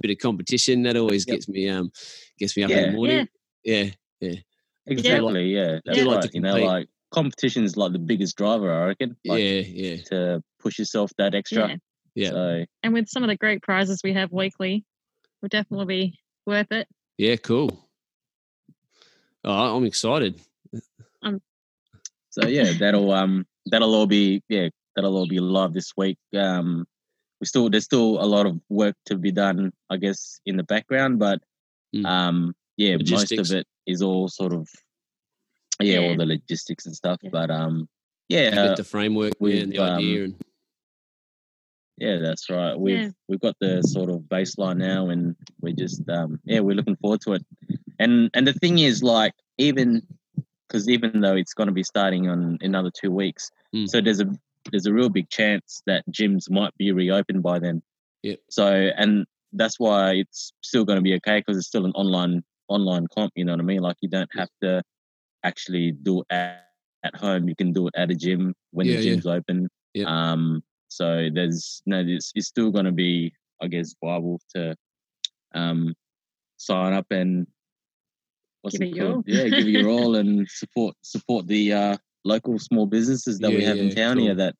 Bit 0.01 0.11
of 0.11 0.17
competition 0.19 0.83
that 0.83 0.97
always 0.97 1.25
yep. 1.27 1.35
gets 1.35 1.49
me 1.49 1.69
um 1.69 1.91
gets 2.37 2.55
me 2.55 2.63
up 2.63 2.71
in 2.71 2.91
the 2.91 2.95
morning. 2.95 3.27
Yeah, 3.63 3.89
yeah. 4.19 4.35
Exactly. 4.87 5.53
Yeah, 5.53 5.79
that's 5.85 5.99
right. 5.99 6.07
Like 6.07 6.33
you 6.33 6.41
know, 6.41 6.55
like 6.57 6.87
competition 7.11 7.63
is 7.63 7.77
like 7.77 7.91
the 7.91 7.99
biggest 7.99 8.37
driver, 8.37 8.71
I 8.71 8.87
reckon. 8.87 9.17
Like, 9.25 9.39
yeah, 9.39 9.59
yeah. 9.59 9.95
To 10.05 10.43
push 10.59 10.79
yourself 10.79 11.11
that 11.17 11.35
extra. 11.35 11.69
Yeah. 11.69 11.75
yeah. 12.15 12.29
So, 12.29 12.65
and 12.83 12.93
with 12.93 13.09
some 13.09 13.23
of 13.23 13.27
the 13.27 13.35
great 13.35 13.61
prizes 13.61 14.01
we 14.03 14.13
have 14.13 14.31
weekly, 14.31 14.85
will 15.41 15.49
definitely 15.49 15.85
be 15.85 16.19
worth 16.45 16.71
it. 16.71 16.87
Yeah, 17.17 17.35
cool. 17.37 17.87
Oh, 19.43 19.77
I'm 19.77 19.85
excited. 19.85 20.39
Um, 21.21 21.41
so 22.29 22.47
yeah, 22.47 22.73
that'll 22.79 23.11
um 23.21 23.45
that'll 23.65 23.93
all 23.93 24.07
be 24.07 24.43
yeah 24.49 24.69
that'll 24.95 25.15
all 25.15 25.27
be 25.27 25.39
live 25.39 25.73
this 25.73 25.93
week. 25.95 26.17
Um, 26.35 26.85
we 27.39 27.45
still 27.45 27.69
there's 27.69 27.85
still 27.85 28.21
a 28.21 28.25
lot 28.25 28.45
of 28.45 28.59
work 28.69 28.95
to 29.05 29.15
be 29.15 29.31
done, 29.31 29.71
I 29.89 29.97
guess, 29.97 30.39
in 30.45 30.57
the 30.57 30.63
background, 30.63 31.19
but 31.19 31.41
mm. 31.95 32.05
um 32.05 32.55
yeah, 32.77 32.93
logistics. 32.93 33.37
most 33.37 33.51
of 33.51 33.57
it 33.57 33.67
is 33.85 34.01
all 34.01 34.27
sort 34.27 34.53
of 34.53 34.67
yeah, 35.79 35.99
yeah. 35.99 36.07
all 36.07 36.15
the 36.15 36.25
logistics 36.25 36.85
and 36.85 36.95
stuff. 36.95 37.19
Yeah. 37.21 37.29
But 37.31 37.51
um, 37.51 37.89
yeah, 38.29 38.75
the 38.75 38.83
framework 38.83 39.33
with 39.39 39.63
and 39.63 39.73
the 39.73 39.79
um, 39.79 39.97
idea. 39.97 40.23
And... 40.25 40.35
Yeah, 41.97 42.17
that's 42.21 42.49
right. 42.49 42.77
We've 42.79 42.99
yeah. 42.99 43.09
we've 43.27 43.39
got 43.39 43.55
the 43.59 43.81
sort 43.81 44.09
of 44.09 44.21
baseline 44.21 44.77
now, 44.77 45.09
and 45.09 45.35
we're 45.61 45.75
just 45.75 46.07
um, 46.09 46.39
yeah, 46.45 46.59
we're 46.59 46.75
looking 46.75 46.95
forward 46.97 47.21
to 47.21 47.33
it. 47.33 47.45
And 47.99 48.29
and 48.33 48.47
the 48.47 48.53
thing 48.53 48.79
is, 48.79 49.01
like, 49.01 49.33
even 49.57 50.03
because 50.67 50.87
even 50.89 51.21
though 51.21 51.35
it's 51.35 51.53
going 51.53 51.67
to 51.67 51.73
be 51.73 51.83
starting 51.83 52.29
on 52.29 52.59
another 52.61 52.91
two 52.91 53.11
weeks, 53.11 53.49
mm. 53.75 53.89
so 53.89 54.01
there's 54.01 54.19
a 54.19 54.27
there's 54.71 54.85
a 54.85 54.93
real 54.93 55.09
big 55.09 55.29
chance 55.29 55.81
that 55.87 56.03
gyms 56.11 56.49
might 56.49 56.75
be 56.77 56.91
reopened 56.91 57.41
by 57.41 57.57
then. 57.59 57.81
Yeah. 58.21 58.35
So 58.49 58.67
and 58.67 59.25
that's 59.53 59.79
why 59.79 60.11
it's 60.11 60.51
still 60.61 60.85
going 60.85 60.97
to 60.97 61.01
be 61.01 61.15
okay 61.15 61.39
because 61.39 61.57
it's 61.57 61.67
still 61.67 61.85
an 61.85 61.93
online 61.93 62.43
online 62.69 63.07
comp. 63.13 63.31
You 63.35 63.45
know 63.45 63.53
what 63.53 63.61
I 63.61 63.63
mean? 63.63 63.81
Like 63.81 63.97
you 64.01 64.09
don't 64.09 64.29
have 64.35 64.49
to 64.61 64.81
actually 65.43 65.91
do 65.91 66.21
it 66.21 66.25
at, 66.29 66.65
at 67.03 67.15
home. 67.15 67.47
You 67.47 67.55
can 67.55 67.73
do 67.73 67.87
it 67.87 67.93
at 67.95 68.11
a 68.11 68.15
gym 68.15 68.53
when 68.71 68.87
yeah, 68.87 68.97
the 68.97 69.03
gym's 69.03 69.25
yeah. 69.25 69.31
open. 69.33 69.69
Yeah. 69.93 70.05
Um, 70.05 70.63
so 70.89 71.29
there's 71.33 71.81
no, 71.85 72.03
it's, 72.05 72.31
it's 72.35 72.47
still 72.47 72.71
going 72.71 72.85
to 72.85 72.91
be, 72.91 73.33
I 73.61 73.67
guess, 73.67 73.95
viable 74.03 74.39
to 74.55 74.75
um, 75.53 75.93
sign 76.57 76.93
up 76.93 77.07
and 77.11 77.47
what's 78.61 78.77
give 78.77 78.89
it, 78.89 78.99
called? 78.99 79.23
yeah, 79.27 79.47
give 79.47 79.67
it 79.67 79.71
your 79.71 79.89
all 79.89 80.15
and 80.15 80.47
support 80.49 80.95
support 81.01 81.47
the 81.47 81.73
uh, 81.73 81.97
local 82.23 82.59
small 82.59 82.85
businesses 82.85 83.39
that 83.39 83.51
we 83.51 83.63
have 83.63 83.77
in 83.77 83.93
town 83.93 84.15
cool. 84.15 84.25
here. 84.25 84.35
That 84.35 84.55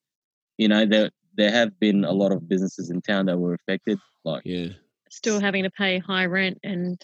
you 0.56 0.68
know 0.68 0.86
there 0.86 1.10
there 1.36 1.50
have 1.50 1.78
been 1.78 2.04
a 2.04 2.12
lot 2.12 2.32
of 2.32 2.48
businesses 2.48 2.90
in 2.90 3.00
town 3.02 3.26
that 3.26 3.38
were 3.38 3.54
affected. 3.54 3.98
Like 4.24 4.42
yeah, 4.44 4.68
still 5.10 5.40
having 5.40 5.64
to 5.64 5.70
pay 5.70 5.98
high 5.98 6.26
rent 6.26 6.58
and 6.62 7.00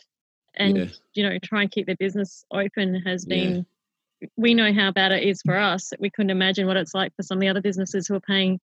and 0.56 0.76
yeah. 0.76 0.86
you 1.14 1.22
know 1.22 1.38
try 1.42 1.62
and 1.62 1.70
keep 1.70 1.86
their 1.86 1.96
business 1.96 2.44
open 2.52 2.94
has 2.94 3.24
been 3.24 3.66
yeah. 4.20 4.28
we 4.36 4.54
know 4.54 4.72
how 4.72 4.90
bad 4.90 5.12
it 5.12 5.22
is 5.22 5.42
for 5.42 5.56
us 5.56 5.92
we 5.98 6.10
couldn't 6.10 6.30
imagine 6.30 6.66
what 6.66 6.76
it's 6.76 6.94
like 6.94 7.14
for 7.16 7.22
some 7.22 7.38
of 7.38 7.40
the 7.40 7.48
other 7.48 7.60
businesses 7.60 8.06
who 8.06 8.14
are 8.14 8.20
paying 8.20 8.60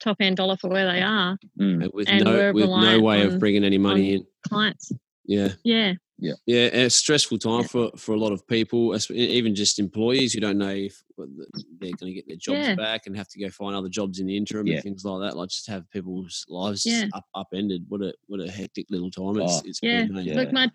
top 0.00 0.16
end 0.20 0.36
dollar 0.36 0.56
for 0.56 0.68
where 0.68 0.90
they 0.90 1.02
are 1.02 1.38
mm. 1.58 1.92
with 1.92 2.08
and 2.08 2.24
no 2.24 2.52
with 2.52 2.68
no 2.68 3.00
way 3.00 3.22
on, 3.22 3.28
of 3.28 3.38
bringing 3.38 3.64
any 3.64 3.78
money 3.78 4.14
in 4.14 4.26
clients 4.48 4.92
yeah 5.24 5.48
yeah 5.62 5.92
yeah 6.18 6.34
yeah 6.46 6.66
a 6.66 6.90
stressful 6.90 7.38
time 7.38 7.62
yeah. 7.62 7.66
for 7.66 7.90
for 7.96 8.12
a 8.12 8.18
lot 8.18 8.32
of 8.32 8.46
people 8.46 8.96
even 9.10 9.54
just 9.54 9.78
employees 9.78 10.32
who 10.32 10.40
don't 10.40 10.58
know 10.58 10.68
if 10.68 11.02
they're 11.16 11.92
going 11.92 12.12
to 12.12 12.12
get 12.12 12.26
their 12.26 12.36
jobs 12.36 12.68
yeah. 12.68 12.74
back 12.74 13.02
and 13.06 13.16
have 13.16 13.28
to 13.28 13.40
go 13.40 13.48
find 13.50 13.74
other 13.74 13.88
jobs 13.88 14.20
in 14.20 14.26
the 14.26 14.36
interim 14.36 14.66
yeah. 14.66 14.74
and 14.74 14.82
things 14.82 15.04
like 15.04 15.20
that 15.20 15.36
like 15.36 15.48
just 15.48 15.66
have 15.66 15.88
people's 15.90 16.44
lives 16.48 16.86
up 17.14 17.24
upended 17.34 17.84
what 17.88 18.00
a 18.00 18.12
what 18.26 18.40
a 18.40 18.50
hectic 18.50 18.86
little 18.90 19.10
time 19.10 19.40
it's, 19.40 19.58
oh, 19.58 19.62
it's 19.64 19.80
yeah. 19.82 20.04
Been, 20.04 20.16
yeah 20.18 20.34
look 20.34 20.52
my 20.52 20.70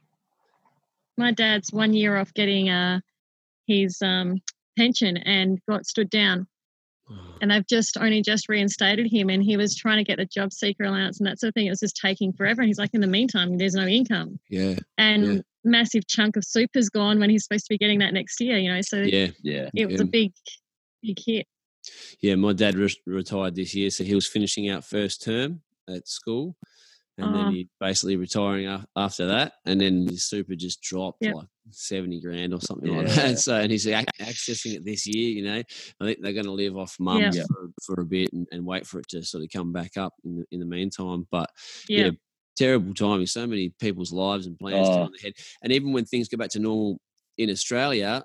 my 1.20 1.32
dad's 1.32 1.72
one 1.72 1.94
year 1.94 2.18
off 2.18 2.34
getting 2.34 2.70
uh, 2.70 3.02
his 3.68 4.02
um, 4.02 4.40
pension 4.78 5.18
and 5.18 5.60
got 5.70 5.86
stood 5.86 6.10
down. 6.10 6.48
And 7.42 7.50
they've 7.50 7.66
just 7.66 7.98
only 7.98 8.22
just 8.22 8.48
reinstated 8.50 9.08
him, 9.12 9.30
and 9.30 9.42
he 9.42 9.58
was 9.58 9.76
trying 9.76 9.98
to 9.98 10.04
get 10.04 10.18
the 10.18 10.28
job 10.28 10.54
seeker 10.54 10.84
allowance 10.84 11.20
and 11.20 11.26
that 11.26 11.40
sort 11.40 11.50
of 11.50 11.54
thing. 11.56 11.66
It 11.66 11.72
was 11.72 11.80
just 11.80 11.98
taking 12.00 12.32
forever. 12.34 12.62
And 12.62 12.68
he's 12.68 12.78
like, 12.78 12.94
in 12.94 13.02
the 13.02 13.08
meantime, 13.08 13.58
there's 13.58 13.74
no 13.74 13.88
income. 13.88 14.40
Yeah. 14.48 14.76
And 15.00 15.26
yeah. 15.26 15.42
massive 15.64 16.06
chunk 16.06 16.36
of 16.36 16.46
super's 16.46 16.90
gone 16.90 17.20
when 17.20 17.32
he's 17.32 17.46
supposed 17.46 17.66
to 17.66 17.74
be 17.74 17.80
getting 17.80 17.98
that 18.00 18.14
next 18.14 18.40
year. 18.40 18.60
You 18.60 18.76
know, 18.76 18.82
so 18.82 18.98
yeah, 18.98 19.30
yeah, 19.42 19.70
it 19.74 19.88
was 19.88 20.02
yeah. 20.02 20.04
a 20.04 20.06
big, 20.06 20.34
big 21.02 21.18
hit. 21.26 21.48
Yeah, 22.22 22.36
my 22.36 22.54
dad 22.54 22.76
re- 22.76 23.02
retired 23.08 23.56
this 23.56 23.74
year, 23.74 23.90
so 23.90 24.04
he 24.04 24.14
was 24.14 24.28
finishing 24.28 24.70
out 24.70 24.86
first 24.86 25.24
term 25.24 25.62
at 25.90 26.08
school, 26.08 26.58
and 27.20 27.36
then 27.36 27.46
oh. 27.46 27.50
he 27.52 27.70
basically 27.80 28.16
retiring 28.16 28.84
after 28.96 29.28
that, 29.28 29.54
and 29.66 29.80
then 29.80 30.08
his 30.08 30.26
super 30.26 30.56
just 30.56 30.82
dropped 30.82 31.20
yep. 31.22 31.36
like 31.36 31.48
seventy 31.72 32.20
grand 32.22 32.54
or 32.54 32.62
something 32.62 32.92
yeah. 32.92 32.98
like 33.00 33.08
that. 33.08 33.40
So, 33.40 33.56
and 33.56 33.72
he's 33.72 33.86
accessing 33.86 34.76
it 34.76 34.86
this 34.86 35.06
year. 35.06 35.30
You 35.30 35.44
know, 35.44 35.64
I 36.02 36.06
think 36.06 36.20
they're 36.22 36.34
going 36.34 36.46
to 36.46 36.52
live 36.52 36.78
off 36.78 36.96
mums 37.00 37.38
yeah. 37.38 37.44
for, 37.48 37.70
for 37.86 38.02
a 38.02 38.06
bit 38.06 38.32
and, 38.34 38.48
and, 38.52 38.66
wait 38.66 38.86
for 38.88 39.00
it 39.00 39.08
to 39.10 39.24
sort 39.24 39.44
of 39.44 39.50
come 39.52 39.72
back 39.72 39.98
up 39.98 40.14
in 40.24 40.38
the, 40.38 40.46
in 40.52 40.60
the 40.60 40.66
meantime. 40.66 41.28
But 41.32 41.50
yeah. 41.88 42.06
yeah 42.06 42.12
terrible 42.60 42.94
timing. 42.94 43.26
So 43.26 43.48
many 43.48 43.70
people's 43.80 44.12
lives 44.12 44.46
and 44.46 44.60
plans 44.60 44.90
oh. 44.90 45.04
on 45.04 45.12
the 45.14 45.20
head. 45.20 45.34
And 45.64 45.72
even 45.72 45.94
when 45.94 46.06
things 46.06 46.28
go 46.28 46.38
back 46.38 46.50
to 46.52 46.60
normal 46.60 47.00
in 47.38 47.50
Australia, 47.50 48.24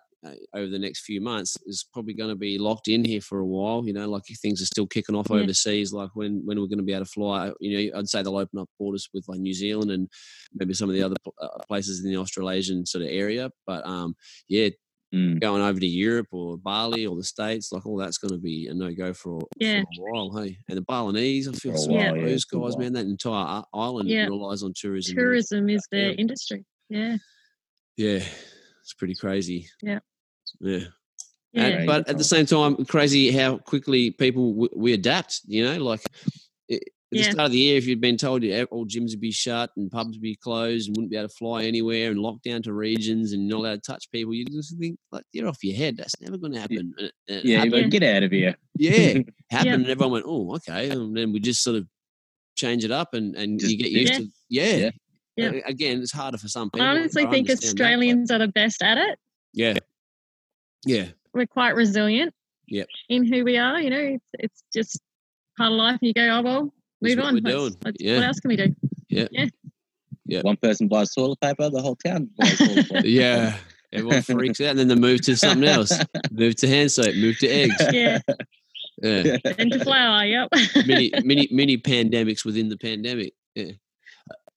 over 0.55 0.69
the 0.69 0.79
next 0.79 1.05
few 1.05 1.21
months 1.21 1.57
is 1.67 1.87
probably 1.93 2.15
going 2.15 2.31
to 2.31 2.37
be 2.37 2.59
locked 2.59 2.89
in 2.89 3.05
here 3.05 3.21
for 3.21 3.39
a 3.39 3.47
while. 3.47 3.87
You 3.87 3.93
know, 3.93 4.09
like 4.09 4.23
things 4.43 4.63
are 4.63 4.67
still 4.67 4.87
kicking 4.87 5.15
off 5.15 5.27
yeah. 5.31 5.37
overseas. 5.37 5.93
Like 5.93 6.11
when 6.15 6.43
when 6.45 6.61
we're 6.61 6.67
going 6.67 6.79
to 6.79 6.85
be 6.85 6.93
able 6.93 7.05
to 7.05 7.11
fly. 7.11 7.53
You 7.61 7.91
know, 7.91 7.99
I'd 7.99 8.09
say 8.09 8.23
they'll 8.23 8.37
open 8.37 8.59
up 8.59 8.69
borders 8.79 9.09
with 9.13 9.25
like 9.29 9.41
New 9.41 9.55
Zealand 9.55 9.91
and 9.91 10.09
maybe 10.55 10.75
some 10.75 10.89
of 10.89 10.95
the 10.95 11.03
other 11.03 11.17
uh, 11.41 11.49
places 11.67 12.05
in 12.05 12.11
the 12.11 12.19
Australasian 12.19 12.87
sort 12.87 13.03
of 13.03 13.11
area. 13.11 13.51
But 13.67 13.87
um, 13.87 14.15
yeah. 14.49 14.71
Mm. 15.15 15.41
Going 15.41 15.63
over 15.63 15.79
to 15.79 15.87
Europe 15.87 16.27
or 16.33 16.57
Bali 16.59 17.07
or 17.07 17.15
the 17.15 17.23
States, 17.23 17.71
like 17.71 17.87
all 17.87 17.97
that's 17.97 18.19
going 18.19 18.33
to 18.33 18.39
be 18.39 18.67
a 18.67 18.75
no 18.75 18.93
go 18.93 19.13
for, 19.15 19.41
yeah. 19.59 19.83
for 19.97 20.09
a 20.09 20.13
while. 20.13 20.43
Hey, 20.43 20.59
and 20.69 20.77
the 20.77 20.83
Balinese, 20.83 21.47
I 21.47 21.53
feel 21.53 21.77
sorry 21.77 21.95
yeah. 21.95 22.11
for 22.11 22.21
those 22.23 22.45
guys, 22.45 22.77
man. 22.77 22.95
That 22.95 23.07
entire 23.07 23.63
island 23.73 24.11
relies 24.11 24.65
on 24.65 24.73
tourism. 24.75 25.15
Tourism 25.15 25.69
is 25.69 25.87
their 25.93 26.15
industry. 26.19 26.65
Yeah. 26.89 27.19
Yeah, 27.97 28.25
it's 28.81 28.95
pretty 28.99 29.15
crazy. 29.15 29.69
Yeah. 29.83 30.01
Yeah. 30.61 30.85
Yeah, 31.53 31.67
and, 31.67 31.87
but 31.87 32.09
at 32.09 32.19
the 32.19 32.25
same 32.25 32.47
time, 32.47 32.85
crazy 32.85 33.31
how 33.31 33.59
quickly 33.59 34.11
people 34.11 34.53
w- 34.53 34.71
we 34.75 34.93
adapt. 34.93 35.41
You 35.47 35.65
know, 35.65 35.85
like 35.85 36.01
at 36.69 36.81
the 37.13 37.19
yeah. 37.21 37.31
start 37.31 37.47
of 37.47 37.53
the 37.53 37.59
year, 37.59 37.79
if 37.79 37.87
you'd 37.87 38.01
been 38.01 38.17
told 38.17 38.43
all 38.43 38.85
gyms 38.87 39.11
would 39.11 39.21
be 39.21 39.31
shut 39.31 39.71
and 39.77 39.89
pubs 39.89 40.17
would 40.17 40.21
be 40.21 40.35
closed 40.35 40.89
and 40.89 40.97
wouldn't 40.97 41.13
be 41.13 41.17
able 41.17 41.29
to 41.29 41.35
fly 41.35 41.63
anywhere 41.63 42.11
and 42.11 42.19
locked 42.19 42.43
down 42.43 42.61
to 42.63 42.73
regions 42.73 43.33
and 43.33 43.47
not 43.47 43.59
allowed 43.59 43.85
to 43.85 43.93
touch 43.93 44.11
people, 44.11 44.35
you 44.35 44.45
just 44.47 44.77
think 44.79 44.99
like 45.13 45.25
you're 45.33 45.47
off 45.47 45.63
your 45.63 45.77
head. 45.77 45.97
That's 45.97 46.21
never 46.21 46.37
going 46.37 46.55
to 46.55 46.61
happen. 46.61 46.93
Yeah, 47.29 47.41
yeah 47.45 47.65
but 47.67 47.89
get 47.89 48.03
out 48.03 48.25
of 48.25 48.33
here. 48.33 48.57
Yeah, 48.77 49.21
happened, 49.51 49.67
yeah. 49.67 49.75
and 49.75 49.89
everyone 49.89 50.13
went, 50.13 50.25
"Oh, 50.27 50.57
okay," 50.57 50.91
and 50.91 51.17
then 51.17 51.33
we 51.33 51.39
just 51.39 51.63
sort 51.63 51.77
of 51.77 51.87
change 52.57 52.85
it 52.85 52.91
up, 52.91 53.15
and 53.15 53.37
and 53.37 53.61
just, 53.61 53.71
you 53.71 53.79
get 53.79 53.93
used 53.93 54.15
to 54.15 54.27
yeah. 54.49 54.91
Yeah. 55.37 55.51
Again, 55.67 56.01
it's 56.01 56.13
harder 56.13 56.39
for 56.39 56.49
some 56.49 56.71
people. 56.71 56.87
I 56.87 56.91
honestly 56.91 57.27
think 57.27 57.51
Australians 57.51 58.29
that, 58.29 58.41
are 58.41 58.47
the 58.47 58.53
best 58.53 58.83
at 58.83 58.99
it. 58.99 59.19
Yeah. 59.53 59.75
Yeah. 60.87 61.07
We're 61.33 61.47
quite 61.47 61.75
resilient. 61.75 62.35
Yep. 62.69 62.87
In 63.09 63.25
who 63.25 63.45
we 63.45 63.59
are, 63.59 63.81
you 63.81 63.91
know, 63.91 63.99
it's, 63.99 64.31
it's 64.35 64.65
just 64.73 65.01
part 65.57 65.73
of 65.73 65.79
life. 65.79 65.99
And 66.01 66.09
you 66.09 66.15
go, 66.15 66.29
oh 66.29 66.43
well, 66.43 66.75
move 67.03 67.19
on. 67.19 67.35
What, 67.35 67.45
let's, 67.45 67.77
let's, 67.85 67.97
yeah. 68.01 68.17
what 68.17 68.25
else 68.25 68.41
can 68.41 68.49
we 68.49 68.57
do? 68.57 68.75
Yeah. 69.09 69.29
Yeah. 69.31 69.47
Yeah. 70.27 70.41
One 70.41 70.57
person 70.57 70.89
buys 70.89 71.13
toilet 71.13 71.41
paper, 71.41 71.69
the 71.69 71.83
whole 71.83 71.97
town 71.97 72.31
buys 72.39 72.59
toilet 72.59 72.89
paper. 72.89 73.01
yeah. 73.07 73.57
Everyone 73.93 74.23
freaks 74.23 74.61
out, 74.61 74.71
and 74.71 74.79
then 74.79 74.89
they 74.89 74.97
move 74.97 75.21
to 75.23 75.37
something 75.37 75.69
else. 75.69 75.93
move 76.33 76.57
to 76.57 76.69
hand 76.69 76.91
soap. 76.91 77.15
Move 77.15 77.39
to 77.39 77.49
eggs. 77.49 77.77
Yeah. 77.93 78.19
Yeah. 79.03 79.37
And 79.59 79.73
to 79.73 79.81
flour. 79.81 80.25
Yep. 80.25 80.49
many, 80.87 81.13
many, 81.25 81.49
many 81.51 81.77
pandemics 81.77 82.45
within 82.45 82.69
the 82.69 82.79
pandemic. 82.79 83.35
Yeah. 83.55 83.73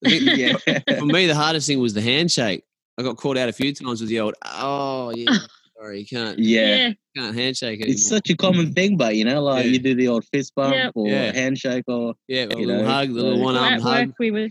yeah. 0.02 0.56
For 0.98 1.04
me, 1.04 1.26
the 1.26 1.34
hardest 1.34 1.66
thing 1.66 1.80
was 1.80 1.92
the 1.92 2.00
handshake. 2.00 2.64
I 2.98 3.02
got 3.02 3.16
caught 3.16 3.36
out 3.36 3.48
a 3.48 3.52
few 3.52 3.72
times 3.74 4.00
with 4.00 4.10
the 4.10 4.20
old, 4.20 4.34
oh 4.44 5.12
yeah, 5.14 5.36
Sorry, 5.78 6.00
you 6.00 6.06
can't. 6.06 6.38
Yeah. 6.38 6.88
You 6.88 6.94
Can't 7.16 7.36
handshake 7.36 7.80
anymore. 7.80 7.92
It's 7.92 8.08
such 8.08 8.30
a 8.30 8.36
common 8.36 8.72
thing, 8.72 8.96
but 8.96 9.14
you 9.14 9.24
know, 9.24 9.42
like 9.42 9.64
yeah. 9.64 9.70
you 9.70 9.78
do 9.78 9.94
the 9.94 10.08
old 10.08 10.24
fist 10.24 10.54
bump 10.56 10.74
yep. 10.74 10.92
or 10.94 11.08
yeah. 11.08 11.32
handshake 11.32 11.84
or 11.86 12.14
yeah, 12.26 12.44
a 12.44 12.46
little 12.46 12.82
know, 12.82 12.84
hug, 12.84 13.08
the 13.08 13.14
little 13.14 13.40
one 13.40 13.56
arm 13.56 13.80
hug. 13.80 14.12
we 14.18 14.32
were 14.32 14.48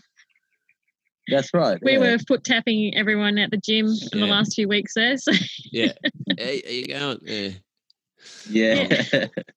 That's 1.28 1.54
right. 1.54 1.80
We 1.82 1.94
yeah. 1.94 2.00
were 2.00 2.18
foot 2.20 2.46
tapping 2.46 2.96
everyone 2.96 3.38
at 3.40 3.52
the 3.52 3.58
gym 3.58 3.88
in 4.14 4.20
the 4.22 4.28
last 4.28 4.54
few 4.56 4.70
weeks 4.70 4.94
there. 4.96 5.18
So. 5.18 5.34
yeah. 5.72 5.94
Hey, 6.38 6.62
how 6.64 6.72
you 6.72 6.88
going? 6.88 7.20
Yeah. 7.24 7.50
Yeah. 8.50 9.26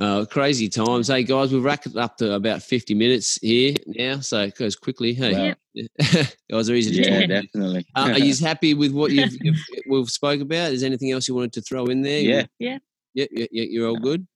Uh, 0.00 0.24
crazy 0.26 0.68
times. 0.68 1.08
Hey 1.08 1.22
guys, 1.22 1.52
we've 1.52 1.64
racked 1.64 1.86
it 1.86 1.96
up 1.96 2.16
to 2.18 2.34
about 2.34 2.62
50 2.62 2.94
minutes 2.94 3.36
here 3.36 3.74
now, 3.86 4.20
so 4.20 4.42
it 4.42 4.56
goes 4.56 4.76
quickly. 4.76 5.14
Hey, 5.14 5.54
wow. 5.74 5.84
guys 6.50 6.70
are 6.70 6.74
easy 6.74 7.02
to 7.02 7.10
yeah, 7.10 7.20
talk. 7.20 7.28
definitely. 7.28 7.86
Uh, 7.94 8.12
are 8.12 8.18
you 8.18 8.34
happy 8.36 8.74
with 8.74 8.92
what 8.92 9.12
you've, 9.12 9.32
you've, 9.40 9.58
we've 9.88 10.10
spoke 10.10 10.40
about? 10.40 10.72
Is 10.72 10.82
anything 10.82 11.12
else 11.12 11.28
you 11.28 11.34
wanted 11.34 11.52
to 11.54 11.62
throw 11.62 11.86
in 11.86 12.02
there? 12.02 12.20
Yeah, 12.20 12.44
yeah, 12.58 12.78
yeah. 13.14 13.26
yeah 13.32 13.46
you're 13.50 13.88
all 13.88 13.98
good. 13.98 14.26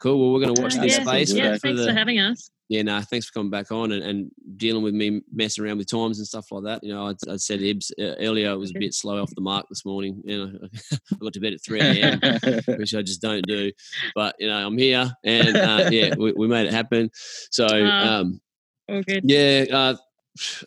Cool. 0.00 0.20
Well, 0.20 0.32
we're 0.32 0.44
going 0.44 0.54
to 0.54 0.62
watch 0.62 0.76
uh, 0.76 0.82
this 0.82 0.98
yeah, 0.98 1.04
space. 1.04 1.32
Yeah, 1.32 1.54
for 1.54 1.58
thanks 1.60 1.80
the, 1.80 1.86
for 1.86 1.92
having 1.92 2.18
us 2.18 2.50
yeah, 2.68 2.82
no, 2.82 3.00
thanks 3.00 3.26
for 3.26 3.32
coming 3.32 3.50
back 3.50 3.70
on 3.70 3.92
and, 3.92 4.02
and, 4.02 4.30
dealing 4.56 4.82
with 4.82 4.94
me 4.94 5.20
messing 5.32 5.64
around 5.64 5.78
with 5.78 5.90
times 5.90 6.18
and 6.18 6.26
stuff 6.26 6.50
like 6.50 6.64
that. 6.64 6.82
You 6.82 6.94
know, 6.94 7.06
I, 7.06 7.32
I 7.32 7.36
said 7.36 7.60
Ibs 7.60 7.90
uh, 8.00 8.16
earlier, 8.18 8.50
it 8.50 8.56
was 8.56 8.70
a 8.70 8.78
bit 8.78 8.94
slow 8.94 9.22
off 9.22 9.34
the 9.34 9.40
mark 9.40 9.66
this 9.68 9.84
morning. 9.84 10.22
You 10.24 10.46
know, 10.46 10.68
I 11.12 11.16
got 11.20 11.32
to 11.34 11.40
bed 11.40 11.52
at 11.52 11.64
3 11.64 11.80
a.m., 11.80 12.20
which 12.78 12.94
I 12.94 13.02
just 13.02 13.20
don't 13.22 13.46
do. 13.46 13.70
But, 14.14 14.34
you 14.38 14.48
know, 14.48 14.66
I'm 14.66 14.78
here 14.78 15.12
and 15.24 15.56
uh, 15.56 15.88
yeah, 15.92 16.14
we, 16.16 16.32
we, 16.32 16.48
made 16.48 16.66
it 16.66 16.72
happen. 16.72 17.10
So, 17.50 17.66
uh, 17.66 18.20
um, 18.22 18.40
all. 18.88 19.02
Yeah. 19.06 19.64
Uh, 19.70 19.96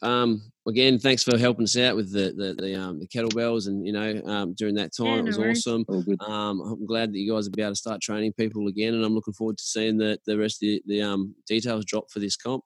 um, 0.02 0.42
again, 0.68 1.00
thanks 1.00 1.24
for 1.24 1.38
helping 1.38 1.64
us 1.64 1.78
out 1.78 1.96
with 1.96 2.12
the 2.12 2.34
the, 2.36 2.56
the, 2.62 2.76
um, 2.76 3.00
the 3.00 3.08
kettlebells 3.08 3.68
and 3.68 3.86
you 3.86 3.94
know 3.94 4.22
um, 4.26 4.54
during 4.54 4.76
that 4.76 4.96
time. 4.96 5.08
Yeah, 5.08 5.20
it 5.20 5.26
was 5.26 5.38
worries. 5.38 5.68
awesome. 5.68 5.86
Um, 6.20 6.62
I'm 6.62 6.86
glad 6.86 7.12
that 7.12 7.18
you 7.18 7.32
guys 7.32 7.48
are 7.48 7.52
about 7.54 7.70
to 7.70 7.76
start 7.76 8.02
training 8.02 8.34
people 8.34 8.68
again, 8.68 8.94
and 8.94 9.04
I'm 9.04 9.14
looking 9.16 9.34
forward 9.34 9.58
to 9.58 9.64
seeing 9.64 9.98
the 9.98 10.20
the 10.26 10.38
rest 10.38 10.64
of 10.64 10.68
the, 10.68 10.84
the 10.86 11.02
um, 11.02 11.36
details 11.48 11.86
drop 11.86 12.10
for 12.12 12.20
this 12.20 12.36
comp. 12.36 12.64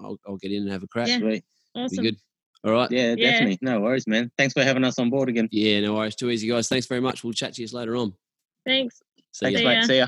I'll, 0.00 0.18
I'll 0.26 0.36
get 0.36 0.52
in 0.52 0.62
and 0.62 0.72
have 0.72 0.82
a 0.82 0.88
crack. 0.88 1.08
Yeah. 1.08 1.18
Sweet. 1.18 1.44
Awesome. 1.74 1.96
Be 1.96 2.10
good. 2.10 2.16
All 2.64 2.72
right. 2.72 2.90
Yeah, 2.90 3.14
definitely. 3.14 3.58
Yeah. 3.62 3.72
No 3.72 3.80
worries, 3.80 4.06
man. 4.06 4.30
Thanks 4.36 4.52
for 4.52 4.64
having 4.64 4.84
us 4.84 4.98
on 4.98 5.10
board 5.10 5.28
again. 5.28 5.48
Yeah, 5.50 5.80
no 5.80 5.94
worries. 5.94 6.16
Too 6.16 6.30
easy, 6.30 6.48
guys. 6.48 6.68
Thanks 6.68 6.86
very 6.86 7.00
much. 7.00 7.22
We'll 7.22 7.32
chat 7.32 7.54
to 7.54 7.62
you 7.62 7.68
later 7.72 7.96
on. 7.96 8.14
Thanks. 8.66 9.00
See 9.32 9.46
Thanks, 9.46 9.60
ya. 9.60 9.68
mate. 9.68 9.84
See 9.84 9.98
ya. 9.98 10.06